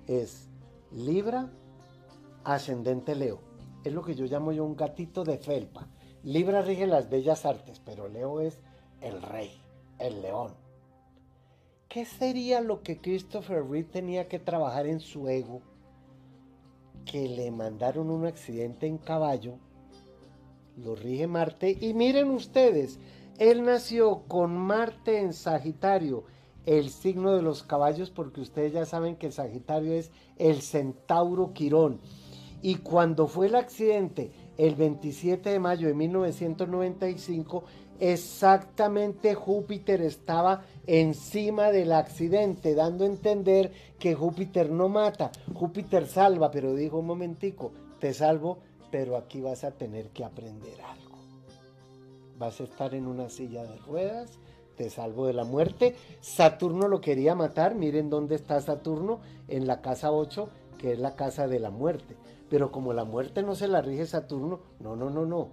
es 0.06 0.48
Libra, 0.92 1.50
ascendente 2.44 3.16
Leo. 3.16 3.40
Es 3.84 3.92
lo 3.92 4.04
que 4.04 4.14
yo 4.14 4.26
llamo 4.26 4.52
yo 4.52 4.66
un 4.66 4.76
gatito 4.76 5.24
de 5.24 5.40
felpa. 5.40 5.88
Libra 6.22 6.62
rige 6.62 6.86
las 6.86 7.10
bellas 7.10 7.48
artes, 7.48 7.82
pero 7.84 8.08
Leo 8.08 8.40
es 8.40 8.60
el 9.02 9.20
rey, 9.24 9.60
el 9.98 10.22
león. 10.22 10.54
¿Qué 11.90 12.06
sería 12.06 12.62
lo 12.62 12.84
que 12.84 13.02
Christopher 13.02 13.64
Reeve 13.68 13.90
tenía 13.90 14.28
que 14.28 14.38
trabajar 14.38 14.86
en 14.86 15.00
su 15.00 15.28
ego? 15.28 15.64
Que 17.04 17.28
le 17.28 17.50
mandaron 17.50 18.12
un 18.12 18.28
accidente 18.28 18.86
en 18.86 19.00
caballo, 19.00 19.58
lo 20.78 20.96
rige 20.96 21.28
Marte, 21.28 21.78
y 21.80 21.94
miren 21.94 22.30
ustedes, 22.30 23.00
él 23.40 23.64
nació 23.64 24.24
con 24.28 24.56
Marte 24.56 25.20
en 25.20 25.34
Sagitario, 25.34 26.24
el 26.66 26.90
signo 26.90 27.36
de 27.36 27.42
los 27.42 27.64
caballos, 27.64 28.10
porque 28.10 28.42
ustedes 28.42 28.74
ya 28.74 28.86
saben 28.86 29.16
que 29.16 29.32
Sagitario 29.32 29.94
es 29.94 30.12
el 30.38 30.62
centauro 30.62 31.54
Quirón. 31.54 32.00
Y 32.62 32.76
cuando 32.76 33.28
fue 33.28 33.48
el 33.48 33.56
accidente, 33.56 34.32
el 34.58 34.76
27 34.76 35.50
de 35.50 35.60
mayo 35.60 35.88
de 35.88 35.94
1995, 35.94 37.64
exactamente 38.00 39.34
Júpiter 39.34 40.02
estaba 40.02 40.64
encima 40.86 41.72
del 41.72 41.94
accidente, 41.94 42.76
dando 42.76 43.06
a 43.06 43.08
entender 43.08 43.72
que 44.00 44.16
Júpiter 44.16 44.70
no 44.70 44.90
mata, 44.90 45.32
Júpiter 45.54 46.08
salva, 46.08 46.52
pero 46.52 46.74
dijo 46.74 47.00
un 47.00 47.08
momentico, 47.08 47.72
te 48.00 48.14
salvo, 48.14 48.60
pero 48.92 49.18
aquí 49.18 49.42
vas 49.42 49.64
a 49.64 49.72
tener 49.72 50.10
que 50.10 50.24
aprender 50.24 50.82
algo. 50.82 51.18
Vas 52.38 52.60
a 52.60 52.64
estar 52.64 52.94
en 52.94 53.08
una 53.08 53.30
silla 53.30 53.64
de 53.64 53.78
ruedas, 53.78 54.40
te 54.76 54.90
salvo 54.90 55.26
de 55.26 55.34
la 55.34 55.44
muerte. 55.44 55.96
Saturno 56.22 56.88
lo 56.88 57.02
quería 57.02 57.36
matar, 57.36 57.76
miren 57.76 58.10
dónde 58.10 58.36
está 58.36 58.62
Saturno, 58.62 59.20
en 59.48 59.68
la 59.68 59.82
casa 59.82 60.12
8, 60.12 60.50
que 60.78 60.94
es 60.94 61.00
la 61.00 61.16
casa 61.16 61.48
de 61.48 61.60
la 61.60 61.72
muerte. 61.72 62.16
Pero 62.50 62.72
como 62.72 62.94
la 62.94 63.04
muerte 63.04 63.44
no 63.44 63.56
se 63.56 63.68
la 63.68 63.82
rige 63.82 64.06
Saturno, 64.06 64.60
no, 64.80 64.96
no, 64.96 65.10
no, 65.10 65.26
no. 65.26 65.50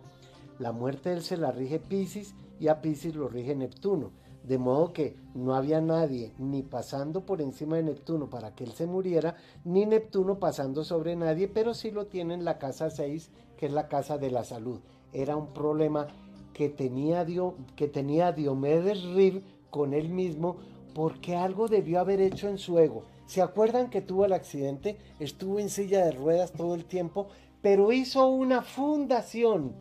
La 0.59 0.73
muerte 0.73 1.13
él 1.13 1.23
se 1.23 1.37
la 1.37 1.51
rige 1.51 1.81
Pisces 1.81 2.35
y 2.61 2.69
a 2.69 2.81
Pisces 2.81 3.17
lo 3.17 3.29
rige 3.29 3.57
Neptuno. 3.57 4.13
De 4.45 4.59
modo 4.59 4.93
que 4.93 5.17
no 5.35 5.55
había 5.55 5.81
nadie 5.81 6.33
ni 6.39 6.63
pasando 6.63 7.25
por 7.25 7.41
encima 7.41 7.77
de 7.77 7.85
Neptuno 7.85 8.29
para 8.29 8.55
que 8.55 8.65
él 8.65 8.73
se 8.73 8.87
muriera, 8.87 9.37
ni 9.65 9.87
Neptuno 9.87 10.39
pasando 10.39 10.85
sobre 10.85 11.17
nadie, 11.17 11.49
pero 11.49 11.73
sí 11.73 11.91
lo 11.91 12.07
tiene 12.07 12.35
en 12.35 12.45
la 12.45 12.59
casa 12.59 12.91
6, 12.91 13.31
que 13.57 13.67
es 13.67 13.73
la 13.73 13.89
casa 13.89 14.19
de 14.19 14.31
la 14.31 14.45
salud. 14.45 14.81
Era 15.15 15.37
un 15.37 15.55
problema 15.55 16.09
que 16.53 16.69
tenía, 16.69 17.27
que 17.75 17.89
tenía 17.89 18.33
Diomedes 18.33 19.03
Riv 19.03 19.43
con 19.71 19.95
él 19.95 20.11
mismo 20.11 20.57
porque 20.95 21.37
algo 21.37 21.69
debió 21.69 22.01
haber 22.01 22.21
hecho 22.21 22.49
en 22.49 22.59
su 22.59 22.79
ego. 22.79 23.05
¿Se 23.27 23.41
acuerdan 23.41 23.89
que 23.89 24.03
tuvo 24.03 24.27
el 24.27 24.35
accidente? 24.35 24.99
Estuvo 25.19 25.59
en 25.59 25.71
silla 25.71 26.05
de 26.05 26.13
ruedas 26.13 26.53
todo 26.53 26.75
el 26.75 26.85
tiempo, 26.85 27.29
pero 27.63 27.93
hizo 27.93 28.29
una 28.29 28.61
fundación 28.61 29.75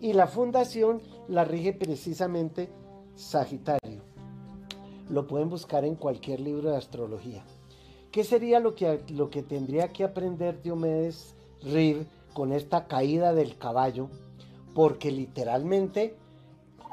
y 0.00 0.12
la 0.12 0.28
fundación 0.28 1.02
la 1.28 1.44
rige 1.44 1.72
precisamente 1.72 2.70
Sagitario. 3.14 4.02
Lo 5.08 5.26
pueden 5.26 5.50
buscar 5.50 5.84
en 5.84 5.94
cualquier 5.94 6.40
libro 6.40 6.70
de 6.70 6.76
astrología. 6.76 7.44
¿Qué 8.10 8.24
sería 8.24 8.60
lo 8.60 8.74
que, 8.74 9.02
lo 9.08 9.30
que 9.30 9.42
tendría 9.42 9.88
que 9.88 10.04
aprender 10.04 10.62
Diomedes 10.62 11.34
Riv 11.62 12.06
con 12.32 12.52
esta 12.52 12.86
caída 12.86 13.34
del 13.34 13.58
caballo? 13.58 14.08
Porque 14.74 15.10
literalmente 15.10 16.16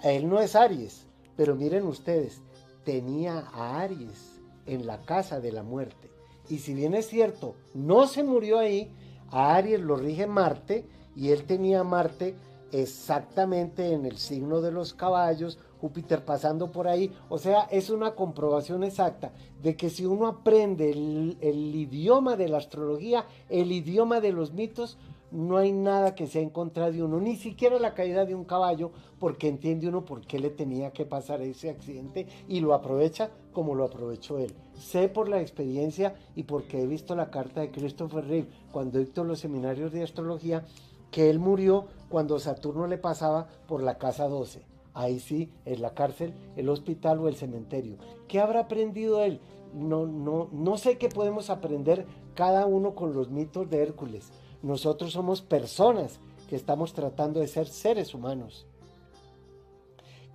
él 0.03 0.27
no 0.27 0.39
es 0.39 0.55
Aries, 0.55 1.05
pero 1.35 1.55
miren 1.55 1.85
ustedes, 1.85 2.41
tenía 2.83 3.47
a 3.53 3.81
Aries 3.81 4.39
en 4.65 4.85
la 4.85 4.99
casa 4.99 5.39
de 5.39 5.51
la 5.51 5.63
muerte. 5.63 6.11
Y 6.49 6.59
si 6.59 6.73
bien 6.73 6.93
es 6.93 7.07
cierto, 7.07 7.55
no 7.73 8.07
se 8.07 8.23
murió 8.23 8.59
ahí, 8.59 8.91
a 9.29 9.55
Aries 9.55 9.79
lo 9.79 9.95
rige 9.95 10.27
Marte 10.27 10.85
y 11.15 11.29
él 11.29 11.45
tenía 11.45 11.81
a 11.81 11.83
Marte 11.83 12.35
exactamente 12.71 13.93
en 13.93 14.05
el 14.05 14.17
signo 14.17 14.61
de 14.61 14.71
los 14.71 14.93
caballos, 14.93 15.59
Júpiter 15.81 16.23
pasando 16.23 16.71
por 16.71 16.87
ahí. 16.87 17.11
O 17.27 17.39
sea, 17.39 17.61
es 17.71 17.89
una 17.89 18.13
comprobación 18.13 18.83
exacta 18.83 19.33
de 19.61 19.75
que 19.75 19.89
si 19.89 20.05
uno 20.05 20.27
aprende 20.27 20.91
el, 20.91 21.75
idioma 21.75 22.35
de 22.35 22.47
la 22.47 22.57
astrología, 22.57 23.25
el 23.49 23.71
idioma 23.71 24.21
de 24.21 24.31
los 24.31 24.53
mitos, 24.53 24.99
no 25.31 25.57
hay 25.57 25.71
nada 25.71 26.13
que 26.13 26.27
sea 26.27 26.41
en 26.41 26.49
contra 26.49 26.91
de 26.91 27.01
uno, 27.01 27.19
ni 27.19 27.35
siquiera 27.35 27.79
la 27.79 27.95
caída 27.95 28.25
de 28.25 28.35
un 28.35 28.43
caballo, 28.43 28.91
porque 29.17 29.47
entiende 29.47 29.87
uno 29.87 30.05
por 30.05 30.21
qué 30.21 30.39
le 30.39 30.49
tenía 30.49 30.91
que 30.91 31.05
pasar 31.05 31.41
ese 31.41 31.69
accidente 31.69 32.27
y 32.47 32.59
lo 32.59 32.73
aprovecha 32.73 33.31
como 33.53 33.73
lo 33.73 33.85
aprovechó 33.85 34.37
él. 34.37 34.53
Sé 34.73 35.07
por 35.07 35.29
la 35.29 35.41
experiencia 35.41 36.15
y 36.35 36.43
porque 36.43 36.81
he 36.81 36.87
visto 36.87 37.15
la 37.15 37.31
carta 37.31 37.61
de 37.61 37.71
Christopher 37.71 38.25
Reeve 38.27 38.49
cuando 38.71 38.99
dictó 38.99 39.23
los 39.23 39.39
seminarios 39.39 39.91
de 39.91 40.03
astrología, 40.03 40.65
que 41.11 41.29
él 41.29 41.39
murió 41.39 41.87
cuando 42.09 42.37
Saturno 42.37 42.87
le 42.87 42.97
pasaba 42.97 43.47
por 43.67 43.81
la 43.81 43.97
casa 43.97 44.27
12. 44.27 44.70
Ahí 44.93 45.19
sí, 45.19 45.49
en 45.65 45.81
la 45.81 45.93
cárcel, 45.93 46.33
el 46.55 46.69
hospital 46.69 47.19
o 47.19 47.27
el 47.27 47.35
cementerio. 47.35 47.97
¿Qué 48.27 48.39
habrá 48.39 48.61
aprendido 48.61 49.23
él? 49.23 49.39
No, 49.73 50.05
no, 50.05 50.49
no 50.51 50.77
sé 50.77 50.97
qué 50.97 51.07
podemos 51.07 51.49
aprender 51.49 52.05
cada 52.35 52.65
uno 52.65 52.93
con 52.93 53.13
los 53.13 53.29
mitos 53.29 53.69
de 53.69 53.81
Hércules 53.81 54.31
nosotros 54.61 55.13
somos 55.13 55.41
personas 55.41 56.19
que 56.47 56.55
estamos 56.55 56.93
tratando 56.93 57.39
de 57.39 57.47
ser 57.47 57.67
seres 57.67 58.13
humanos. 58.13 58.67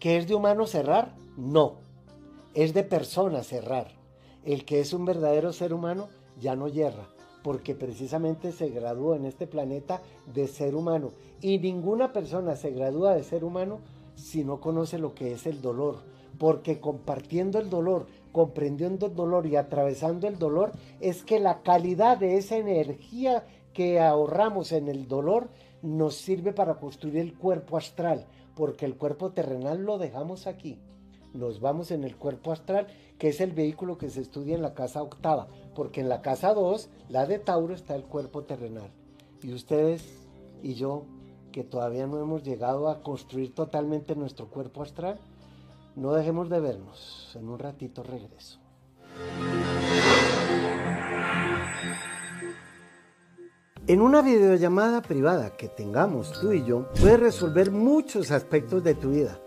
¿Qué 0.01 0.17
es 0.17 0.27
de 0.27 0.35
humano 0.35 0.67
cerrar? 0.67 1.15
No. 1.37 1.77
Es 2.55 2.75
de 2.75 2.83
persona 2.83 3.45
cerrar. 3.45 3.93
El 4.45 4.65
que 4.65 4.81
es 4.81 4.93
un 4.93 5.05
verdadero 5.05 5.53
ser 5.53 5.73
humano 5.73 6.09
ya 6.41 6.57
no 6.57 6.69
yerra, 6.69 7.09
porque 7.43 7.75
precisamente 7.75 8.53
se 8.53 8.69
graduó 8.69 9.15
en 9.15 9.27
este 9.27 9.47
planeta 9.47 10.03
de 10.33 10.49
ser 10.49 10.75
humano. 10.75 11.13
Y 11.41 11.59
ninguna 11.59 12.13
persona 12.13 12.57
se 12.57 12.71
gradúa 12.71 13.15
de 13.15 13.23
ser 13.23 13.45
humano 13.45 13.79
si 14.17 14.45
no 14.45 14.61
conoce 14.61 14.99
lo 14.99 15.14
que 15.14 15.33
es 15.33 15.47
el 15.47 15.62
dolor, 15.62 15.99
porque 16.39 16.81
compartiendo 16.81 17.59
el 17.59 17.71
dolor, 17.71 18.07
comprendiendo 18.33 19.07
el 19.07 19.14
dolor 19.14 19.47
y 19.47 19.57
atravesando 19.57 20.27
el 20.27 20.39
dolor, 20.39 20.73
es 21.01 21.23
que 21.23 21.39
la 21.39 21.62
calidad 21.62 22.19
de 22.19 22.37
esa 22.37 22.57
energía 22.57 23.47
que 23.73 24.01
ahorramos 24.01 24.73
en 24.73 24.89
el 24.89 25.07
dolor 25.07 25.49
nos 25.83 26.17
sirve 26.17 26.53
para 26.53 26.75
construir 26.77 27.19
el 27.19 27.35
cuerpo 27.35 27.77
astral, 27.77 28.27
porque 28.55 28.87
el 28.87 28.97
cuerpo 28.97 29.31
terrenal 29.31 29.85
lo 29.85 29.99
dejamos 29.99 30.47
aquí. 30.47 30.81
Nos 31.33 31.61
vamos 31.61 31.91
en 31.91 32.03
el 32.03 32.17
cuerpo 32.17 32.53
astral, 32.53 32.87
que 33.19 33.29
es 33.29 33.41
el 33.41 33.53
vehículo 33.53 33.99
que 33.99 34.09
se 34.09 34.23
estudia 34.23 34.55
en 34.55 34.62
la 34.62 34.75
casa 34.75 35.03
octava, 35.03 35.49
porque 35.75 36.01
en 36.01 36.09
la 36.09 36.23
casa 36.23 36.55
2, 36.55 36.89
la 37.11 37.27
de 37.27 37.39
Tauro, 37.39 37.75
está 37.75 37.95
el 37.95 38.05
cuerpo 38.05 38.45
terrenal. 38.45 38.91
Y 39.43 39.53
ustedes 39.53 40.27
y 40.62 40.75
yo, 40.75 41.05
que 41.57 41.65
todavía 41.65 42.07
no 42.07 42.21
hemos 42.21 42.43
llegado 42.43 42.91
a 42.91 43.03
construir 43.03 43.55
totalmente 43.55 44.15
nuestro 44.15 44.51
cuerpo 44.51 44.83
astral, 44.83 45.19
no 45.95 46.13
dejemos 46.13 46.51
de 46.51 46.61
vernos. 46.61 47.35
En 47.35 47.49
un 47.49 47.59
ratito 47.59 48.03
regreso. 48.03 48.59
En 53.87 54.03
una 54.03 54.21
videollamada 54.21 55.01
privada 55.01 55.57
que 55.57 55.69
tengamos 55.69 56.31
tú 56.43 56.53
y 56.53 56.63
yo, 56.63 56.91
puedes 57.01 57.21
resolver 57.21 57.71
muchos 57.71 58.33
aspectos 58.33 58.85
de 58.85 58.95
tu 58.95 59.13
vida. 59.13 59.41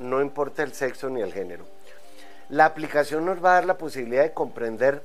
No 0.00 0.22
importa 0.22 0.62
el 0.62 0.72
sexo 0.72 1.10
ni 1.10 1.20
el 1.20 1.32
género. 1.32 1.64
La 2.48 2.64
aplicación 2.64 3.26
nos 3.26 3.44
va 3.44 3.50
a 3.50 3.54
dar 3.56 3.66
la 3.66 3.78
posibilidad 3.78 4.22
de 4.22 4.32
comprender 4.32 5.02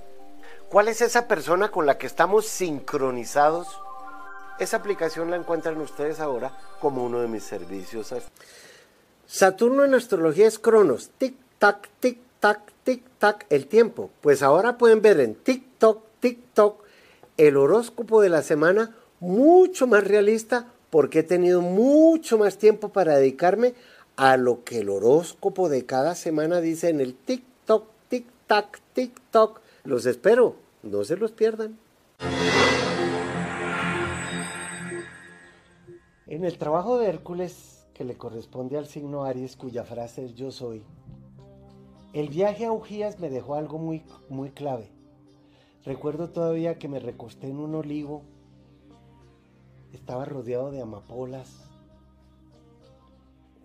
cuál 0.70 0.88
es 0.88 1.02
esa 1.02 1.28
persona 1.28 1.70
con 1.70 1.86
la 1.86 1.98
que 1.98 2.08
estamos 2.08 2.48
sincronizados. 2.48 3.68
Esa 4.58 4.78
aplicación 4.78 5.30
la 5.30 5.36
encuentran 5.36 5.80
ustedes 5.82 6.22
ahora 6.22 6.58
como 6.80 7.04
uno 7.04 7.20
de 7.20 7.28
mis 7.28 7.44
servicios. 7.44 8.14
Saturno 9.28 9.84
en 9.84 9.96
astrología 9.96 10.48
es 10.48 10.58
Cronos, 10.58 11.12
tic 11.18 11.36
tac, 11.60 11.90
tic 12.00 12.20
tac, 12.40 12.62
tic 12.86 13.04
tac, 13.20 13.46
el 13.50 13.68
tiempo. 13.68 14.10
Pues 14.22 14.42
ahora 14.42 14.78
pueden 14.78 15.02
ver 15.02 15.20
en 15.20 15.36
TikTok, 15.36 16.04
TikTok, 16.22 16.82
el 17.36 17.58
horóscopo 17.58 18.22
de 18.22 18.30
la 18.30 18.42
semana 18.42 18.96
mucho 19.20 19.88
más 19.88 20.08
realista 20.08 20.68
porque 20.90 21.20
he 21.20 21.24
tenido 21.24 21.60
mucho 21.60 22.38
más 22.38 22.58
tiempo 22.58 22.90
para 22.90 23.18
dedicarme 23.18 23.76
a 24.16 24.38
lo 24.38 24.64
que 24.64 24.80
el 24.80 24.90
horóscopo 24.90 25.70
de 25.70 25.86
cada 25.86 26.16
semana 26.16 26.62
dice 26.62 26.90
en 26.90 27.02
el 27.02 27.16
TikTok, 27.16 27.88
tic-tac, 28.10 28.80
TikTok. 28.94 29.62
Los 29.84 30.06
espero, 30.06 30.56
no 30.84 31.04
se 31.04 31.18
los 31.18 31.32
pierdan. 31.32 31.78
En 36.28 36.44
el 36.44 36.58
trabajo 36.58 36.98
de 36.98 37.08
Hércules, 37.08 37.86
que 37.94 38.04
le 38.04 38.18
corresponde 38.18 38.78
al 38.78 38.88
signo 38.88 39.24
Aries, 39.24 39.56
cuya 39.56 39.84
frase 39.84 40.26
es 40.26 40.36
yo 40.36 40.52
soy, 40.52 40.84
el 42.14 42.30
viaje 42.30 42.66
a 42.66 42.72
Ujías 42.72 43.20
me 43.20 43.30
dejó 43.30 43.56
algo 43.56 43.78
muy, 43.78 44.04
muy 44.30 44.52
clave. 44.52 44.90
Recuerdo 45.84 46.30
todavía 46.30 46.80
que 46.80 46.88
me 46.88 47.00
recosté 47.00 47.48
en 47.48 47.60
un 47.60 47.76
olivo 47.76 48.24
estaba 49.96 50.26
rodeado 50.26 50.72
de 50.72 50.82
amapolas, 50.82 51.70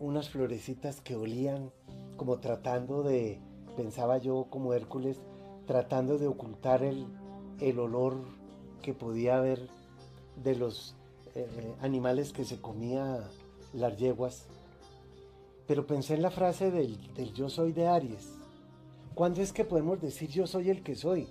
unas 0.01 0.30
florecitas 0.30 1.01
que 1.01 1.14
olían 1.14 1.70
como 2.16 2.38
tratando 2.38 3.03
de, 3.03 3.38
pensaba 3.76 4.18
yo 4.18 4.46
como 4.51 4.74
Hércules, 4.74 5.18
tratando 5.66 6.18
de 6.18 6.26
ocultar 6.26 6.82
el, 6.82 7.07
olor 7.78 8.24
que 8.82 8.94
podía 8.94 9.36
haber 9.36 9.68
de 10.42 10.57
los 10.57 10.96
eh, 11.34 11.74
animales 11.80 12.32
que 12.32 12.44
se 12.44 12.61
comía 12.61 13.20
las 13.72 13.96
yeguas. 13.98 14.46
Pero 15.66 15.86
pensé 15.86 16.14
en 16.14 16.22
la 16.22 16.30
frase 16.30 16.70
del, 16.70 17.14
del 17.14 17.32
yo 17.32 17.48
soy 17.48 17.72
de 17.72 17.86
Aries. 17.86 18.34
¿Cuándo 19.14 19.42
es 19.42 19.53
que 19.53 19.64
podemos 19.64 20.01
decir 20.01 20.30
yo 20.30 20.46
soy 20.46 20.70
el 20.70 20.82
que 20.82 20.96
soy? 20.96 21.28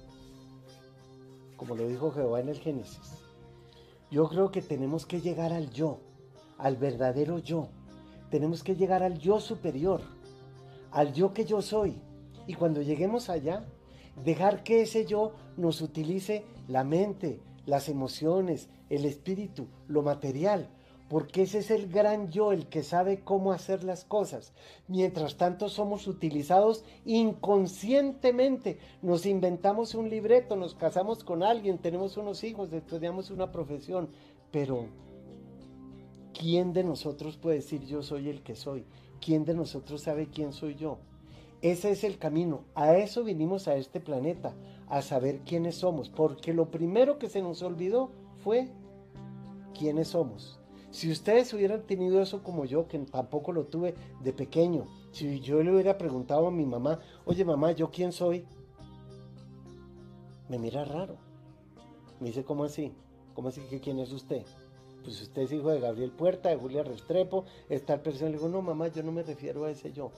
Como 1.57 1.75
lo 1.75 1.87
dijo 1.87 2.11
Jehová 2.11 2.39
en 2.39 2.49
el 2.49 2.59
Génesis. 2.59 3.17
Yo 4.11 4.29
creo 4.29 4.51
que 4.51 4.61
tenemos 4.61 5.05
que 5.05 5.21
llegar 5.21 5.53
al 5.53 5.71
yo, 5.71 5.99
al 6.57 6.77
verdadero 6.77 7.39
yo. 7.39 7.69
Tenemos 8.29 8.63
que 8.63 8.75
llegar 8.75 9.03
al 9.03 9.17
yo 9.19 9.39
superior, 9.39 10.01
al 10.91 11.13
yo 11.13 11.33
que 11.33 11.45
yo 11.45 11.61
soy. 11.61 11.95
Y 12.47 12.53
cuando 12.53 12.81
lleguemos 12.81 13.29
allá, 13.29 13.65
dejar 14.23 14.63
que 14.63 14.81
ese 14.81 15.05
yo 15.05 15.33
nos 15.57 15.81
utilice 15.81 16.43
la 16.67 16.83
mente, 16.83 17.39
las 17.65 17.89
emociones, 17.89 18.69
el 18.89 19.05
espíritu, 19.05 19.67
lo 19.87 20.01
material, 20.01 20.69
porque 21.09 21.41
ese 21.41 21.59
es 21.59 21.71
el 21.71 21.89
gran 21.89 22.29
yo, 22.29 22.51
el 22.51 22.67
que 22.67 22.83
sabe 22.83 23.21
cómo 23.21 23.51
hacer 23.51 23.83
las 23.83 24.05
cosas. 24.05 24.53
Mientras 24.87 25.37
tanto 25.37 25.67
somos 25.67 26.07
utilizados 26.07 26.85
inconscientemente. 27.03 28.77
Nos 29.01 29.25
inventamos 29.25 29.95
un 29.95 30.09
libreto, 30.09 30.55
nos 30.55 30.75
casamos 30.75 31.23
con 31.23 31.41
alguien, 31.41 31.79
tenemos 31.79 32.15
unos 32.17 32.43
hijos, 32.43 32.71
estudiamos 32.71 33.31
una 33.31 33.51
profesión, 33.51 34.09
pero 34.51 34.85
¿quién 36.39 36.71
de 36.71 36.85
nosotros 36.85 37.35
puede 37.35 37.57
decir 37.57 37.85
yo 37.85 38.01
soy 38.01 38.29
el 38.29 38.41
que 38.41 38.55
soy? 38.55 38.85
¿Quién 39.19 39.43
de 39.43 39.53
nosotros 39.53 40.01
sabe 40.01 40.29
quién 40.29 40.53
soy 40.53 40.75
yo? 40.75 40.97
Ese 41.61 41.91
es 41.91 42.05
el 42.05 42.17
camino. 42.17 42.63
A 42.75 42.95
eso 42.95 43.25
vinimos 43.25 43.67
a 43.67 43.75
este 43.75 43.99
planeta, 43.99 44.55
a 44.87 45.01
saber 45.01 45.41
quiénes 45.41 45.75
somos, 45.75 46.09
porque 46.09 46.53
lo 46.53 46.71
primero 46.71 47.19
que 47.19 47.27
se 47.27 47.41
nos 47.41 47.61
olvidó 47.61 48.11
fue 48.41 48.69
quiénes 49.77 50.07
somos. 50.07 50.59
Si 50.91 51.11
ustedes 51.11 51.53
hubieran 51.53 51.85
tenido 51.85 52.21
eso 52.21 52.41
como 52.41 52.63
yo, 52.63 52.87
que 52.87 52.97
tampoco 52.99 53.51
lo 53.51 53.65
tuve 53.65 53.93
de 54.23 54.31
pequeño, 54.31 54.87
si 55.11 55.41
yo 55.41 55.61
le 55.61 55.73
hubiera 55.73 55.97
preguntado 55.97 56.47
a 56.47 56.51
mi 56.51 56.65
mamá, 56.65 57.01
oye 57.25 57.43
mamá, 57.43 57.73
¿yo 57.73 57.91
quién 57.91 58.13
soy? 58.13 58.45
Me 60.47 60.57
mira 60.57 60.85
raro. 60.85 61.17
Me 62.21 62.27
dice, 62.27 62.45
¿cómo 62.45 62.63
así? 62.63 62.93
¿Cómo 63.35 63.49
así 63.49 63.61
que 63.69 63.81
quién 63.81 63.99
es 63.99 64.13
usted? 64.13 64.45
Pues 65.09 65.23
usted 65.23 65.41
es 65.41 65.51
hijo 65.53 65.71
de 65.71 65.79
Gabriel 65.79 66.11
Puerta, 66.11 66.49
de 66.49 66.55
Julia 66.55 66.83
Restrepo, 66.83 67.45
esta 67.67 68.03
persona. 68.03 68.29
Le 68.29 68.37
digo, 68.37 68.47
no 68.47 68.61
mamá, 68.61 68.89
yo 68.89 69.01
no 69.01 69.11
me 69.11 69.23
refiero 69.23 69.65
a 69.65 69.71
ese 69.71 69.91
yo. 69.91 70.11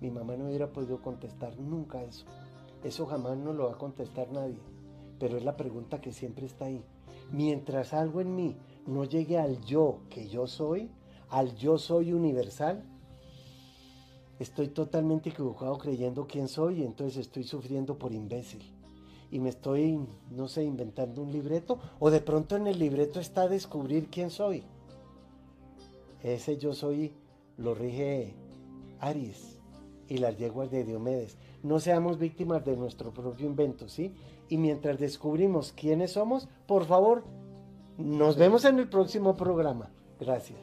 Mi 0.00 0.12
mamá 0.12 0.36
no 0.36 0.46
hubiera 0.46 0.72
podido 0.72 1.02
contestar 1.02 1.58
nunca 1.58 2.04
eso. 2.04 2.24
Eso 2.84 3.04
jamás 3.06 3.36
no 3.36 3.52
lo 3.52 3.64
va 3.66 3.72
a 3.72 3.78
contestar 3.78 4.30
nadie. 4.30 4.60
Pero 5.18 5.36
es 5.36 5.44
la 5.44 5.56
pregunta 5.56 6.00
que 6.00 6.12
siempre 6.12 6.46
está 6.46 6.66
ahí. 6.66 6.84
Mientras 7.32 7.94
algo 7.94 8.20
en 8.20 8.36
mí 8.36 8.56
no 8.86 9.02
llegue 9.02 9.38
al 9.38 9.60
yo 9.64 10.02
que 10.08 10.28
yo 10.28 10.46
soy, 10.46 10.88
al 11.28 11.56
yo 11.56 11.76
soy 11.76 12.12
universal, 12.12 12.84
estoy 14.38 14.68
totalmente 14.68 15.30
equivocado 15.30 15.76
creyendo 15.78 16.28
quién 16.28 16.46
soy 16.46 16.82
y 16.82 16.84
entonces 16.84 17.22
estoy 17.26 17.42
sufriendo 17.42 17.98
por 17.98 18.12
imbécil. 18.12 18.62
Y 19.32 19.40
me 19.40 19.48
estoy, 19.48 19.98
no 20.30 20.46
sé, 20.46 20.62
inventando 20.62 21.22
un 21.22 21.32
libreto 21.32 21.80
o 21.98 22.10
de 22.10 22.20
pronto 22.20 22.54
en 22.54 22.68
el 22.68 22.78
libreto 22.78 23.18
está 23.18 23.48
descubrir 23.48 24.08
quién 24.08 24.30
soy. 24.30 24.62
Ese 26.22 26.58
yo 26.58 26.74
soy 26.74 27.14
lo 27.56 27.74
rige 27.74 28.34
Aries 29.00 29.58
y 30.08 30.18
las 30.18 30.36
yeguas 30.36 30.70
de 30.70 30.84
Diomedes. 30.84 31.36
No 31.62 31.80
seamos 31.80 32.18
víctimas 32.18 32.64
de 32.64 32.76
nuestro 32.76 33.12
propio 33.12 33.46
invento, 33.46 33.88
¿sí? 33.88 34.14
Y 34.48 34.58
mientras 34.58 34.98
descubrimos 34.98 35.72
quiénes 35.72 36.12
somos, 36.12 36.48
por 36.66 36.84
favor, 36.84 37.24
nos 37.96 38.36
vemos 38.36 38.64
en 38.64 38.78
el 38.78 38.88
próximo 38.88 39.34
programa. 39.34 39.90
Gracias. 40.20 40.58